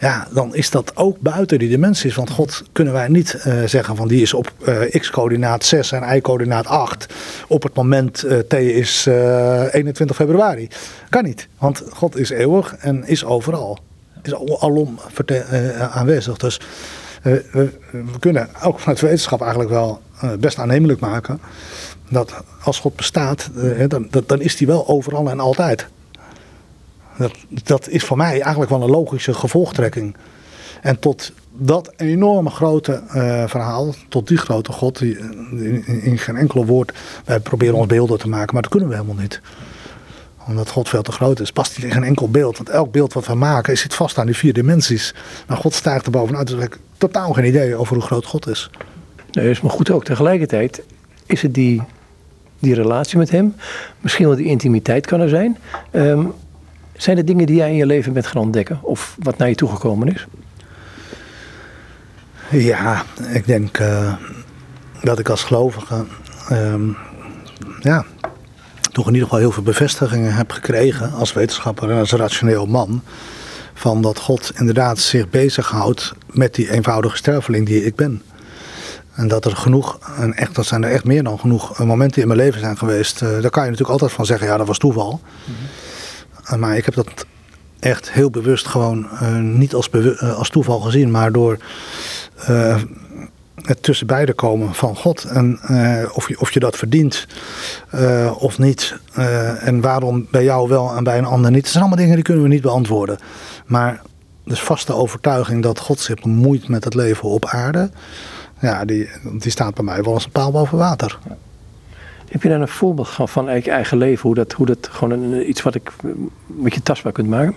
ja, 0.05 0.27
dan 0.31 0.55
is 0.55 0.71
dat 0.71 0.97
ook 0.97 1.21
buiten 1.21 1.59
die 1.59 1.69
dimensies. 1.69 2.15
Want 2.15 2.31
God 2.31 2.63
kunnen 2.73 2.93
wij 2.93 3.09
niet 3.09 3.45
uh, 3.47 3.65
zeggen 3.65 3.97
van 3.97 4.09
die 4.09 4.23
is 4.23 4.35
op 4.35 4.53
uh, 4.69 5.01
x-coördinaat 5.01 5.65
6 5.65 5.93
en 5.93 6.17
y-coördinaat 6.17 6.67
8 6.67 7.15
op 7.49 7.63
het 7.63 7.75
moment 7.75 8.25
uh, 8.25 8.39
t 8.39 8.53
is 8.53 9.07
21 9.07 10.17
februari. 10.17 10.69
Kan 11.09 11.25
niet, 11.25 11.49
want 11.59 11.83
God 11.91 12.17
is 12.17 12.31
eeuwig 12.31 12.77
en 12.77 13.07
is 13.07 13.25
overal. 13.25 13.79
Is 14.23 14.35
alom 14.59 14.99
aanwezig. 15.91 16.37
Dus 16.37 16.61
we, 17.23 17.45
we, 17.91 18.19
kunnen 18.19 18.49
ook 18.63 18.81
vanuit 18.81 19.01
wetenschap 19.01 19.41
eigenlijk 19.41 19.71
wel 19.71 20.01
best 20.39 20.59
aannemelijk 20.59 21.01
maken 21.01 21.41
dat 22.09 22.35
als 22.63 22.79
God 22.79 22.97
bestaat, 22.97 23.51
dan, 23.89 24.09
dan 24.27 24.41
is 24.41 24.57
die 24.57 24.67
wel 24.67 24.89
overal 24.89 25.31
en 25.31 25.41
altijd. 25.41 25.87
Dat, 27.19 27.33
dat 27.49 27.89
is 27.89 28.05
voor 28.05 28.17
mij 28.17 28.41
eigenlijk 28.41 28.71
wel 28.71 28.83
een 28.83 28.91
logische 28.91 29.35
gevolgtrekking. 29.35 30.17
En 30.83 30.99
tot 30.99 31.33
dat 31.57 31.93
enorme 31.97 32.51
grote 32.51 33.03
uh, 33.07 33.47
verhaal, 33.47 33.95
tot 34.09 34.29
die 34.29 34.37
grote 34.37 34.73
God, 34.73 34.99
die, 34.99 35.19
in, 36.03 36.19
geen 36.19 36.37
enkel 36.37 36.67
woord, 36.67 36.93
wij 37.25 37.41
proberen 37.41 37.75
ons 37.75 37.87
beelden 37.87 38.19
te 38.19 38.29
maken, 38.29 38.53
maar 38.53 38.63
dat 38.63 38.71
kunnen 38.71 38.89
we 38.89 38.95
helemaal 38.95 39.23
niet. 39.23 39.41
omdat 40.47 40.71
God 40.71 40.89
veel 40.89 41.03
te 41.03 41.13
groot 41.13 41.41
is, 41.41 41.53
past 41.53 41.77
hij 41.77 41.85
in 41.85 41.93
geen 41.93 42.05
enkel 42.05 42.31
beeld. 42.31 42.57
Want 42.57 42.69
elk 42.69 42.93
beeld 42.93 43.13
wat 43.13 43.27
we 43.27 43.35
maken 43.35 43.79
zit 43.79 43.95
vast 43.95 44.19
aan 44.19 44.27
die 44.27 44.37
vier 44.37 44.53
dimensies. 44.53 45.15
Maar 45.47 45.57
God 45.57 45.75
stijgt 45.75 46.07
er 46.07 46.13
bovenuit. 46.13 46.47
Dus 46.47 46.57
ik 46.57 46.73
heb 46.73 46.81
totaal 46.99 47.33
geen 47.33 47.45
idee 47.45 47.77
over 47.77 47.95
hoe 47.95 48.05
groot 48.05 48.27
God 48.27 48.47
is. 48.47 48.71
Nee, 49.31 49.51
is 49.51 49.61
maar 49.61 49.71
goed 49.71 49.91
ook. 49.91 50.05
Tegelijkertijd 50.05 50.83
is 51.27 51.43
het 51.43 51.55
die, 51.55 51.83
die 52.59 52.75
relatie 52.75 53.19
met 53.19 53.31
hem. 53.31 53.55
Misschien 54.01 54.27
wel 54.27 54.37
die 54.37 54.47
intimiteit 54.47 55.07
kan 55.07 55.21
er 55.21 55.29
zijn. 55.29 55.59
Ehm, 55.91 56.27
zijn 56.97 57.17
er 57.17 57.25
dingen 57.25 57.47
die 57.47 57.57
jij 57.57 57.71
in 57.71 57.77
je 57.77 57.87
leven 57.87 58.13
bent 58.13 58.27
gaan 58.27 58.43
ontdekken? 58.43 58.79
Of 58.83 59.17
wat 59.19 59.39
naar 59.39 59.49
je 59.49 59.55
toegekomen 59.55 60.13
is? 60.15 60.27
Ja, 62.51 63.03
ik 63.33 63.47
denk 63.47 63.79
uh, 63.79 64.15
dat 65.03 65.19
ik 65.19 65.29
als 65.29 65.43
gelovige 65.43 66.05
um, 66.53 66.97
ja, 67.81 68.05
toch 68.93 69.07
in 69.07 69.13
ieder 69.13 69.29
geval 69.29 69.43
heel 69.43 69.53
veel 69.53 69.63
bevestigingen 69.63 70.35
heb 70.35 70.51
gekregen 70.51 71.13
als 71.13 71.33
wetenschapper 71.33 71.91
en 71.91 71.99
als 71.99 72.13
rationeel 72.13 72.67
man. 72.67 73.03
Van 73.75 74.03
dat 74.03 74.19
God 74.19 74.53
inderdaad 74.57 74.99
zich 74.99 75.31
bezighoudt 75.31 76.13
met 76.31 76.55
die 76.55 76.71
eenvoudige 76.71 77.17
sterveling 77.17 77.67
die 77.67 77.85
ik 77.85 77.95
ben. 77.95 78.23
En 79.15 79.29
dat 79.29 79.45
er 79.45 79.57
genoeg, 79.57 79.99
en 80.19 80.35
echt, 80.35 80.55
dat 80.55 80.67
zijn 80.67 80.85
er 80.85 80.91
echt 80.91 81.05
meer 81.05 81.23
dan 81.23 81.39
genoeg 81.39 81.79
momenten 81.79 82.23
in 82.23 82.29
mijn 82.29 82.41
leven 82.41 82.61
zijn 82.61 82.79
geweest. 82.79 83.23
Uh, 83.23 83.29
daar 83.29 83.51
kan 83.51 83.65
je 83.65 83.71
natuurlijk 83.71 83.91
altijd 83.91 84.13
van 84.13 84.27
zeggen, 84.27 84.47
ja 84.47 84.57
dat 84.57 84.67
was 84.67 84.79
toeval. 84.79 85.21
Mhm. 85.45 85.57
Maar 86.57 86.77
ik 86.77 86.85
heb 86.85 86.95
dat 86.95 87.27
echt 87.81 88.13
heel 88.13 88.31
bewust 88.31 88.67
gewoon 88.67 89.09
uh, 89.23 89.39
niet 89.39 89.75
als, 89.75 89.89
uh, 89.93 90.39
als 90.39 90.49
toeval 90.49 90.81
gezien, 90.81 91.11
maar 91.11 91.33
door 91.33 91.59
het 93.63 93.83
tussen 93.83 94.07
beide 94.07 94.33
komen 94.33 94.75
van 94.75 94.97
God. 94.97 95.25
En 95.25 95.61
of, 96.13 96.29
je, 96.29 96.41
of 96.41 96.53
je 96.53 96.61
dat 96.61 96.77
verdient 96.77 97.27
of 98.39 98.59
niet. 98.59 98.99
En 99.61 99.81
waarom 99.81 100.27
bij 100.31 100.45
jou 100.45 100.69
wel 100.69 100.97
en 100.97 101.05
bij 101.05 101.19
een 101.19 101.25
ander 101.25 101.51
niet. 101.51 101.63
Dat 101.63 101.71
zijn 101.71 101.83
allemaal 101.83 102.01
dingen 102.01 102.15
die 102.15 102.25
kunnen 102.25 102.43
we 102.43 102.49
niet 102.49 102.63
beantwoorden. 102.63 103.19
Maar 103.67 104.03
de 104.45 104.57
vaste 104.57 104.95
overtuiging 104.95 105.63
dat 105.63 105.79
God 105.79 106.01
zich 106.01 106.21
bemoeit 106.21 106.69
met 106.69 106.85
het 106.85 106.95
leven 106.95 107.29
op 107.29 107.47
aarde. 107.47 107.91
Ja, 108.61 108.85
die, 108.85 109.09
die 109.39 109.51
staat 109.51 109.75
bij 109.75 109.85
mij 109.85 110.03
wel 110.03 110.15
als 110.15 110.25
een 110.25 110.31
paal 110.31 110.51
boven 110.51 110.79
water. 110.79 111.19
Heb 112.35 112.43
je 112.43 112.49
daar 112.49 112.61
een 112.61 112.69
voorbeeld 112.69 113.09
van, 113.09 113.29
van 113.29 113.49
eigen 113.49 113.99
leven? 113.99 114.23
Hoe 114.23 114.35
dat, 114.35 114.53
hoe 114.53 114.67
dat 114.67 114.89
gewoon 114.91 115.11
een, 115.11 115.49
iets 115.49 115.63
wat 115.63 115.75
ik 115.75 115.93
met 116.47 116.75
je 116.75 116.83
tastbaar 116.83 117.13
kunt 117.13 117.29
maken? 117.29 117.55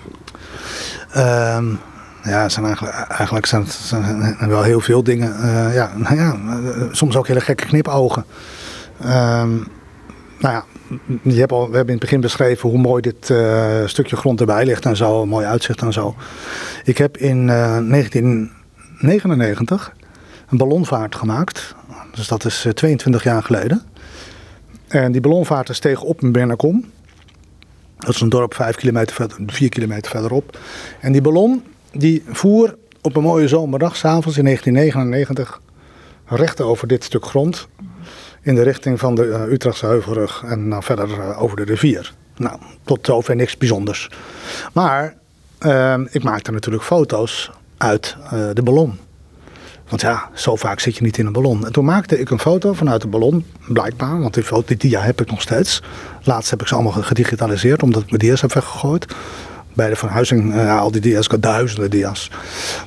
Um, 1.17 1.80
ja, 2.23 2.49
zijn 2.49 2.65
eigenlijk, 2.65 2.95
eigenlijk 2.95 3.45
zijn 3.45 3.65
het 4.38 4.47
wel 4.47 4.63
heel 4.63 4.80
veel 4.80 5.03
dingen. 5.03 5.36
Uh, 5.39 5.73
ja, 5.73 5.91
nou 5.95 6.15
ja, 6.15 6.32
eh, 6.32 6.38
soms 6.91 7.15
ook 7.15 7.28
hele 7.28 7.41
gekke 7.41 7.65
knipogen. 7.65 8.25
Um, 9.05 9.67
nou 10.39 10.53
ja, 10.53 10.63
je 11.21 11.39
hebt 11.39 11.51
al, 11.51 11.69
we 11.69 11.75
hebben 11.75 11.93
in 11.93 11.99
het 11.99 12.09
begin 12.09 12.21
beschreven 12.21 12.69
hoe 12.69 12.80
mooi 12.80 13.01
dit 13.01 13.30
uh, 13.30 13.86
stukje 13.86 14.15
grond 14.15 14.39
erbij 14.39 14.65
ligt 14.65 14.86
en 14.86 14.95
zo. 14.95 15.25
Mooi 15.25 15.45
uitzicht 15.45 15.82
en 15.82 15.93
zo. 15.93 16.15
Ik 16.84 16.97
heb 16.97 17.17
in 17.17 17.38
uh, 17.38 17.47
1999 17.47 19.93
een 20.49 20.57
ballonvaart 20.57 21.15
gemaakt. 21.15 21.75
Dus 22.11 22.28
dat 22.28 22.45
is 22.45 22.67
22 22.73 23.23
jaar 23.23 23.43
geleden. 23.43 23.84
En 24.88 25.11
die 25.11 25.21
ballonvaart 25.21 25.75
steeg 25.75 26.01
op 26.01 26.21
in 26.21 26.31
Bernakom. 26.31 26.85
Dat 27.97 28.15
is 28.15 28.21
een 28.21 28.29
dorp 28.29 28.53
5 28.53 28.75
kilometer 28.75 29.15
verder, 29.15 29.38
4 29.45 29.69
kilometer 29.69 30.11
verderop. 30.11 30.59
En 30.99 31.11
die 31.11 31.21
ballon 31.21 31.63
die 31.91 32.23
voer 32.27 32.77
op 33.01 33.15
een 33.15 33.23
mooie 33.23 33.47
zomerdag, 33.47 33.95
s'avonds 33.95 34.38
in 34.38 34.43
1999, 34.43 35.61
recht 36.25 36.61
over 36.61 36.88
dit 36.88 37.03
stuk 37.03 37.25
grond. 37.25 37.67
In 38.41 38.55
de 38.55 38.61
richting 38.61 38.99
van 38.99 39.15
de 39.15 39.25
uh, 39.25 39.51
Utrechtse 39.51 39.85
Heuvelrug 39.85 40.43
en 40.45 40.67
nou 40.67 40.83
verder 40.83 41.09
uh, 41.09 41.41
over 41.41 41.57
de 41.57 41.63
rivier. 41.63 42.13
Nou, 42.38 42.59
tot 42.83 43.05
zover 43.05 43.35
niks 43.35 43.57
bijzonders. 43.57 44.09
Maar 44.73 45.15
uh, 45.59 45.99
ik 46.09 46.23
maakte 46.23 46.51
natuurlijk 46.51 46.83
foto's 46.83 47.51
uit 47.77 48.15
de 48.53 48.61
ballon. 48.63 48.99
Want 49.89 50.01
ja, 50.01 50.29
zo 50.33 50.55
vaak 50.55 50.79
zit 50.79 50.95
je 50.95 51.03
niet 51.03 51.17
in 51.17 51.25
een 51.25 51.31
ballon. 51.31 51.65
En 51.65 51.71
toen 51.71 51.85
maakte 51.85 52.19
ik 52.19 52.29
een 52.29 52.39
foto 52.39 52.73
vanuit 52.73 53.01
de 53.01 53.07
ballon, 53.07 53.45
blijkbaar. 53.67 54.19
Want 54.19 54.33
die, 54.33 54.43
foto, 54.43 54.65
die 54.67 54.77
dia 54.77 55.01
heb 55.01 55.21
ik 55.21 55.29
nog 55.29 55.41
steeds. 55.41 55.81
Laatst 56.23 56.49
heb 56.49 56.61
ik 56.61 56.67
ze 56.67 56.73
allemaal 56.73 56.91
gedigitaliseerd, 56.91 57.83
omdat 57.83 58.01
ik 58.01 58.07
mijn 58.07 58.19
dia's 58.19 58.41
heb 58.41 58.53
weggegooid 58.53 59.05
bij 59.77 59.89
de 59.89 59.95
verhuizing, 59.95 60.53
uh, 60.53 60.79
al 60.79 60.91
die 60.91 61.01
dia's, 61.01 61.27
duizenden 61.39 61.89
dia's. 61.89 62.31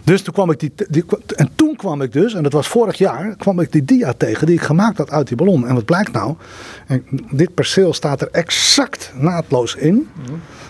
Dus 0.05 0.23
toen 0.23 0.35
kwam 0.35 0.51
ik 0.51 0.61
die, 0.61 0.73
die, 0.89 1.05
en 1.37 1.51
toen 1.55 1.77
kwam 1.77 2.03
ik 2.03 2.13
dus, 2.13 2.35
en 2.35 2.43
dat 2.43 2.53
was 2.53 2.69
vorig 2.69 2.99
jaar, 2.99 3.37
kwam 3.37 3.61
ik 3.61 3.73
die 3.73 3.85
dia 3.85 4.13
tegen 4.17 4.47
die 4.47 4.55
ik 4.55 4.63
gemaakt 4.63 4.99
had 4.99 5.11
uit 5.11 5.29
die 5.29 5.37
ballon. 5.37 5.67
En 5.67 5.75
wat 5.75 5.85
blijkt 5.85 6.13
nou? 6.13 6.35
En 6.87 7.05
dit 7.31 7.55
perceel 7.55 7.95
staat 7.95 8.21
er 8.21 8.29
exact 8.33 9.13
naadloos 9.15 9.75
in. 9.75 10.09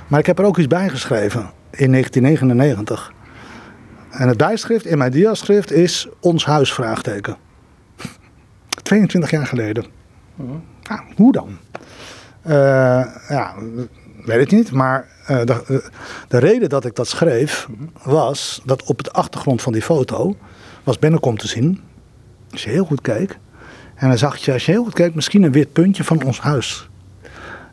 Maar 0.07 0.21
ik 0.21 0.27
heb 0.27 0.39
er 0.39 0.45
ook 0.45 0.59
iets 0.59 0.67
bij 0.67 0.89
geschreven 0.89 1.51
in 1.71 1.91
1999. 1.91 3.13
En 4.11 4.29
het 4.29 4.37
bijschrift 4.37 4.87
in 4.87 4.99
mijn 4.99 5.11
diaschrift 5.11 5.73
is 5.73 6.09
ons 6.21 6.45
huis 6.45 6.73
vraagteken. 6.73 7.37
22 8.83 9.31
jaar 9.37 9.47
geleden. 9.47 9.85
Ja, 10.83 11.05
hoe 11.17 11.33
dan? 11.33 11.59
Uh, 12.47 12.55
ja, 13.29 13.55
weet 14.25 14.41
ik 14.41 14.51
niet, 14.51 14.73
maar 14.73 15.09
uh, 15.31 15.45
de, 15.45 15.91
de, 16.29 16.39
reden 16.39 16.69
dat 16.69 16.85
ik 16.85 16.95
dat 16.95 17.09
schreef 17.09 17.69
was 18.03 18.63
dat 18.65 18.83
op 18.83 19.05
de 19.05 19.13
achtergrond 19.13 19.63
van 19.63 19.73
die 19.73 19.83
foto 19.83 20.37
was 20.85 20.99
Bennekom 20.99 21.39
te 21.39 21.49
zien. 21.49 21.81
Als 22.51 22.65
je 22.65 22.71
heel 22.71 22.85
goed 22.85 23.01
keek. 23.01 23.39
En 23.95 24.09
dan 24.09 24.19
zag 24.19 24.37
je, 24.37 24.53
als 24.53 24.67
je 24.67 24.73
heel 24.73 24.85
goed 24.85 24.95
keek, 24.95 25.15
misschien 25.15 25.43
een 25.43 25.53
wit 25.53 25.73
puntje 25.73 26.05
van 26.05 26.25
ons 26.25 26.41
huis. 26.41 26.90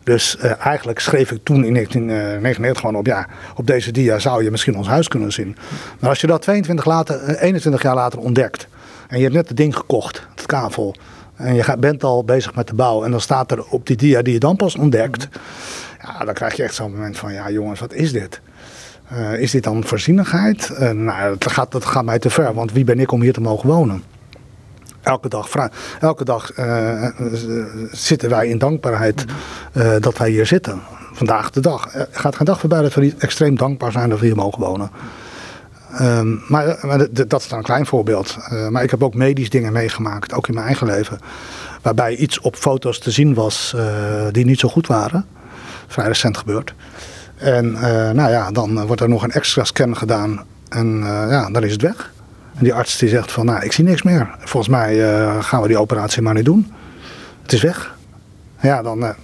Dus 0.08 0.38
uh, 0.44 0.66
eigenlijk 0.66 1.00
schreef 1.00 1.32
ik 1.32 1.40
toen 1.44 1.64
in 1.66 1.74
1999 1.74 2.80
gewoon 2.80 2.96
op, 2.96 3.06
ja, 3.06 3.28
op 3.56 3.68
deze 3.68 3.92
dia 3.92 4.20
zou 4.20 4.44
je 4.44 4.52
misschien 4.52 4.78
ons 4.78 4.88
huis 4.88 5.08
kunnen 5.08 5.32
zien. 5.32 5.56
Maar 6.00 6.10
als 6.10 6.22
je 6.22 6.28
dat 6.28 6.42
22 6.42 6.86
later, 6.86 7.38
21 7.38 7.82
jaar 7.82 7.96
later 7.96 8.20
ontdekt 8.20 8.68
en 9.08 9.18
je 9.18 9.24
hebt 9.24 9.36
net 9.36 9.48
het 9.48 9.58
ding 9.58 9.76
gekocht, 9.76 10.28
het 10.36 10.46
kavel, 10.46 10.96
en 11.36 11.56
je 11.56 11.76
bent 11.80 12.04
al 12.04 12.24
bezig 12.24 12.56
met 12.56 12.68
de 12.68 12.74
bouw 12.74 13.04
en 13.04 13.12
dan 13.12 13.22
staat 13.22 13.52
er 13.52 13.66
op 13.66 13.88
die 13.88 13.96
dia 13.96 14.22
die 14.22 14.34
je 14.34 14.40
dan 14.40 14.56
pas 14.56 14.76
ontdekt, 14.76 15.28
ja, 16.02 16.26
dan 16.26 16.34
krijg 16.34 16.56
je 16.56 16.64
echt 16.64 16.76
zo'n 16.76 16.92
moment 16.92 17.18
van, 17.18 17.34
ja 17.34 17.50
jongens, 17.50 17.80
wat 17.80 17.94
is 17.94 18.12
dit? 18.12 18.42
Uh, 19.14 19.40
is 19.40 19.52
dit 19.52 19.64
dan 19.64 19.84
voorzienigheid? 19.84 20.80
Nou, 20.94 21.36
dat 21.38 21.52
gaat, 21.52 21.72
dat 21.72 21.86
gaat 21.86 22.06
mij 22.06 22.20
te 22.20 22.30
ver, 22.30 22.54
want 22.54 22.72
wie 22.72 22.84
ben 22.84 23.00
ik 23.00 23.12
om 23.12 23.22
hier 23.22 23.34
te 23.34 23.42
mogen 23.42 23.70
wonen? 23.70 24.04
Elke 25.08 25.30
dag, 25.30 25.70
elke 26.00 26.24
dag 26.24 26.58
uh, 26.58 27.08
zitten 27.92 28.30
wij 28.30 28.48
in 28.48 28.58
dankbaarheid 28.58 29.26
dat 30.00 30.18
wij 30.18 30.30
hier 30.30 30.46
zitten. 30.46 30.82
Vandaag 31.14 31.50
de 31.50 31.60
dag. 31.60 31.88
Gaat 32.12 32.36
geen 32.36 32.46
dag 32.46 32.60
voorbij 32.60 32.82
dat 32.82 32.94
we 32.94 33.02
niet 33.02 33.18
extreem 33.18 33.58
dankbaar 33.58 33.92
zijn 33.92 34.10
dat 34.10 34.20
we 34.20 34.26
hier 34.26 34.36
mogen 34.36 34.60
wonen. 34.60 34.90
Um, 36.02 36.44
maar, 36.48 36.78
maar 36.82 37.08
dat 37.12 37.42
is 37.42 37.48
dan 37.48 37.58
een 37.58 37.64
klein 37.64 37.86
voorbeeld. 37.86 38.38
maar 38.70 38.84
ik 38.84 38.92
heb 38.92 39.04
ook 39.04 39.14
medisch 39.14 39.50
dingen 39.50 39.74
meegemaakt, 39.74 40.34
ook 40.34 40.48
in 40.48 40.54
mijn 40.54 40.66
eigen 40.66 40.88
leven. 40.88 41.20
Waarbij 41.82 42.16
iets 42.16 42.40
op 42.40 42.56
foto's 42.56 43.00
te 43.00 43.12
zien 43.12 43.34
was 43.34 43.76
die 44.32 44.46
niet 44.46 44.60
zo 44.60 44.70
goed 44.70 44.88
waren 44.88 45.26
vrij 45.88 46.08
recent 46.08 46.38
gebeurd. 46.38 46.74
En 47.38 47.72
nou 48.16 48.30
ja, 48.30 48.52
dan 48.52 48.86
wordt 48.86 49.02
er 49.02 49.10
nog 49.10 49.24
een 49.24 49.32
extra 49.32 49.64
scan 49.64 49.98
gedaan 49.98 50.44
en 50.70 51.00
ja, 51.30 51.50
dan 51.50 51.64
is 51.64 51.72
het 51.72 51.82
weg. 51.82 52.16
En 52.58 52.64
die 52.64 52.74
arts 52.74 52.98
die 52.98 53.10
zegt 53.10 53.32
van, 53.32 53.46
nou, 53.46 53.64
ik 53.64 53.72
zie 53.72 53.84
niks 53.84 54.02
meer. 54.02 54.36
Volgens 54.40 54.68
mij 54.68 54.96
uh, 54.96 55.44
gaan 55.44 55.62
we 55.62 55.68
die 55.68 55.80
operatie 55.80 56.22
maar 56.22 56.34
niet 56.34 56.46
doen. 56.46 56.72
Het 57.42 57.54
is 57.54 57.62
weg. 57.62 57.96
Ja, 58.62 58.82
dan 58.82 59.16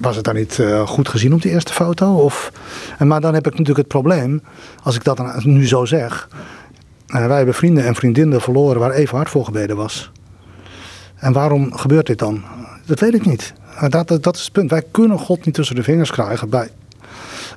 was 0.00 0.16
het 0.16 0.24
dan 0.24 0.34
niet 0.34 0.62
goed 0.84 1.08
gezien 1.08 1.34
op 1.34 1.42
die 1.42 1.50
eerste 1.50 1.72
foto. 1.72 2.14
Of, 2.14 2.52
en, 2.98 3.06
maar 3.06 3.20
dan 3.20 3.34
heb 3.34 3.46
ik 3.46 3.52
natuurlijk 3.52 3.78
het 3.78 3.88
probleem, 3.88 4.42
als 4.82 4.96
ik 4.96 5.04
dat 5.04 5.44
nu 5.44 5.66
zo 5.66 5.84
zeg. 5.84 6.28
wij 7.06 7.36
hebben 7.36 7.54
vrienden 7.54 7.84
en 7.84 7.94
vriendinnen 7.94 8.40
verloren 8.40 8.80
waar 8.80 8.90
even 8.90 9.16
hard 9.16 9.30
voor 9.30 9.44
gebeden 9.44 9.76
was. 9.76 10.10
En 11.16 11.32
waarom 11.32 11.74
gebeurt 11.74 12.06
dit 12.06 12.18
dan? 12.18 12.42
Dat 12.86 13.00
weet 13.00 13.14
ik 13.14 13.26
niet. 13.26 13.52
Dat, 13.88 14.18
dat 14.20 14.36
is 14.36 14.42
het 14.42 14.52
punt. 14.52 14.70
Wij 14.70 14.82
kunnen 14.90 15.18
God 15.18 15.44
niet 15.44 15.54
tussen 15.54 15.76
de 15.76 15.82
vingers 15.82 16.10
krijgen. 16.10 16.50
Wij, 16.50 16.68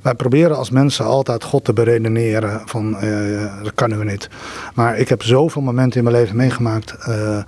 wij 0.01 0.13
proberen 0.13 0.57
als 0.57 0.69
mensen 0.69 1.05
altijd 1.05 1.43
God 1.43 1.63
te 1.63 1.73
beredeneren 1.73 2.61
van 2.65 2.97
uh, 3.03 3.63
dat 3.63 3.73
kunnen 3.73 3.99
we 3.99 4.05
niet. 4.05 4.29
Maar 4.73 4.97
ik 4.97 5.09
heb 5.09 5.23
zoveel 5.23 5.61
momenten 5.61 5.97
in 5.97 6.03
mijn 6.03 6.15
leven 6.15 6.35
meegemaakt 6.35 6.95
uh, 7.07 7.43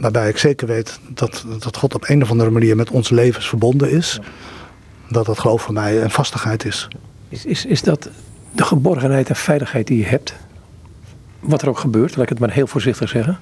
waarbij 0.00 0.28
ik 0.28 0.38
zeker 0.38 0.66
weet 0.66 0.98
dat, 1.08 1.44
dat 1.58 1.76
God 1.76 1.94
op 1.94 2.08
een 2.08 2.22
of 2.22 2.30
andere 2.30 2.50
manier 2.50 2.76
met 2.76 2.90
ons 2.90 3.10
levens 3.10 3.48
verbonden 3.48 3.90
is. 3.90 4.20
Dat 5.08 5.26
dat 5.26 5.38
geloof 5.38 5.62
voor 5.62 5.74
mij 5.74 6.02
een 6.02 6.10
vastigheid 6.10 6.64
is. 6.64 6.88
Is, 7.28 7.44
is. 7.44 7.66
is 7.66 7.82
dat 7.82 8.08
de 8.52 8.64
geborgenheid 8.64 9.28
en 9.28 9.36
veiligheid 9.36 9.86
die 9.86 9.98
je 9.98 10.04
hebt? 10.04 10.34
Wat 11.42 11.62
er 11.62 11.68
ook 11.68 11.78
gebeurt, 11.78 12.16
laat 12.16 12.22
ik 12.22 12.28
het 12.28 12.38
maar 12.38 12.50
heel 12.50 12.66
voorzichtig 12.66 13.08
zeggen. 13.08 13.38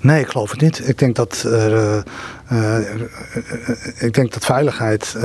Nee, 0.00 0.20
ik 0.20 0.28
geloof 0.28 0.50
het 0.50 0.60
niet. 0.60 0.88
Ik 0.88 0.98
denk 0.98 1.16
dat, 1.16 1.44
uh, 1.46 1.96
uh, 2.52 2.78
ik 3.98 4.14
denk 4.14 4.32
dat 4.32 4.44
veiligheid, 4.44 5.16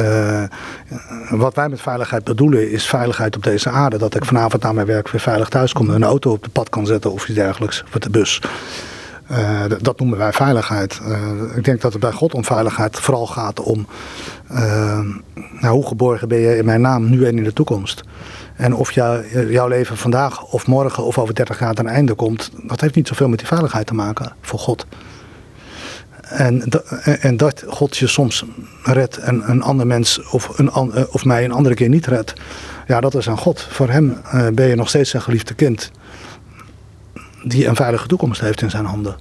wat 1.29 1.55
wij 1.55 1.69
met 1.69 1.81
veiligheid 1.81 2.23
bedoelen, 2.23 2.71
is 2.71 2.87
veiligheid 2.87 3.35
op 3.35 3.43
deze 3.43 3.69
aarde. 3.69 3.97
Dat 3.97 4.15
ik 4.15 4.25
vanavond 4.25 4.63
naar 4.63 4.73
mijn 4.73 4.87
werk 4.87 5.09
weer 5.09 5.21
veilig 5.21 5.49
thuis 5.49 5.73
kom 5.73 5.89
en 5.89 5.95
een 5.95 6.03
auto 6.03 6.31
op 6.31 6.43
de 6.43 6.49
pad 6.49 6.69
kan 6.69 6.85
zetten 6.85 7.11
of 7.11 7.27
iets 7.27 7.37
dergelijks, 7.37 7.83
voor 7.89 7.99
de 7.99 8.09
bus. 8.09 8.41
Dat 9.81 9.99
noemen 9.99 10.17
wij 10.17 10.33
veiligheid. 10.33 11.01
Ik 11.55 11.63
denk 11.63 11.81
dat 11.81 11.91
het 11.91 12.01
bij 12.01 12.11
God 12.11 12.33
om 12.33 12.45
veiligheid 12.45 12.99
vooral 12.99 13.27
gaat 13.27 13.59
om 13.59 13.87
nou, 15.59 15.75
hoe 15.75 15.87
geborgen 15.87 16.27
ben 16.27 16.39
je 16.39 16.57
in 16.57 16.65
mijn 16.65 16.81
naam 16.81 17.09
nu 17.09 17.25
en 17.25 17.37
in 17.37 17.43
de 17.43 17.53
toekomst. 17.53 18.03
En 18.57 18.75
of 18.75 18.91
jou, 18.91 19.25
jouw 19.51 19.67
leven 19.67 19.97
vandaag 19.97 20.43
of 20.43 20.67
morgen 20.67 21.03
of 21.03 21.17
over 21.17 21.35
30 21.35 21.59
jaar 21.59 21.73
ten 21.73 21.87
einde 21.87 22.13
komt, 22.13 22.51
dat 22.63 22.81
heeft 22.81 22.95
niet 22.95 23.07
zoveel 23.07 23.29
met 23.29 23.39
die 23.39 23.47
veiligheid 23.47 23.87
te 23.87 23.93
maken 23.93 24.33
voor 24.41 24.59
God. 24.59 24.85
En, 26.21 26.63
en 27.03 27.37
dat 27.37 27.63
God 27.67 27.97
je 27.97 28.07
soms 28.07 28.45
redt 28.83 29.17
en 29.17 29.49
een 29.49 29.61
ander 29.61 29.87
mens 29.87 30.29
of, 30.31 30.59
een, 30.59 30.71
of 31.11 31.25
mij 31.25 31.43
een 31.45 31.51
andere 31.51 31.75
keer 31.75 31.89
niet 31.89 32.05
redt, 32.05 32.33
ja, 32.87 33.01
dat 33.01 33.15
is 33.15 33.29
aan 33.29 33.37
God. 33.37 33.61
Voor 33.61 33.89
hem 33.89 34.17
ben 34.53 34.67
je 34.67 34.75
nog 34.75 34.89
steeds 34.89 35.09
zijn 35.09 35.23
geliefde 35.23 35.53
kind 35.53 35.91
die 37.43 37.67
een 37.67 37.75
veilige 37.75 38.07
toekomst 38.07 38.41
heeft 38.41 38.61
in 38.61 38.69
zijn 38.69 38.85
handen. 38.85 39.15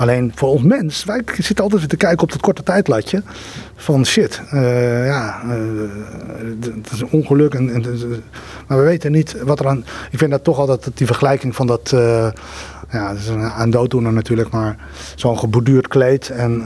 Alleen 0.00 0.32
voor 0.34 0.48
ons 0.48 0.62
mens, 0.62 1.04
wij 1.04 1.22
zitten 1.38 1.64
altijd 1.64 1.88
te 1.88 1.96
kijken 1.96 2.22
op 2.22 2.32
dat 2.32 2.40
korte 2.40 2.62
tijdlatje. 2.62 3.22
Van 3.76 4.06
shit, 4.06 4.42
uh, 4.52 5.06
ja, 5.06 5.40
het 6.60 6.92
is 6.92 7.00
een 7.00 7.08
ongeluk. 7.10 7.54
En, 7.54 7.84
maar 8.66 8.78
we 8.78 8.84
weten 8.84 9.12
niet 9.12 9.36
wat 9.42 9.60
er 9.60 9.68
aan. 9.68 9.84
Ik 10.10 10.18
vind 10.18 10.30
dat 10.30 10.44
toch 10.44 10.58
altijd 10.58 10.90
die 10.94 11.06
vergelijking 11.06 11.54
van 11.54 11.66
dat. 11.66 11.92
Uh, 11.94 12.28
ja, 12.90 13.08
dat 13.08 13.18
is 13.18 13.28
een, 13.28 13.60
een 13.60 13.70
dooddoener 13.70 14.12
natuurlijk, 14.12 14.50
maar 14.50 14.76
zo'n 15.14 15.38
geborduurd 15.38 15.88
kleed. 15.88 16.30
En 16.30 16.64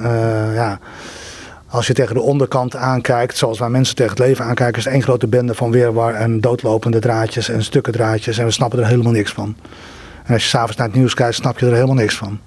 ja, 0.55 0.78
als 1.66 1.87
je 1.87 1.95
tegen 1.95 2.14
de 2.14 2.20
onderkant 2.20 2.76
aankijkt, 2.76 3.37
zoals 3.37 3.59
wij 3.59 3.68
mensen 3.68 3.97
tegen 3.97 4.11
het 4.16 4.26
leven 4.26 4.45
aankijken, 4.45 4.78
is 4.78 4.85
het 4.85 4.93
één 4.93 5.03
grote 5.03 5.26
bende 5.26 5.55
van 5.55 5.70
weerwar 5.70 6.14
en 6.14 6.41
doodlopende 6.41 6.99
draadjes 6.99 7.49
en 7.49 7.64
stukken 7.64 7.93
draadjes. 7.93 8.39
En 8.39 8.45
we 8.45 8.51
snappen 8.51 8.78
er 8.78 8.87
helemaal 8.87 9.12
niks 9.12 9.32
van. 9.32 9.57
En 10.24 10.32
als 10.32 10.43
je 10.43 10.49
s'avonds 10.49 10.76
naar 10.76 10.87
het 10.87 10.97
nieuws 10.97 11.14
kijkt, 11.14 11.35
snap 11.35 11.59
je 11.59 11.66
er 11.66 11.72
helemaal 11.72 11.95
niks 11.95 12.16
van. 12.16 12.41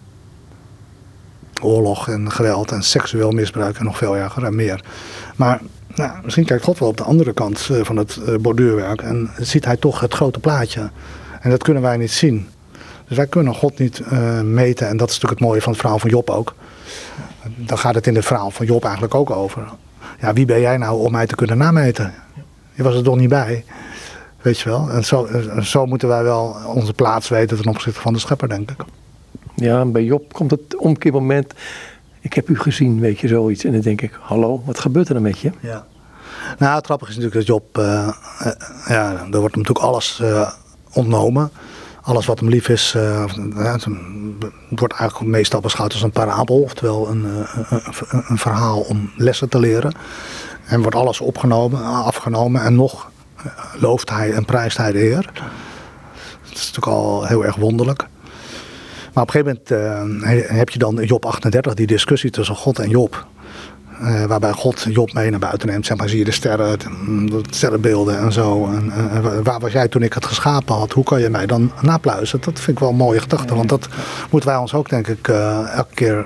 Oorlog 1.61 2.07
en 2.07 2.31
geweld 2.31 2.71
en 2.71 2.83
seksueel 2.83 3.31
misbruik 3.31 3.77
en 3.77 3.85
nog 3.85 3.97
veel 3.97 4.17
erger 4.17 4.43
en 4.43 4.55
meer. 4.55 4.83
Maar 5.35 5.61
nou, 5.95 6.11
misschien 6.23 6.45
kijkt 6.45 6.63
God 6.63 6.79
wel 6.79 6.89
op 6.89 6.97
de 6.97 7.03
andere 7.03 7.33
kant 7.33 7.69
eh, 7.71 7.83
van 7.83 7.97
het 7.97 8.17
eh, 8.25 8.35
borduurwerk 8.35 9.01
en 9.01 9.29
ziet 9.37 9.65
hij 9.65 9.77
toch 9.77 9.99
het 9.99 10.13
grote 10.13 10.39
plaatje. 10.39 10.89
En 11.41 11.49
dat 11.49 11.63
kunnen 11.63 11.83
wij 11.83 11.97
niet 11.97 12.11
zien. 12.11 12.47
Dus 13.07 13.17
wij 13.17 13.27
kunnen 13.27 13.55
God 13.55 13.79
niet 13.79 14.01
uh, 14.11 14.41
meten. 14.41 14.87
En 14.87 14.97
dat 14.97 15.09
is 15.09 15.13
natuurlijk 15.13 15.39
het 15.39 15.49
mooie 15.49 15.61
van 15.61 15.71
het 15.71 15.81
verhaal 15.81 15.99
van 15.99 16.09
Job 16.09 16.29
ook. 16.29 16.55
Dan 17.55 17.77
gaat 17.77 17.95
het 17.95 18.07
in 18.07 18.15
het 18.15 18.25
verhaal 18.25 18.51
van 18.51 18.65
Job 18.65 18.83
eigenlijk 18.83 19.15
ook 19.15 19.29
over. 19.31 19.67
Ja, 20.19 20.33
wie 20.33 20.45
ben 20.45 20.59
jij 20.59 20.77
nou 20.77 20.99
om 20.99 21.11
mij 21.11 21.27
te 21.27 21.35
kunnen 21.35 21.57
nameten? 21.57 22.13
Je 22.73 22.83
was 22.83 22.95
er 22.95 23.03
toch 23.03 23.17
niet 23.17 23.29
bij. 23.29 23.65
Weet 24.41 24.59
je 24.59 24.69
wel? 24.69 24.89
En 24.89 25.05
zo, 25.05 25.27
zo 25.61 25.85
moeten 25.85 26.07
wij 26.07 26.23
wel 26.23 26.55
onze 26.65 26.93
plaats 26.93 27.29
weten 27.29 27.57
ten 27.57 27.67
opzichte 27.67 28.01
van 28.01 28.13
de 28.13 28.19
schepper, 28.19 28.49
denk 28.49 28.71
ik. 28.71 28.83
Ja, 29.59 29.85
bij 29.85 30.03
Job 30.03 30.33
komt 30.33 30.51
het 30.51 30.75
omkeermoment. 30.75 31.53
Ik 32.19 32.33
heb 32.33 32.49
u 32.49 32.59
gezien, 32.59 32.99
weet 32.99 33.19
je, 33.19 33.27
zoiets. 33.27 33.63
En 33.63 33.71
dan 33.71 33.81
denk 33.81 34.01
ik, 34.01 34.17
hallo, 34.21 34.61
wat 34.65 34.79
gebeurt 34.79 35.07
er 35.07 35.13
dan 35.13 35.23
met 35.23 35.39
je? 35.39 35.51
Ja. 35.59 35.85
Nou, 36.57 36.75
het 36.75 36.85
grappige 36.85 37.11
is 37.11 37.17
natuurlijk 37.17 37.47
dat 37.47 37.55
Job, 37.55 37.77
uh, 37.77 38.09
ja, 38.87 39.11
er 39.11 39.39
wordt 39.39 39.55
hem 39.55 39.63
natuurlijk 39.63 39.79
alles 39.79 40.19
uh, 40.21 40.51
ontnomen. 40.93 41.51
Alles 42.01 42.25
wat 42.25 42.39
hem 42.39 42.49
lief 42.49 42.69
is, 42.69 42.93
het 42.93 43.85
wordt 44.69 44.93
eigenlijk 44.93 45.31
meestal 45.31 45.59
beschouwd 45.59 45.93
als 45.93 46.01
een 46.01 46.11
parabel. 46.11 46.61
Oftewel 46.61 47.09
een, 47.09 47.25
een, 47.69 47.81
een 48.27 48.37
verhaal 48.37 48.79
om 48.79 49.11
lessen 49.15 49.49
te 49.49 49.59
leren. 49.59 49.93
En 50.65 50.81
wordt 50.81 50.95
alles 50.95 51.21
opgenomen, 51.21 51.83
afgenomen 51.83 52.61
en 52.61 52.75
nog 52.75 53.11
looft 53.79 54.09
hij 54.09 54.33
en 54.33 54.45
prijst 54.45 54.77
hij 54.77 54.91
de 54.91 54.97
Heer. 54.97 55.29
Dat 56.43 56.57
is 56.57 56.71
natuurlijk 56.71 56.87
al 56.87 57.25
heel 57.25 57.45
erg 57.45 57.55
wonderlijk. 57.55 58.07
Maar 59.17 59.25
op 59.25 59.35
een 59.35 59.41
gegeven 59.41 59.79
moment 59.99 60.23
uh, 60.23 60.57
heb 60.57 60.69
je 60.69 60.79
dan 60.79 60.95
Job 60.95 61.25
38, 61.25 61.73
die 61.73 61.87
discussie 61.87 62.29
tussen 62.29 62.55
God 62.55 62.79
en 62.79 62.89
Job. 62.89 63.27
Uh, 64.01 64.25
waarbij 64.25 64.51
God 64.51 64.85
Job 64.89 65.13
mee 65.13 65.29
naar 65.29 65.39
buiten 65.39 65.67
neemt. 65.67 65.85
Zeg 65.85 65.97
maar, 65.97 66.09
zie 66.09 66.17
je 66.17 66.25
de 66.25 66.31
sterren, 66.31 66.79
de 67.29 67.41
sterrenbeelden 67.49 68.19
en 68.19 68.31
zo. 68.31 68.65
En, 68.65 68.85
uh, 68.85 69.39
waar 69.43 69.59
was 69.59 69.71
jij 69.71 69.87
toen 69.87 70.01
ik 70.01 70.13
het 70.13 70.25
geschapen 70.25 70.75
had? 70.75 70.91
Hoe 70.91 71.03
kan 71.03 71.21
je 71.21 71.29
mij 71.29 71.45
dan 71.45 71.71
napluizen? 71.81 72.41
Dat 72.41 72.59
vind 72.59 72.77
ik 72.77 72.79
wel 72.79 72.89
een 72.89 72.95
mooie 72.95 73.19
gedachte. 73.19 73.55
Want 73.55 73.69
dat 73.69 73.87
moeten 74.29 74.49
wij 74.49 74.59
ons 74.59 74.73
ook, 74.73 74.89
denk 74.89 75.07
ik, 75.07 75.27
elke 75.27 75.93
keer 75.93 76.25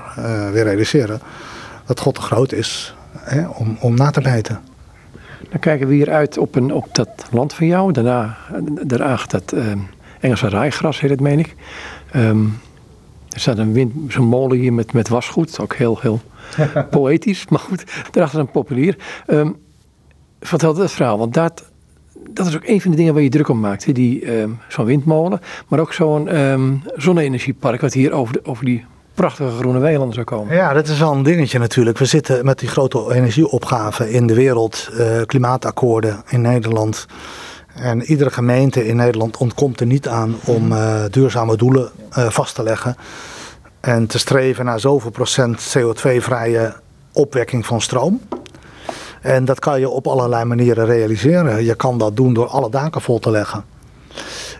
weer 0.52 0.64
realiseren. 0.64 1.22
Dat 1.86 2.00
God 2.00 2.16
te 2.16 2.22
groot 2.22 2.52
is 2.52 2.96
hè, 3.18 3.48
om, 3.48 3.78
om 3.80 3.96
na 3.96 4.10
te 4.10 4.22
meten. 4.22 4.60
Dan 5.50 5.60
kijken 5.60 5.88
we 5.88 5.94
hier 5.94 6.12
uit 6.12 6.38
op, 6.38 6.56
een, 6.56 6.74
op 6.74 6.96
dat 6.96 7.10
land 7.30 7.54
van 7.54 7.68
jou. 7.68 7.92
Daarna, 7.92 8.38
daarachter 8.84 9.42
dat 9.46 9.64
Engelse 10.20 10.48
rijgras 10.48 11.00
heet 11.00 11.10
het, 11.10 11.22
meen 11.22 11.40
ik. 11.40 11.56
Um, 12.16 12.60
er 13.32 13.40
staat 13.40 13.58
een 13.58 13.74
wind, 13.74 13.94
zo'n 14.08 14.26
molen 14.26 14.58
hier 14.58 14.74
met, 14.74 14.94
met 14.94 15.10
wasgoed. 15.10 15.60
Ook 15.60 15.76
heel, 15.76 15.98
heel 16.02 16.22
poëtisch. 16.90 17.48
Maar 17.48 17.60
goed, 17.60 17.84
daarachter 18.12 18.40
een 18.40 18.52
populier. 18.52 18.96
Um, 19.28 19.56
vertel 20.40 20.74
dat 20.74 20.92
verhaal, 20.92 21.18
want 21.18 21.34
dat, 21.34 21.66
dat 22.30 22.48
is 22.48 22.56
ook 22.56 22.66
een 22.66 22.82
van 22.82 22.92
de 22.92 22.98
dingen 22.98 23.14
waar 23.14 23.24
je 23.24 23.30
druk 23.30 23.50
om 23.50 23.60
maakt. 23.60 23.96
Die, 23.96 24.40
um, 24.40 24.60
zo'n 24.68 24.86
windmolen, 24.86 25.40
maar 25.68 25.80
ook 25.80 25.94
zo'n 25.94 26.40
um, 26.40 26.82
zonne-energiepark... 26.96 27.82
wat 27.82 27.94
hier 27.94 28.12
over, 28.12 28.34
de, 28.34 28.46
over 28.46 28.66
die 28.66 28.86
prachtige 29.14 29.50
groene 29.50 29.80
weilanden 29.80 30.14
zou 30.14 30.26
komen. 30.26 30.56
Ja, 30.56 30.74
dat 30.74 30.88
is 30.88 31.00
wel 31.00 31.14
een 31.14 31.24
dingetje 31.24 31.60
natuurlijk. 31.60 31.98
We 31.98 32.06
zitten 32.06 32.46
met 32.46 32.60
die 32.60 32.70
grote 32.70 33.14
energieopgaven 33.14 34.12
in 34.12 34.28
de 34.28 34.34
wereld, 34.34 34.90
uh, 34.94 35.22
klimaatakkoorden 35.26 36.24
in 36.30 36.42
Nederland. 36.42 37.08
En 37.76 38.02
iedere 38.02 38.30
gemeente 38.30 38.88
in 38.88 38.96
Nederland 38.96 39.38
ontkomt 39.38 39.80
er 39.80 39.86
niet 39.86 40.08
aan 40.08 40.36
om 40.46 40.72
uh, 40.72 41.04
duurzame 41.10 41.58
doelen 41.58 41.92
uh, 42.18 42.30
vast 42.30 42.56
te 42.56 42.64
leggen. 42.64 42.96
En 43.80 44.08
te 44.08 44.20
streven 44.20 44.66
naar 44.66 44.80
zoveel 44.80 45.12
procent 45.12 45.78
CO2-vrije 45.78 46.74
opwekking 47.12 47.66
van 47.66 47.82
stroom. 47.82 48.22
En 49.22 49.46
dat 49.46 49.60
kan 49.60 49.80
je 49.80 49.90
op 49.90 50.08
allerlei 50.08 50.46
manieren 50.46 50.86
realiseren. 50.86 51.64
Je 51.64 51.76
kan 51.76 51.98
dat 51.98 52.16
doen 52.16 52.34
door 52.34 52.48
alle 52.48 52.70
daken 52.70 53.02
vol 53.02 53.20
te 53.20 53.32
leggen. 53.32 53.64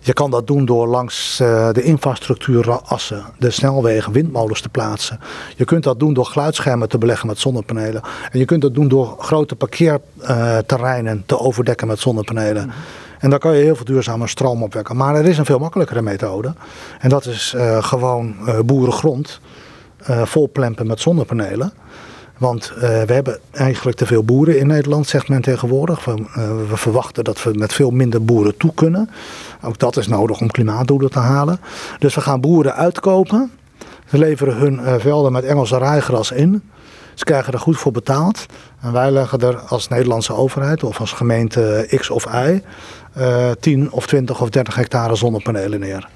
Je 0.04 0.14
kan 0.14 0.32
dat 0.32 0.48
doen 0.48 0.66
door 0.66 0.88
langs 0.88 1.40
uh, 1.42 1.72
de 1.72 1.84
infrastructuurassen, 1.84 3.26
de 3.38 3.50
snelwegen, 3.50 4.12
windmolens 4.12 4.62
te 4.62 4.70
plaatsen. 4.70 5.20
Je 5.56 5.66
kunt 5.66 5.84
dat 5.84 6.00
doen 6.00 6.14
door 6.14 6.26
geluidsschermen 6.26 6.90
te 6.90 6.98
beleggen 6.98 7.28
met 7.28 7.40
zonnepanelen. 7.40 8.02
En 8.32 8.40
je 8.40 8.46
kunt 8.46 8.62
dat 8.62 8.74
doen 8.74 8.88
door 8.88 9.16
grote 9.20 9.56
parkeerterreinen 9.56 11.24
te 11.26 11.40
overdekken 11.40 11.88
met 11.88 12.00
zonnepanelen. 12.00 12.72
En 13.20 13.30
daar 13.30 13.40
kan 13.40 13.56
je 13.56 13.64
heel 13.64 13.76
veel 13.76 13.86
duurzame 13.86 14.28
stroom 14.28 14.64
opwekken. 14.64 14.98
Maar 14.98 15.16
er 15.16 15.26
is 15.26 15.38
een 15.38 15.46
veel 15.46 15.60
makkelijkere 15.60 16.02
methode. 16.02 16.54
En 17.00 17.10
dat 17.10 17.26
is 17.26 17.54
uh, 17.56 17.84
gewoon 17.84 18.36
uh, 18.46 18.60
boerengrond 18.60 19.40
volplempen 20.24 20.88
met 20.88 21.02
zonnepanelen. 21.02 21.74
Want 22.42 22.72
uh, 22.76 22.82
we 22.82 23.14
hebben 23.14 23.40
eigenlijk 23.52 23.98
te 23.98 24.06
veel 24.06 24.24
boeren 24.24 24.60
in 24.60 24.68
Nederland, 24.68 25.08
zegt 25.08 25.30
men 25.30 25.42
tegenwoordig. 25.42 26.06
We, 26.06 26.12
uh, 26.12 26.26
we, 26.70 26.78
verwachten 26.78 27.24
dat 27.24 27.44
we 27.44 27.54
met 27.54 27.74
veel 27.74 27.92
minder 27.92 28.26
boeren 28.26 28.58
toe 28.58 28.74
kunnen. 28.74 29.10
Ook 29.62 29.80
dat 29.80 29.98
is 29.98 30.08
nodig 30.08 30.40
om 30.40 30.52
klimaatdoelen 30.52 31.12
te 31.12 31.20
halen. 31.20 31.60
Dus 32.00 32.16
we 32.16 32.22
gaan 32.22 32.42
boeren 32.42 32.76
uitkopen. 32.76 33.52
Ze 34.10 34.18
leveren 34.18 34.56
hun 34.56 34.74
uh, 34.74 34.94
velden 34.98 35.32
met 35.32 35.44
Engelse 35.44 35.78
rijgras 35.78 36.32
in. 36.32 36.64
Ze 37.14 37.24
krijgen 37.24 37.54
er 37.54 37.60
goed 37.60 37.78
voor 37.78 37.92
betaald. 37.92 38.46
En 38.82 38.92
wij 38.92 39.12
leggen 39.12 39.40
er 39.40 39.58
als 39.58 39.88
Nederlandse 39.88 40.34
overheid 40.34 40.84
of 40.84 41.00
als 41.00 41.12
gemeente 41.12 41.88
X 41.98 42.10
of 42.10 42.26
Y 42.26 42.62
10 43.60 43.92
of 43.92 44.08
20 44.08 44.42
of 44.42 44.50
30 44.50 44.76
hectare 44.76 45.16
zonnepanelen 45.16 45.80
neer. 45.80 46.10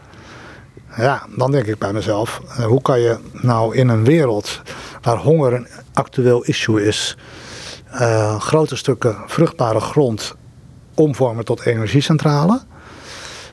Ja, 0.97 1.23
dan 1.35 1.51
denk 1.51 1.65
ik 1.65 1.77
bij 1.77 1.93
mezelf, 1.93 2.41
hoe 2.67 2.81
kan 2.81 2.99
je 2.99 3.17
nou 3.31 3.75
in 3.75 3.87
een 3.87 4.03
wereld 4.03 4.61
waar 5.01 5.17
honger 5.17 5.83
actueel 5.95 6.43
issue 6.45 6.85
is, 6.85 7.17
uh, 7.93 8.39
grote 8.39 8.75
stukken 8.75 9.15
vruchtbare 9.27 9.79
grond 9.79 10.35
omvormen 10.93 11.45
tot 11.45 11.65
energiecentrale. 11.65 12.61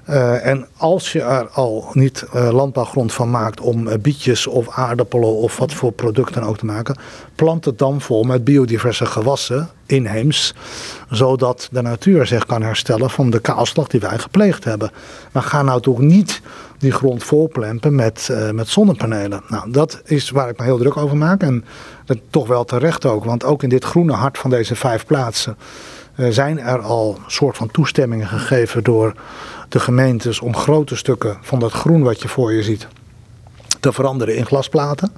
Uh, 0.08 0.46
en 0.46 0.66
als 0.76 1.12
je 1.12 1.20
er 1.20 1.48
al 1.48 1.88
niet 1.92 2.24
uh, 2.34 2.50
landbouwgrond 2.52 3.12
van 3.12 3.30
maakt 3.30 3.60
om 3.60 3.88
uh, 3.88 3.94
bietjes 4.00 4.46
of 4.46 4.68
aardappelen 4.68 5.36
of 5.36 5.56
wat 5.56 5.72
voor 5.72 5.92
producten 5.92 6.42
ook 6.42 6.58
te 6.58 6.66
maken, 6.66 6.96
plant 7.34 7.64
het 7.64 7.78
dan 7.78 8.00
vol 8.00 8.22
met 8.22 8.44
biodiverse 8.44 9.06
gewassen, 9.06 9.68
inheems, 9.86 10.54
zodat 11.10 11.68
de 11.72 11.82
natuur 11.82 12.26
zich 12.26 12.46
kan 12.46 12.62
herstellen 12.62 13.10
van 13.10 13.30
de 13.30 13.40
kaalslag 13.40 13.86
die 13.86 14.00
wij 14.00 14.18
gepleegd 14.18 14.64
hebben. 14.64 14.90
Maar 15.32 15.42
ga 15.42 15.62
nou 15.62 15.80
toch 15.80 15.98
niet 15.98 16.40
die 16.78 16.92
grond 16.92 17.24
volplempen 17.24 17.94
met, 17.94 18.30
met 18.52 18.68
zonnepanelen. 18.68 19.42
Nou, 19.48 19.70
dat 19.70 20.02
is 20.04 20.30
waar 20.30 20.48
ik 20.48 20.58
me 20.58 20.64
heel 20.64 20.78
druk 20.78 20.96
over 20.96 21.16
maak 21.16 21.42
en 21.42 21.64
dat 22.04 22.18
toch 22.30 22.46
wel 22.46 22.64
terecht 22.64 23.06
ook, 23.06 23.24
want 23.24 23.44
ook 23.44 23.62
in 23.62 23.68
dit 23.68 23.84
groene 23.84 24.12
hart 24.12 24.38
van 24.38 24.50
deze 24.50 24.76
vijf 24.76 25.06
plaatsen 25.06 25.56
zijn 26.16 26.58
er 26.58 26.80
al 26.80 27.18
soort 27.26 27.56
van 27.56 27.70
toestemmingen 27.70 28.26
gegeven 28.26 28.82
door 28.82 29.14
de 29.72 29.80
gemeentes 29.80 30.40
om 30.40 30.56
grote 30.56 30.96
stukken 30.96 31.38
van 31.40 31.58
dat 31.58 31.72
groen 31.72 32.02
wat 32.02 32.22
je 32.22 32.28
voor 32.28 32.52
je 32.52 32.62
ziet 32.62 32.86
te 33.80 33.92
veranderen 33.92 34.36
in 34.36 34.46
glasplaten. 34.46 35.12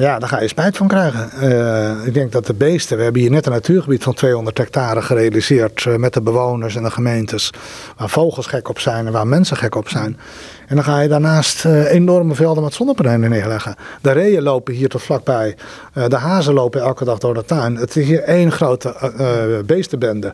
Ja, 0.00 0.18
daar 0.18 0.28
ga 0.28 0.40
je 0.40 0.48
spijt 0.48 0.76
van 0.76 0.88
krijgen. 0.88 1.30
Uh, 1.42 2.06
ik 2.06 2.14
denk 2.14 2.32
dat 2.32 2.46
de 2.46 2.54
beesten, 2.54 2.96
we 2.96 3.02
hebben 3.02 3.20
hier 3.22 3.30
net 3.30 3.46
een 3.46 3.52
natuurgebied 3.52 4.02
van 4.02 4.14
200 4.14 4.58
hectare 4.58 5.02
gerealiseerd 5.02 5.84
uh, 5.84 5.96
met 5.96 6.12
de 6.12 6.22
bewoners 6.22 6.76
en 6.76 6.82
de 6.82 6.90
gemeentes, 6.90 7.52
waar 7.96 8.08
vogels 8.08 8.46
gek 8.46 8.68
op 8.68 8.78
zijn 8.78 9.06
en 9.06 9.12
waar 9.12 9.26
mensen 9.26 9.56
gek 9.56 9.74
op 9.74 9.88
zijn. 9.88 10.18
En 10.66 10.74
dan 10.74 10.84
ga 10.84 11.00
je 11.00 11.08
daarnaast 11.08 11.64
uh, 11.64 11.92
enorme 11.92 12.34
velden 12.34 12.62
met 12.62 12.74
zonnepanelen 12.74 13.30
neerleggen. 13.30 13.74
De 14.00 14.12
reeën 14.12 14.42
lopen 14.42 14.74
hier 14.74 14.88
tot 14.88 15.02
vlakbij, 15.02 15.56
de 15.92 16.16
hazen 16.16 16.54
lopen 16.54 16.80
elke 16.80 17.04
dag 17.04 17.18
door 17.18 17.34
de 17.34 17.44
tuin. 17.44 17.76
Het 17.76 17.96
is 17.96 18.06
hier 18.06 18.22
één 18.22 18.52
grote 18.52 19.62
beestenbende. 19.66 20.32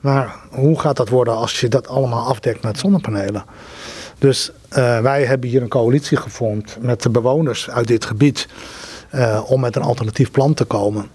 Maar 0.00 0.34
hoe 0.50 0.80
gaat 0.80 0.96
dat 0.96 1.08
worden 1.08 1.36
als 1.36 1.60
je 1.60 1.68
dat 1.68 1.88
allemaal 1.88 2.26
afdekt 2.26 2.62
met 2.62 2.78
zonnepanelen? 2.78 3.44
Dus 4.18 4.52
wij 5.02 5.24
hebben 5.24 5.48
hier 5.48 5.62
een 5.62 5.68
coalitie 5.68 6.16
gevormd 6.16 6.76
met 6.80 7.02
de 7.02 7.10
bewoners 7.10 7.70
uit 7.70 7.86
dit 7.86 8.04
gebied. 8.04 8.48
Uh, 9.14 9.40
om 9.46 9.60
met 9.60 9.76
een 9.76 9.82
alternatief 9.82 10.30
plan 10.30 10.54
te 10.54 10.64
komen. 10.64 11.06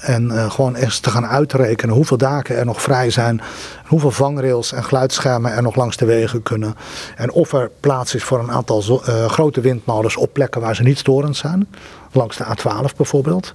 En 0.00 0.24
uh, 0.24 0.50
gewoon 0.50 0.74
eens 0.74 0.98
te 0.98 1.10
gaan 1.10 1.26
uitrekenen 1.26 1.94
hoeveel 1.94 2.16
daken 2.16 2.56
er 2.56 2.64
nog 2.64 2.82
vrij 2.82 3.10
zijn. 3.10 3.40
Hoeveel 3.86 4.10
vangrails 4.10 4.72
en 4.72 4.84
geluidsschermen 4.84 5.52
er 5.52 5.62
nog 5.62 5.76
langs 5.76 5.96
de 5.96 6.04
wegen 6.04 6.42
kunnen. 6.42 6.74
En 7.16 7.30
of 7.30 7.52
er 7.52 7.70
plaats 7.80 8.14
is 8.14 8.24
voor 8.24 8.38
een 8.38 8.50
aantal 8.50 8.80
grote 9.28 9.60
windmolens 9.60 10.16
op 10.16 10.32
plekken 10.32 10.60
waar 10.60 10.76
ze 10.76 10.82
niet 10.82 10.98
storend 10.98 11.36
zijn. 11.36 11.68
Langs 12.12 12.36
de 12.36 12.44
A12 12.44 12.96
bijvoorbeeld. 12.96 13.52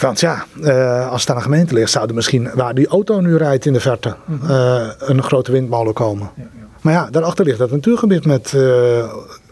Want 0.00 0.20
ja, 0.20 0.44
uh, 0.60 1.10
als 1.10 1.20
het 1.20 1.30
aan 1.30 1.36
een 1.36 1.42
gemeente 1.42 1.74
ligt, 1.74 1.90
zou 1.90 2.08
er 2.08 2.14
misschien 2.14 2.50
waar 2.54 2.74
die 2.74 2.86
auto 2.86 3.20
nu 3.20 3.36
rijdt 3.36 3.66
in 3.66 3.72
de 3.72 3.80
verte 3.80 4.16
een 4.98 5.22
grote 5.22 5.52
windmolen 5.52 5.94
komen. 5.94 6.30
Ja, 6.36 6.42
ja. 6.42 6.66
Maar 6.80 6.92
ja, 6.92 7.10
daarachter 7.10 7.44
ligt 7.44 7.58
dat 7.58 7.70
natuurgebied 7.70 8.26
met 8.26 8.56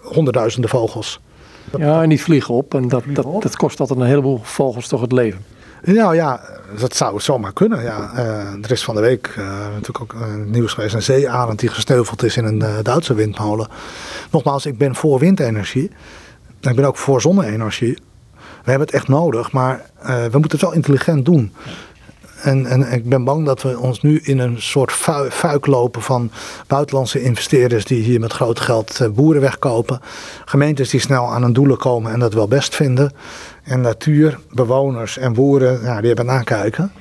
honderdduizenden 0.03 0.71
vogels. 0.71 1.21
Ja, 1.79 2.03
en 2.03 2.09
die 2.09 2.23
vliegen 2.23 2.55
op. 2.55 2.75
En 2.75 2.89
dat, 2.89 3.03
dat, 3.07 3.43
dat 3.43 3.57
kost 3.57 3.81
altijd 3.81 3.99
een 3.99 4.07
heleboel 4.07 4.41
vogels 4.43 4.89
toch 4.89 5.01
het 5.01 5.13
leven. 5.13 5.45
Nou 5.83 6.15
ja, 6.15 6.41
dat 6.79 6.97
zou 6.97 7.21
zomaar 7.21 7.53
kunnen. 7.53 7.83
Ja. 7.83 8.11
Uh, 8.15 8.65
er 8.65 8.71
is 8.71 8.85
van 8.85 8.95
de 8.95 9.01
week 9.01 9.35
uh, 9.39 9.47
natuurlijk 9.75 10.01
ook 10.01 10.13
uh, 10.13 10.35
nieuws 10.47 10.73
geweest. 10.73 10.95
Een 10.95 11.03
zeearend 11.03 11.59
die 11.59 11.69
gesteuveld 11.69 12.23
is 12.23 12.37
in 12.37 12.45
een 12.45 12.83
Duitse 12.83 13.15
windmolen. 13.15 13.69
Nogmaals, 14.31 14.67
ik 14.67 14.79
ben 14.79 14.95
voor 14.95 15.19
windenergie. 15.19 15.91
Ik 16.61 16.77
ben 16.77 16.85
ook 16.85 16.97
voor 16.97 17.21
zonne-energie. 17.21 17.99
We 18.69 18.75
hebben 18.75 18.93
het 18.93 19.03
echt 19.03 19.09
nodig, 19.09 19.53
maar 19.53 19.91
we 20.03 20.39
moeten 20.39 20.51
het 20.51 20.61
wel 20.61 20.73
intelligent 20.73 21.25
doen. 21.25 21.53
En, 22.43 22.66
en 22.66 22.93
ik 22.93 23.09
ben 23.09 23.25
bang 23.25 23.47
dat 23.47 23.62
we 23.62 23.79
ons 23.79 24.01
nu 24.01 24.21
in 24.23 24.39
een 24.39 24.62
soort 24.62 24.93
fuik 25.31 25.66
lopen 25.66 26.03
van 26.03 26.31
buitenlandse 26.66 27.23
investeerders 27.23 27.85
die 27.85 28.03
hier 28.03 28.21
met 28.21 28.33
groot 28.33 28.61
geld 28.61 29.01
eh, 29.01 29.09
boeren 29.09 29.41
wegkopen. 29.41 30.01
Gemeentes 30.45 30.91
die 30.91 31.01
snel 31.01 31.33
aan 31.33 31.43
hun 31.43 31.53
doelen 31.53 31.77
komen 31.77 32.12
en 32.12 32.19
dat 32.19 32.35
wel 32.35 32.49
best 32.49 32.75
vinden. 32.75 33.12
En 33.62 33.81
natuur, 33.81 34.39
bewoners 34.51 35.19
en 35.19 35.33
boeren, 35.33 35.83
ja, 35.83 35.99
die 35.99 36.07
hebben 36.07 36.27
nakijken. 36.27 36.93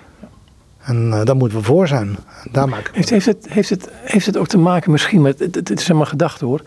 En 0.78 1.08
uh, 1.08 1.24
daar 1.24 1.36
moeten 1.36 1.58
we 1.58 1.64
voor 1.64 1.88
zijn. 1.88 2.18
Daar 2.52 2.70
maken 2.70 2.94
heeft, 2.94 3.10
heeft, 3.10 3.26
het, 3.26 3.46
heeft, 3.50 3.70
het, 3.70 3.90
het 4.26 4.38
ook 4.38 4.48
te 4.48 4.58
maken 4.58 4.92
misschien 4.92 5.22
met, 5.22 5.40
het, 5.40 5.80
is 5.80 5.92
maar 5.92 6.06
gedachte 6.06 6.46
hoor, 6.46 6.62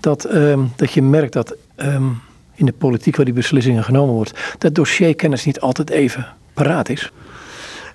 dat, 0.00 0.34
um, 0.34 0.72
dat 0.76 0.92
je 0.92 1.02
merkt 1.02 1.32
dat 1.32 1.56
um, 1.76 2.20
in 2.54 2.66
de 2.66 2.72
politiek 2.72 3.16
waar 3.16 3.24
die 3.24 3.34
beslissingen 3.34 3.84
genomen 3.84 4.14
wordt, 4.14 4.56
dat 4.58 4.74
dossierkennis 4.74 5.44
niet 5.44 5.60
altijd 5.60 5.90
even 5.90 6.26
paraat 6.54 6.88
is? 6.88 7.12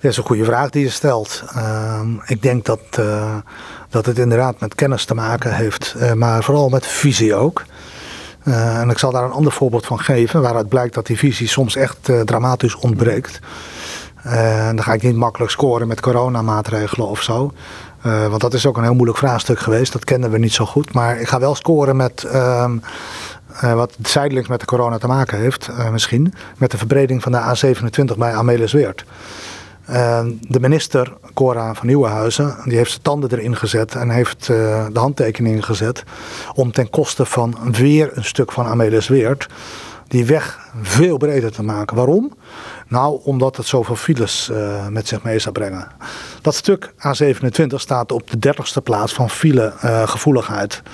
Dat 0.00 0.10
is 0.10 0.16
een 0.16 0.24
goede 0.24 0.44
vraag 0.44 0.70
die 0.70 0.82
je 0.82 0.90
stelt. 0.90 1.42
Uh, 1.56 2.00
ik 2.26 2.42
denk 2.42 2.64
dat, 2.64 2.80
uh, 2.98 3.34
dat 3.88 4.06
het 4.06 4.18
inderdaad 4.18 4.60
met 4.60 4.74
kennis 4.74 5.04
te 5.04 5.14
maken 5.14 5.54
heeft, 5.54 5.94
uh, 5.96 6.12
maar 6.12 6.42
vooral 6.42 6.68
met 6.68 6.86
visie 6.86 7.34
ook. 7.34 7.64
Uh, 8.44 8.80
en 8.80 8.90
ik 8.90 8.98
zal 8.98 9.10
daar 9.10 9.24
een 9.24 9.30
ander 9.30 9.52
voorbeeld 9.52 9.86
van 9.86 9.98
geven, 9.98 10.42
waaruit 10.42 10.68
blijkt 10.68 10.94
dat 10.94 11.06
die 11.06 11.18
visie 11.18 11.48
soms 11.48 11.76
echt 11.76 12.12
dramatisch 12.24 12.74
ontbreekt. 12.74 13.40
Dan 14.74 14.82
ga 14.82 14.92
ik 14.92 15.02
niet 15.02 15.16
makkelijk 15.16 15.50
scoren 15.52 15.88
met 15.88 16.00
coronamaatregelen 16.00 17.08
of 17.08 17.22
zo. 17.22 17.52
want 18.02 18.40
dat 18.40 18.54
is 18.54 18.66
ook 18.66 18.76
een 18.76 18.82
heel 18.82 18.94
moeilijk 18.94 19.18
vraagstuk 19.18 19.58
geweest, 19.58 19.92
dat 19.92 20.04
kennen 20.04 20.30
we 20.30 20.38
niet 20.38 20.52
zo 20.52 20.66
goed. 20.66 20.92
Maar 20.92 21.20
ik 21.20 21.28
ga 21.28 21.40
wel 21.40 21.54
scoren 21.54 21.96
met 21.96 22.26
ehm, 23.60 23.76
wat 23.76 23.96
zijdelings 24.02 24.48
met 24.48 24.60
de 24.60 24.66
corona 24.66 24.98
te 24.98 25.06
maken 25.06 25.38
heeft, 25.38 25.70
misschien. 25.92 26.34
Met 26.58 26.70
de 26.70 26.78
verbreding 26.78 27.22
van 27.22 27.32
de 27.32 27.38
A27 27.38 28.18
bij 28.18 28.32
Amelisweert. 28.34 29.04
Ehm, 29.90 30.30
de 30.40 30.60
minister, 30.60 31.12
Cora 31.34 31.74
van 31.74 31.86
Nieuwenhuizen, 31.86 32.56
die 32.64 32.76
heeft 32.76 32.90
zijn 32.90 33.02
tanden 33.02 33.30
erin 33.32 33.56
gezet 33.56 33.94
en 33.94 34.10
heeft 34.10 34.48
uh, 34.48 34.86
de 34.92 34.98
handtekeningen 34.98 35.62
gezet 35.62 36.04
om 36.54 36.72
ten 36.72 36.90
koste 36.90 37.24
van 37.24 37.56
weer 37.72 38.10
een 38.14 38.24
stuk 38.24 38.52
van 38.52 38.66
Amelis 38.66 39.08
Weert 39.08 39.46
die 40.08 40.24
weg 40.24 40.58
veel 40.82 41.16
breder 41.16 41.52
te 41.52 41.62
maken. 41.62 41.96
Waarom? 41.96 42.32
Nou, 42.88 43.20
omdat 43.24 43.56
het 43.56 43.66
zoveel 43.66 43.96
files 43.96 44.48
uh, 44.52 44.86
met 44.86 45.08
zich 45.08 45.22
mee 45.22 45.38
zou 45.38 45.54
brengen. 45.54 45.88
Dat 46.42 46.54
stuk 46.54 46.92
A27 46.92 47.74
staat 47.74 48.12
op 48.12 48.30
de 48.30 48.38
dertigste 48.38 48.80
plaats 48.80 49.12
van 49.12 49.30
filegevoeligheid. 49.30 50.82
Uh, 50.84 50.90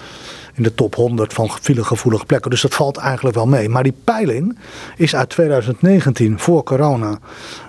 in 0.57 0.63
de 0.63 0.75
top 0.75 0.95
100 0.95 1.33
van 1.33 1.51
filegevoelige 1.61 2.27
plekken. 2.27 2.51
Dus 2.51 2.61
dat 2.61 2.75
valt 2.75 2.97
eigenlijk 2.97 3.37
wel 3.37 3.47
mee. 3.47 3.69
Maar 3.69 3.83
die 3.83 3.95
peiling 4.05 4.59
is 4.97 5.17
uit 5.17 5.29
2019, 5.29 6.39
voor 6.39 6.63
corona. 6.63 7.19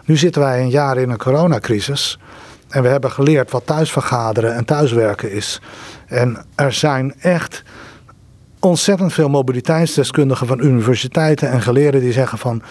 Nu 0.06 0.18
zitten 0.18 0.42
wij 0.42 0.62
een 0.62 0.70
jaar 0.70 0.98
in 0.98 1.10
een 1.10 1.18
coronacrisis. 1.18 2.20
En 2.68 2.82
we 2.82 2.88
hebben 2.88 3.12
geleerd 3.12 3.52
wat 3.52 3.66
thuisvergaderen 3.66 4.56
en 4.56 4.66
thuiswerken 4.66 5.32
is. 5.32 5.62
En 6.08 6.46
er 6.56 6.74
zijn 6.74 7.14
echt 7.20 7.64
ontzettend 8.60 9.14
veel 9.14 9.30
mobiliteitsdeskundigen 9.30 10.48
van 10.48 10.64
universiteiten 10.64 11.50
en 11.50 11.62
geleerden 11.62 12.02
die 12.02 12.12
zeggen 12.12 12.38
van 12.38 12.62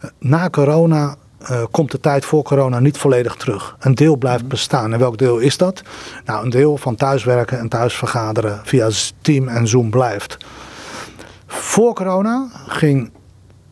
eh, 0.00 0.10
na 0.18 0.50
corona 0.50 1.16
uh, 1.50 1.62
komt 1.70 1.90
de 1.90 2.00
tijd 2.00 2.24
voor 2.24 2.42
corona 2.42 2.78
niet 2.78 2.98
volledig 2.98 3.34
terug. 3.34 3.76
Een 3.80 3.94
deel 3.94 4.16
blijft 4.16 4.40
mhm. 4.40 4.50
bestaan. 4.50 4.92
En 4.92 4.98
welk 4.98 5.18
deel 5.18 5.38
is 5.38 5.56
dat? 5.56 5.82
Nou, 6.24 6.44
een 6.44 6.50
deel 6.50 6.76
van 6.76 6.94
thuiswerken 6.94 7.58
en 7.58 7.68
thuisvergaderen 7.68 8.60
via 8.64 8.90
Team 9.20 9.48
en 9.48 9.68
Zoom 9.68 9.90
blijft. 9.90 10.36
Voor 11.46 11.94
corona 11.94 12.48
ging, 12.66 13.10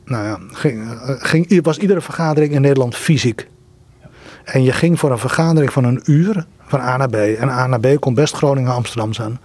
nou 0.05 0.27
ja, 0.27 0.39
ging, 0.53 0.85
uh, 0.85 1.11
ging, 1.19 1.63
was 1.63 1.79
iedere 1.79 2.01
vergadering 2.01 2.53
in 2.53 2.61
Nederland 2.61 2.97
fysiek. 2.97 3.49
En 4.45 4.63
je 4.63 4.73
ging 4.73 4.99
voor 4.99 5.11
een 5.11 5.19
vergadering 5.19 5.73
van 5.73 5.85
een 5.85 6.03
uur 6.05 6.47
van 6.67 6.81
A 6.81 6.97
naar 6.97 7.09
B. 7.09 7.15
En 7.15 7.49
A 7.49 7.67
naar 7.67 7.81
B 7.81 8.01
kon 8.01 8.15
best 8.15 8.35
Groningen 8.35 8.73
Amsterdam 8.73 9.13
zijn. 9.13 9.39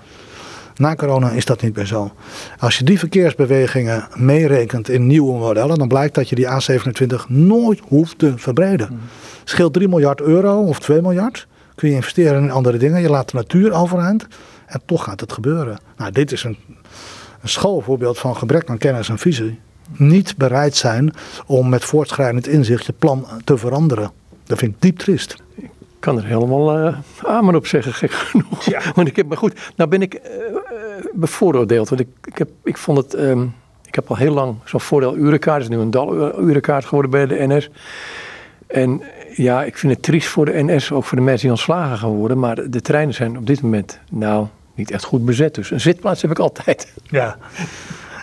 Na 0.80 0.96
corona 0.96 1.32
is 1.32 1.46
dat 1.46 1.62
niet 1.62 1.76
meer 1.76 1.86
zo. 1.86 2.12
Als 2.60 2.78
je 2.78 2.84
die 2.84 3.00
verkeersbewegingen 3.00 4.08
meerekent 4.16 4.90
in 4.90 5.08
nieuwe 5.08 5.38
modellen, 5.38 5.78
dan 5.78 5.88
blijkt 5.88 6.16
dat 6.16 6.30
je 6.30 6.36
die 6.36 6.48
A27 6.48 7.28
nooit 7.28 7.80
hoeft 7.88 8.20
te 8.20 8.34
verbreden. 8.38 8.88
Hmm. 8.88 9.00
Scheelt 9.44 9.74
3 9.74 9.88
miljard 9.88 10.22
euro 10.22 10.62
of 10.62 10.80
2 10.80 11.02
miljard. 11.02 11.48
Kun 11.76 11.90
je 11.90 11.96
investeren 11.96 12.44
in 12.44 12.52
andere 12.52 12.78
dingen. 12.78 13.02
Je 13.02 13.10
laat 13.10 13.30
de 13.30 13.38
natuur 13.38 13.72
overeind. 13.72 14.28
En 14.66 14.82
toch 14.86 15.04
gaat 15.04 15.20
het 15.20 15.34
gebeuren. 15.34 15.80
Nou, 15.98 16.12
dit 16.12 16.32
is 16.32 16.44
een, 16.44 16.58
een 17.42 17.50
schoolvoorbeeld 17.50 18.20
van 18.20 18.36
gebrek 18.36 18.70
aan 18.70 18.78
kennis 18.78 19.10
en 19.10 19.18
visie. 19.18 19.60
Niet 19.92 20.38
bereid 20.38 20.76
zijn 20.76 21.14
om 21.46 21.70
met 21.70 21.84
voortschrijdend 21.84 22.48
inzicht 22.48 22.86
je 22.86 22.94
plan 22.94 23.28
te 23.44 23.58
veranderen. 23.58 24.12
Dat 24.44 24.58
vind 24.58 24.74
ik 24.74 24.82
diep 24.82 24.98
triest 24.98 25.36
kan 26.00 26.18
er 26.18 26.26
helemaal 26.26 26.80
uh, 26.80 26.98
amen 27.24 27.56
op 27.56 27.68
zeggen, 27.68 27.94
gek 27.94 28.12
genoeg. 28.12 28.64
Ja. 28.64 28.82
Want 28.96 29.08
ik 29.08 29.16
heb, 29.16 29.28
maar 29.28 29.38
goed, 29.38 29.72
nou 29.76 29.90
ben 29.90 30.02
ik 30.02 30.14
uh, 30.14 30.22
bevooroordeeld. 31.14 31.90
Want 31.90 32.02
ik, 32.02 32.08
ik, 32.24 32.38
heb, 32.38 32.50
ik 32.64 32.78
vond 32.78 32.98
het, 32.98 33.20
um, 33.20 33.54
ik 33.86 33.96
heb 33.96 34.10
al 34.10 34.16
heel 34.16 34.34
lang 34.34 34.56
zo'n 34.64 34.82
voordeel 34.82 35.16
urenkaart. 35.16 35.64
Het 35.64 35.72
is 35.72 35.78
nu 35.78 35.84
een 35.84 35.92
dal 35.92 36.40
urenkaart 36.42 36.86
geworden 36.86 37.12
bij 37.12 37.26
de 37.26 37.48
NS. 37.48 37.70
En 38.68 39.02
ja, 39.36 39.64
ik 39.64 39.78
vind 39.78 39.94
het 39.94 40.04
triest 40.04 40.28
voor 40.28 40.46
de 40.46 40.64
NS, 40.64 40.92
ook 40.92 41.04
voor 41.04 41.18
de 41.18 41.24
mensen 41.24 41.42
die 41.42 41.52
ontslagen 41.52 41.98
gaan 41.98 42.10
worden. 42.10 42.40
Maar 42.40 42.70
de 42.70 42.82
treinen 42.82 43.14
zijn 43.14 43.38
op 43.38 43.48
dit 43.48 43.62
moment, 43.62 44.00
nou, 44.10 44.48
niet 44.76 44.92
echt 44.92 45.04
goed 45.04 45.26
bezet. 45.26 45.56
Dus 45.56 45.72
een 45.72 45.82
zitplaats 45.82 46.22
heb 46.22 46.32
ik 46.32 46.40
altijd. 46.40 46.94
Ja, 47.04 47.38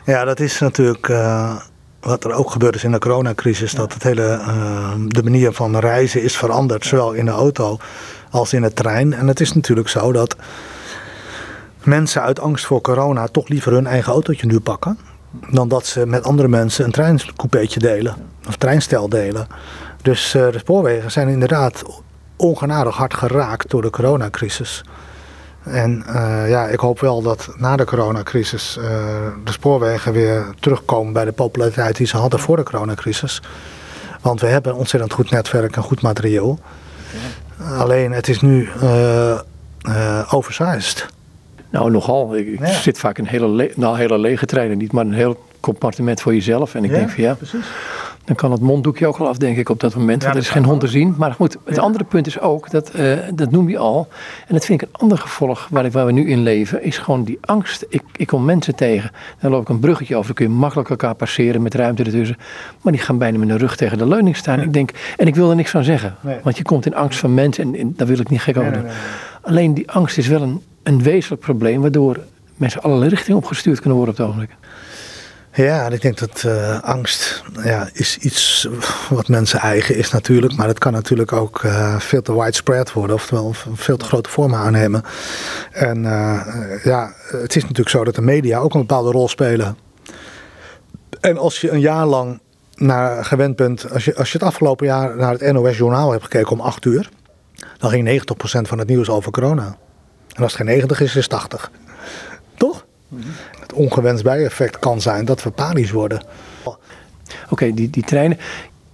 ja 0.05 0.25
dat 0.25 0.41
is 0.41 0.59
natuurlijk... 0.59 1.09
Uh 1.09 1.61
wat 2.07 2.25
er 2.25 2.33
ook 2.33 2.51
gebeurd 2.51 2.75
is 2.75 2.85
in 2.85 2.93
de 2.93 2.99
coronacrisis, 2.99 3.73
dat 3.73 3.93
het 3.95 4.03
hele, 4.03 4.41
uh, 4.41 4.93
de 5.07 5.23
manier 5.23 5.53
van 5.53 5.79
reizen 5.79 6.23
is 6.23 6.37
veranderd, 6.37 6.87
zowel 6.87 7.13
in 7.13 7.25
de 7.25 7.31
auto 7.31 7.79
als 8.31 8.53
in 8.53 8.63
de 8.63 8.73
trein. 8.73 9.13
En 9.13 9.27
het 9.29 9.41
is 9.41 9.53
natuurlijk 9.53 9.89
zo 9.89 10.13
dat 10.13 10.37
mensen 11.83 12.23
uit 12.23 12.41
angst 12.41 12.67
voor 12.67 12.81
corona 12.81 13.27
toch 13.27 13.49
liever 13.49 13.73
hun 13.73 13.87
eigen 13.87 14.13
autootje 14.13 14.47
nu 14.47 14.61
pakken, 14.61 14.99
dan 15.51 15.69
dat 15.69 15.87
ze 15.87 16.07
met 16.07 16.25
andere 16.25 16.49
mensen 16.49 16.85
een 16.85 16.91
treincoupeetje 16.91 17.81
delen, 17.81 18.15
of 18.49 18.57
treinstel 18.57 19.09
delen. 19.09 19.47
Dus 20.03 20.35
uh, 20.35 20.53
de 20.53 20.59
spoorwegen 20.59 21.11
zijn 21.11 21.29
inderdaad 21.29 21.83
ongenadig 22.37 22.97
hard 22.97 23.15
geraakt 23.15 23.71
door 23.71 23.83
de 23.83 23.91
coronacrisis. 23.91 24.85
En 25.67 26.05
uh, 26.09 26.49
ja, 26.49 26.67
ik 26.67 26.81
hoop 26.81 27.01
wel 27.01 27.23
dat 27.23 27.49
na 27.57 27.77
de 27.77 27.85
coronacrisis 27.85 28.77
uh, 28.79 28.85
de 29.45 29.53
spoorwegen 29.53 30.13
weer 30.13 30.47
terugkomen 30.61 31.13
bij 31.13 31.25
de 31.25 31.33
populariteit 31.33 31.97
die 31.97 32.07
ze 32.07 32.17
hadden 32.17 32.41
voor 32.41 32.57
de 32.57 32.63
coronacrisis. 32.63 33.43
Want 34.21 34.41
we 34.41 34.47
hebben 34.47 34.73
een 34.73 34.79
ontzettend 34.79 35.13
goed 35.13 35.31
netwerk 35.31 35.77
en 35.77 35.83
goed 35.83 36.03
materieel. 36.03 36.59
Ja. 37.59 37.77
Alleen 37.77 38.13
het 38.13 38.29
is 38.29 38.41
nu 38.41 38.69
uh, 38.83 39.39
oversized. 40.31 41.07
Nou, 41.71 41.91
nogal. 41.91 42.37
Ik, 42.37 42.67
zit 42.67 42.99
vaak 42.99 43.19
in 43.19 43.25
hele, 43.25 43.49
le 43.49 43.73
nou, 43.75 43.99
hele 43.99 44.19
lege 44.19 44.47
treinen 44.47 44.79
niet, 44.79 44.93
maar 44.93 45.05
een 45.05 45.13
heel 45.13 45.45
compartiment 45.61 46.21
voor 46.21 46.35
jezelf. 46.35 46.75
En 46.75 46.85
ik 46.85 46.91
Ja, 46.91 46.97
denk 46.97 47.11
van 47.11 47.23
ja, 47.23 47.35
precies. 47.35 47.67
Dan 48.27 48.37
kan 48.37 48.51
het 48.53 48.61
monddoekje 48.61 49.07
ook 49.07 49.17
al 49.17 49.29
af, 49.29 49.37
denk 49.37 49.57
ik, 49.57 49.69
op 49.69 49.81
dat 49.81 49.95
moment. 49.95 50.23
want 50.23 50.35
er 50.35 50.41
is 50.41 50.49
geen 50.49 50.65
hond 50.65 50.81
te 50.81 50.87
zien. 50.87 51.15
Maar 51.19 51.33
goed, 51.33 51.57
het 51.65 51.77
Ja. 51.77 51.83
andere 51.83 52.05
punt 52.05 52.27
is 52.27 52.41
ook, 52.41 52.71
dat, 52.71 52.91
eh, 52.91 53.13
dat 53.35 53.51
noem 53.51 53.69
je 53.69 53.79
al. 53.79 54.09
En 54.47 54.55
dat 54.55 54.65
vind 54.65 54.83
ik 54.83 54.89
een 54.89 54.95
ander 55.01 55.19
gevolg 55.19 55.69
waar, 55.71 55.85
ik- 55.85 55.93
waar 55.93 56.07
we 56.07 56.13
nu 56.13 56.29
in 56.29 56.43
leven, 56.43 56.83
is 56.83 56.99
gewoon 56.99 57.25
die 57.25 57.39
angst. 57.41 57.87
Ik, 57.89 58.03
ik 58.17 58.27
kom 58.27 58.45
mensen 58.45 58.75
tegen, 58.75 59.11
dan 59.41 59.51
loop 59.51 59.63
ik 59.63 59.69
een 59.69 59.79
bruggetje 59.79 60.15
over, 60.15 60.27
dan 60.27 60.35
kun 60.35 60.47
je 60.55 60.61
makkelijk 60.61 60.91
elkaar 60.91 61.15
passeren 61.15 61.63
met 61.63 61.75
ruimte 61.75 62.03
ertussen. 62.05 62.37
Maar 62.83 62.93
die 62.93 63.03
gaan 63.03 63.19
bijna 63.19 63.39
met 63.39 63.49
hun 63.49 63.59
rug 63.59 63.77
tegen 63.77 63.99
de 63.99 64.07
leuning 64.09 64.37
staan. 64.37 64.61
Ik 64.61 64.73
denk, 64.73 64.91
en 65.17 65.27
ik 65.27 65.35
wil 65.35 65.51
er 65.51 65.57
niks 65.57 65.71
van 65.71 65.85
zeggen. 65.85 66.15
Nee. 66.21 66.37
Want 66.43 66.57
je 66.57 66.63
komt 66.63 66.87
in 66.87 66.95
angst 66.95 67.19
van 67.19 67.35
mensen 67.35 67.65
en, 67.65 67.81
en 67.81 67.93
daar 67.97 68.07
wil 68.07 68.19
ik 68.19 68.29
niet 68.31 68.41
gek 68.41 68.57
over 68.57 68.73
doen. 68.73 68.83
nee, 68.83 68.91
nee, 68.91 69.01
Alleen 69.43 69.75
die 69.75 69.91
angst 69.91 70.19
is 70.19 70.27
wel 70.27 70.43
een, 70.43 70.63
een 70.83 71.03
wezenlijk 71.03 71.43
probleem, 71.43 71.81
waardoor 71.81 72.19
mensen 72.57 72.83
allerlei 72.83 73.11
richtingen 73.11 73.39
opgestuurd 73.39 73.81
kunnen 73.81 73.99
worden 73.99 74.15
op 74.15 74.21
het 74.21 74.29
ogenblik. 74.29 74.57
Ja, 75.57 75.89
ik 75.89 76.01
denk 76.01 76.19
dat 76.19 76.43
eh, 76.45 76.81
angst 76.83 77.43
ja, 77.65 77.89
is 77.93 78.19
iets 78.19 78.69
wat 79.09 79.29
mensen 79.29 79.59
eigen 79.59 79.97
is 79.97 80.11
natuurlijk. 80.11 80.57
Maar 80.57 80.69
het 80.69 80.79
kan 80.79 80.93
natuurlijk 80.93 81.33
ook 81.33 81.65
eh, 81.65 81.99
veel 81.99 82.23
te 82.23 82.35
widespread 82.35 82.93
worden. 82.93 83.17
Oftewel 83.17 83.53
veel 83.75 83.97
te 83.97 84.05
grote 84.05 84.31
vormen 84.31 84.59
aannemen. 84.59 85.03
En 85.73 86.05
eh, 86.05 86.85
ja, 86.85 87.13
het 87.27 87.57
is 87.57 87.63
natuurlijk 87.63 87.89
zo 87.89 88.05
dat 88.05 88.15
de 88.15 88.23
media 88.23 88.59
ook 88.59 88.75
een 88.75 88.81
bepaalde 88.81 89.11
rol 89.11 89.29
spelen. 89.29 89.77
En 91.21 91.39
als 91.39 91.61
je 91.61 91.71
een 91.71 91.81
jaar 91.81 92.07
lang 92.07 92.41
naar 92.75 93.25
gewend 93.25 93.57
bent. 93.57 93.91
Als 93.91 94.05
je, 94.05 94.17
als 94.17 94.33
je 94.33 94.39
het 94.39 94.47
afgelopen 94.47 94.87
jaar 94.87 95.17
naar 95.17 95.33
het 95.33 95.53
NOS 95.53 95.77
Journaal 95.77 96.11
hebt 96.11 96.23
gekeken 96.23 96.53
om 96.53 96.61
8 96.61 96.85
uur. 96.85 97.09
Dan 97.79 97.91
ging 97.91 98.23
90% 98.23 98.69
van 98.69 98.79
het 98.79 98.89
nieuws 98.89 99.09
over 99.09 99.33
corona. 99.33 99.77
En 100.33 100.43
als 100.43 100.53
het 100.53 100.57
geen 100.57 100.67
90 100.67 101.01
is, 101.01 101.09
is 101.17 101.23
het 101.23 101.29
80. 101.31 101.71
Toch? 102.57 102.85
Het 103.67 103.73
ongewenst 103.73 104.23
bijeffect 104.23 104.79
kan 104.79 105.01
zijn 105.01 105.25
dat 105.25 105.43
we 105.43 105.51
panisch 105.51 105.91
worden. 105.91 106.23
Oké, 107.51 107.75
die, 107.75 107.91
die 107.91 108.03
treinen. 108.03 108.39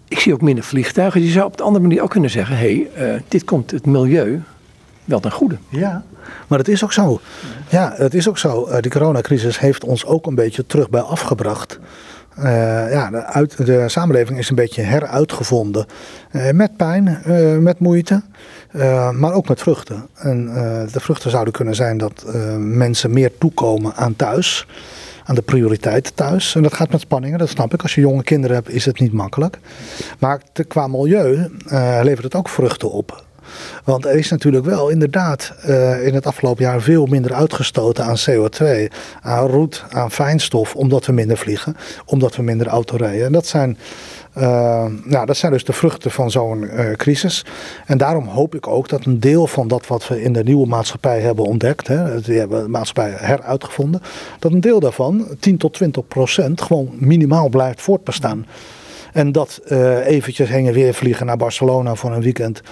Ik 0.08 0.18
zie 0.18 0.32
ook 0.32 0.40
minder 0.40 0.64
vliegtuigen. 0.64 1.20
Dus 1.20 1.28
je 1.28 1.34
zou 1.34 1.46
op 1.46 1.56
de 1.56 1.62
andere 1.62 1.84
manier 1.84 2.02
ook 2.02 2.10
kunnen 2.10 2.30
zeggen: 2.30 2.56
hé, 2.56 2.88
hey, 2.94 3.14
eh, 3.14 3.20
dit 3.28 3.44
komt 3.44 3.70
het 3.70 3.86
milieu 3.86 4.42
wel 5.04 5.20
ten 5.20 5.32
goede. 5.32 5.56
Ja, 5.68 6.04
maar 6.46 6.58
het 6.58 6.68
is 6.68 6.84
ook 6.84 6.92
zo. 6.92 7.20
Ja, 7.68 7.94
het 7.96 8.14
is 8.14 8.28
ook 8.28 8.38
zo. 8.38 8.66
Eh, 8.66 8.80
die 8.80 8.90
coronacrisis 8.90 9.58
heeft 9.58 9.84
ons 9.84 10.06
ook 10.06 10.26
een 10.26 10.34
beetje 10.34 10.66
terug 10.66 10.90
bij 10.90 11.00
afgebracht. 11.00 11.78
Eh, 12.36 12.92
ja, 12.92 13.10
de, 13.10 13.24
uit, 13.24 13.66
de 13.66 13.88
samenleving 13.88 14.38
is 14.38 14.48
een 14.48 14.56
beetje 14.56 14.82
heruitgevonden. 14.82 15.86
Eh, 16.30 16.50
met 16.50 16.76
pijn, 16.76 17.06
eh, 17.08 17.56
met 17.56 17.78
moeite, 17.78 18.22
maar 19.12 19.32
ook 19.32 19.48
met 19.48 19.60
vruchten. 19.60 20.06
En 20.14 20.46
de 20.92 21.00
vruchten 21.00 21.30
zouden 21.30 21.52
kunnen 21.52 21.74
zijn 21.74 21.98
dat 21.98 22.24
mensen 22.58 23.12
meer 23.12 23.30
toekomen 23.38 23.94
aan 23.94 24.16
thuis. 24.16 24.66
Aan 25.24 25.34
de 25.34 25.42
prioriteit 25.42 26.16
thuis. 26.16 26.54
En 26.54 26.62
dat 26.62 26.74
gaat 26.74 26.90
met 26.90 27.00
spanningen, 27.00 27.38
dat 27.38 27.48
snap 27.48 27.74
ik. 27.74 27.82
Als 27.82 27.94
je 27.94 28.00
jonge 28.00 28.22
kinderen 28.22 28.56
hebt, 28.56 28.70
is 28.70 28.84
het 28.84 29.00
niet 29.00 29.12
makkelijk. 29.12 29.58
Maar 30.18 30.40
qua 30.68 30.86
milieu 30.86 31.50
levert 32.02 32.22
het 32.22 32.34
ook 32.34 32.48
vruchten 32.48 32.90
op. 32.90 33.24
Want 33.84 34.04
er 34.04 34.14
is 34.14 34.30
natuurlijk 34.30 34.64
wel 34.64 34.88
inderdaad 34.88 35.52
eh, 35.62 36.06
in 36.06 36.14
het 36.14 36.26
afgelopen 36.26 36.64
jaar 36.64 36.80
veel 36.80 37.06
minder 37.06 37.34
uitgestoten 37.34 38.04
aan 38.04 38.16
CO2, 38.30 38.66
aan 39.22 39.46
roet, 39.46 39.84
aan 39.90 40.10
fijnstof, 40.10 40.74
omdat 40.74 41.06
we 41.06 41.12
minder 41.12 41.36
vliegen, 41.36 41.76
omdat 42.04 42.36
we 42.36 42.42
minder 42.42 42.66
auto 42.66 42.96
rijden. 42.96 43.26
En 43.26 43.32
dat 43.32 43.46
zijn, 43.46 43.78
nou, 45.04 45.26
dat 45.26 45.36
zijn 45.36 45.52
dus 45.52 45.64
de 45.64 45.72
vruchten 45.72 46.10
van 46.10 46.30
zo'n 46.30 46.68
eh, 46.68 46.92
crisis. 46.92 47.44
En 47.86 47.98
daarom 47.98 48.26
hoop 48.26 48.54
ik 48.54 48.66
ook 48.66 48.88
dat 48.88 49.04
een 49.04 49.20
deel 49.20 49.46
van 49.46 49.68
dat 49.68 49.86
wat 49.86 50.08
we 50.08 50.22
in 50.22 50.32
de 50.32 50.44
nieuwe 50.44 50.66
maatschappij 50.66 51.20
hebben 51.20 51.44
ontdekt, 51.44 51.86
hè, 51.86 52.20
die 52.20 52.38
hebben 52.38 52.62
de 52.62 52.68
maatschappij 52.68 53.14
heruitgevonden, 53.16 54.00
dat 54.38 54.52
een 54.52 54.60
deel 54.60 54.80
daarvan, 54.80 55.26
10 55.40 55.56
tot 55.56 55.72
20 55.72 56.06
procent, 56.06 56.62
gewoon 56.62 56.90
minimaal 56.98 57.48
blijft 57.48 57.80
voortbestaan. 57.80 58.46
En 59.12 59.32
dat 59.32 59.60
eventjes 60.04 60.48
heen 60.48 60.66
en 60.66 60.72
weer 60.72 60.94
vliegen 60.94 61.26
naar 61.26 61.36
Barcelona 61.36 61.94
voor 61.94 62.12
een 62.12 62.22
weekend. 62.22 62.62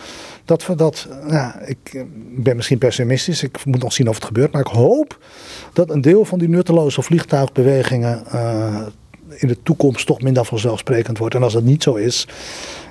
Dat 0.58 0.78
dat, 0.78 1.08
ik 1.66 1.94
eh, 1.94 2.02
ben 2.36 2.56
misschien 2.56 2.78
pessimistisch. 2.78 3.42
Ik 3.42 3.64
moet 3.64 3.82
nog 3.82 3.92
zien 3.92 4.08
of 4.08 4.14
het 4.14 4.24
gebeurt. 4.24 4.52
Maar 4.52 4.60
ik 4.60 4.66
hoop 4.66 5.18
dat 5.72 5.90
een 5.90 6.00
deel 6.00 6.24
van 6.24 6.38
die 6.38 6.48
nutteloze 6.48 7.02
vliegtuigbewegingen 7.02 8.26
eh, 8.26 8.82
in 9.36 9.48
de 9.48 9.62
toekomst 9.62 10.06
toch 10.06 10.20
minder 10.20 10.44
vanzelfsprekend 10.44 11.18
wordt. 11.18 11.34
En 11.34 11.42
als 11.42 11.52
dat 11.52 11.62
niet 11.62 11.82
zo 11.82 11.94
is, 11.94 12.28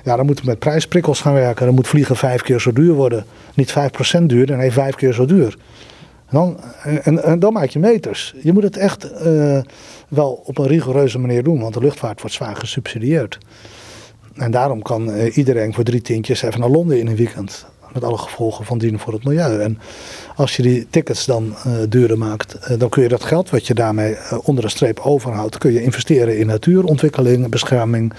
ja, 0.04 0.16
dan 0.16 0.26
moeten 0.26 0.44
we 0.44 0.50
met 0.50 0.58
prijsprikkels 0.58 1.20
gaan 1.20 1.32
werken. 1.34 1.66
Dan 1.66 1.74
moet 1.74 1.88
vliegen 1.88 2.16
vijf 2.16 2.42
keer 2.42 2.60
zo 2.60 2.72
duur 2.72 2.94
worden. 2.94 3.24
Niet 3.54 3.74
5% 4.18 4.22
duur, 4.22 4.56
nee, 4.56 4.72
vijf 4.72 4.94
keer 4.94 5.12
zo 5.12 5.24
duur. 5.24 5.56
En 6.26 6.36
dan, 6.36 6.60
en, 7.02 7.24
en 7.24 7.38
dan 7.38 7.52
maak 7.52 7.68
je 7.68 7.78
meters. 7.78 8.34
Je 8.42 8.52
moet 8.52 8.62
het 8.62 8.76
echt 8.76 9.12
eh, 9.12 9.60
wel 10.08 10.42
op 10.44 10.58
een 10.58 10.66
rigoureuze 10.66 11.18
manier 11.18 11.42
doen, 11.42 11.60
want 11.60 11.74
de 11.74 11.80
luchtvaart 11.80 12.20
wordt 12.20 12.36
zwaar 12.36 12.56
gesubsidieerd. 12.56 13.38
En 14.34 14.50
daarom 14.50 14.82
kan 14.82 15.12
eh, 15.12 15.36
iedereen 15.36 15.74
voor 15.74 15.84
drie 15.84 16.02
tientjes 16.02 16.42
even 16.42 16.60
naar 16.60 16.68
Londen 16.68 16.98
in 16.98 17.06
een 17.06 17.16
weekend. 17.16 17.66
Met 17.92 18.04
alle 18.04 18.18
gevolgen 18.18 18.64
van 18.64 18.78
dien 18.78 18.98
voor 18.98 19.12
het 19.12 19.24
milieu. 19.24 19.60
En 19.60 19.78
als 20.36 20.56
je 20.56 20.62
die 20.62 20.86
tickets 20.90 21.26
dan 21.26 21.54
eh, 21.64 21.72
duurder 21.88 22.18
maakt, 22.18 22.54
eh, 22.54 22.78
dan 22.78 22.88
kun 22.88 23.02
je 23.02 23.08
dat 23.08 23.24
geld 23.24 23.50
wat 23.50 23.66
je 23.66 23.74
daarmee 23.74 24.16
onder 24.42 24.64
de 24.64 24.70
streep 24.70 24.98
overhoudt, 24.98 25.58
kun 25.58 25.72
je 25.72 25.82
investeren 25.82 26.38
in 26.38 26.46
natuurontwikkeling, 26.46 27.48
bescherming. 27.48 28.12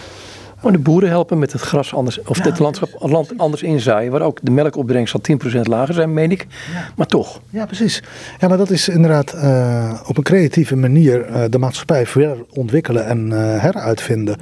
Maar 0.61 0.71
de 0.71 0.79
boeren 0.79 1.09
helpen 1.09 1.39
met 1.39 1.51
het 1.51 1.61
gras 1.61 1.93
anders, 1.93 2.21
of 2.21 2.43
het 2.43 2.59
landschap 2.59 2.89
het 2.99 3.11
land 3.11 3.37
anders 3.37 3.63
inzaaien. 3.63 4.11
Waar 4.11 4.21
ook 4.21 4.39
de 4.41 4.51
melkopbrengst 4.51 5.11
zal 5.25 5.37
10% 5.57 5.61
lager 5.61 5.93
zijn, 5.93 6.13
meen 6.13 6.31
ik. 6.31 6.47
Maar 6.95 7.07
toch. 7.07 7.41
Ja, 7.49 7.65
precies. 7.65 8.03
Ja, 8.39 8.47
maar 8.47 8.57
dat 8.57 8.69
is 8.69 8.89
inderdaad 8.89 9.33
eh, 9.33 10.01
op 10.07 10.17
een 10.17 10.23
creatieve 10.23 10.75
manier 10.75 11.25
eh, 11.25 11.43
de 11.49 11.57
maatschappij 11.57 12.05
verder 12.05 12.37
ontwikkelen 12.53 13.05
en 13.05 13.31
eh, 13.31 13.61
heruitvinden. 13.61 14.37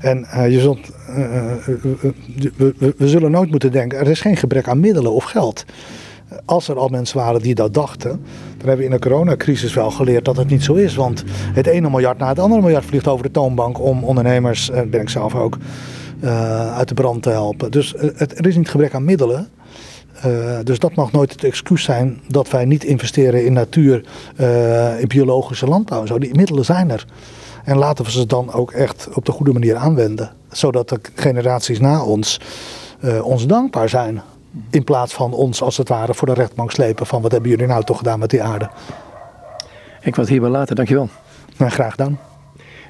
En 0.00 0.26
je 0.50 0.60
zult, 0.60 0.78
we, 2.56 2.74
we, 2.78 2.94
we 2.98 3.08
zullen 3.08 3.30
nooit 3.30 3.50
moeten 3.50 3.72
denken, 3.72 3.98
er 3.98 4.08
is 4.08 4.20
geen 4.20 4.36
gebrek 4.36 4.68
aan 4.68 4.80
middelen 4.80 5.12
of 5.12 5.24
geld. 5.24 5.64
Als 6.44 6.68
er 6.68 6.78
al 6.78 6.88
mensen 6.88 7.18
waren 7.18 7.42
die 7.42 7.54
dat 7.54 7.74
dachten, 7.74 8.10
dan 8.56 8.68
hebben 8.68 8.76
we 8.76 8.84
in 8.84 9.00
de 9.00 9.08
coronacrisis 9.08 9.74
wel 9.74 9.90
geleerd 9.90 10.24
dat 10.24 10.36
het 10.36 10.48
niet 10.48 10.64
zo 10.64 10.74
is. 10.74 10.94
Want 10.94 11.24
het 11.52 11.66
ene 11.66 11.90
miljard 11.90 12.18
na 12.18 12.28
het 12.28 12.38
andere 12.38 12.60
miljard 12.60 12.84
vliegt 12.84 13.08
over 13.08 13.24
de 13.24 13.30
toonbank 13.30 13.80
om 13.80 14.04
ondernemers, 14.04 14.70
en 14.70 14.90
ben 14.90 15.00
ik 15.00 15.08
zelf 15.08 15.34
ook, 15.34 15.58
eh, 16.20 16.76
uit 16.76 16.88
de 16.88 16.94
brand 16.94 17.22
te 17.22 17.30
helpen. 17.30 17.70
Dus 17.70 17.94
eh, 17.94 18.08
het, 18.14 18.38
er 18.38 18.46
is 18.46 18.56
niet 18.56 18.70
gebrek 18.70 18.94
aan 18.94 19.04
middelen. 19.04 19.48
Uh, 20.26 20.58
dus 20.62 20.78
dat 20.78 20.94
mag 20.94 21.12
nooit 21.12 21.32
het 21.32 21.44
excuus 21.44 21.82
zijn 21.84 22.20
dat 22.28 22.50
wij 22.50 22.64
niet 22.64 22.84
investeren 22.84 23.44
in 23.44 23.52
natuur, 23.52 24.04
in 24.98 25.08
biologische 25.08 25.66
landbouw. 25.66 26.06
Zo. 26.06 26.18
Die 26.18 26.34
middelen 26.34 26.64
zijn 26.64 26.90
er. 26.90 27.06
En 27.64 27.76
laten 27.76 28.04
we 28.04 28.10
ze 28.10 28.26
dan 28.26 28.52
ook 28.52 28.72
echt 28.72 29.08
op 29.14 29.24
de 29.24 29.32
goede 29.32 29.52
manier 29.52 29.76
aanwenden. 29.76 30.30
Zodat 30.50 30.88
de 30.88 31.00
generaties 31.14 31.80
na 31.80 32.04
ons 32.04 32.40
ons 33.22 33.46
dankbaar 33.46 33.88
zijn. 33.88 34.22
In 34.70 34.84
plaats 34.84 35.14
van 35.14 35.32
ons 35.32 35.62
als 35.62 35.76
het 35.76 35.88
ware 35.88 36.14
voor 36.14 36.26
de 36.26 36.34
rechtbank 36.34 36.70
slepen 36.70 37.06
van 37.06 37.22
wat 37.22 37.32
hebben 37.32 37.50
jullie 37.50 37.66
nou 37.66 37.84
toch 37.84 37.96
gedaan 37.96 38.18
met 38.18 38.30
die 38.30 38.42
aarde. 38.42 38.70
Ik 40.00 40.14
wat 40.14 40.28
hierbij 40.28 40.50
later, 40.50 40.74
dankjewel. 40.74 41.08
Nou, 41.56 41.70
graag 41.70 41.90
gedaan. 41.90 42.18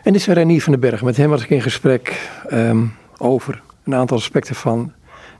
En 0.03 0.13
dit 0.13 0.21
is 0.21 0.27
Renier 0.27 0.63
van 0.63 0.73
den 0.73 0.81
Berg. 0.81 1.03
Met 1.03 1.17
hem 1.17 1.31
was 1.31 1.43
ik 1.43 1.51
in 1.51 1.63
gesprek 1.63 2.31
um, 2.53 2.95
over 3.19 3.63
een 3.85 3.95
aantal 3.95 4.17
aspecten 4.17 4.55
van 4.55 4.93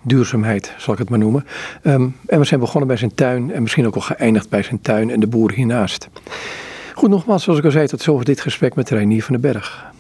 duurzaamheid, 0.03 0.73
zal 0.79 0.93
ik 0.93 0.99
het 0.99 1.09
maar 1.09 1.19
noemen. 1.19 1.47
Um, 1.83 2.17
en 2.27 2.39
we 2.39 2.45
zijn 2.45 2.61
begonnen 2.61 2.89
bij 2.89 2.97
zijn 2.97 3.15
tuin 3.15 3.53
en 3.53 3.63
misschien 3.63 3.87
ook 3.87 3.95
al 3.95 4.01
geëindigd 4.01 4.49
bij 4.49 4.63
zijn 4.63 4.81
tuin 4.81 5.11
en 5.11 5.21
de 5.21 5.27
boer 5.27 5.53
hiernaast. 5.53 6.09
Goed, 6.95 7.11
nogmaals, 7.11 7.43
zoals 7.43 7.59
ik 7.59 7.65
al 7.65 7.71
zei, 7.71 7.87
tot 7.87 8.03
zover 8.03 8.25
dit 8.25 8.41
gesprek 8.41 8.75
met 8.75 8.91
Reinier 8.91 9.23
van 9.23 9.41
den 9.41 9.53
Berg. 9.53 9.93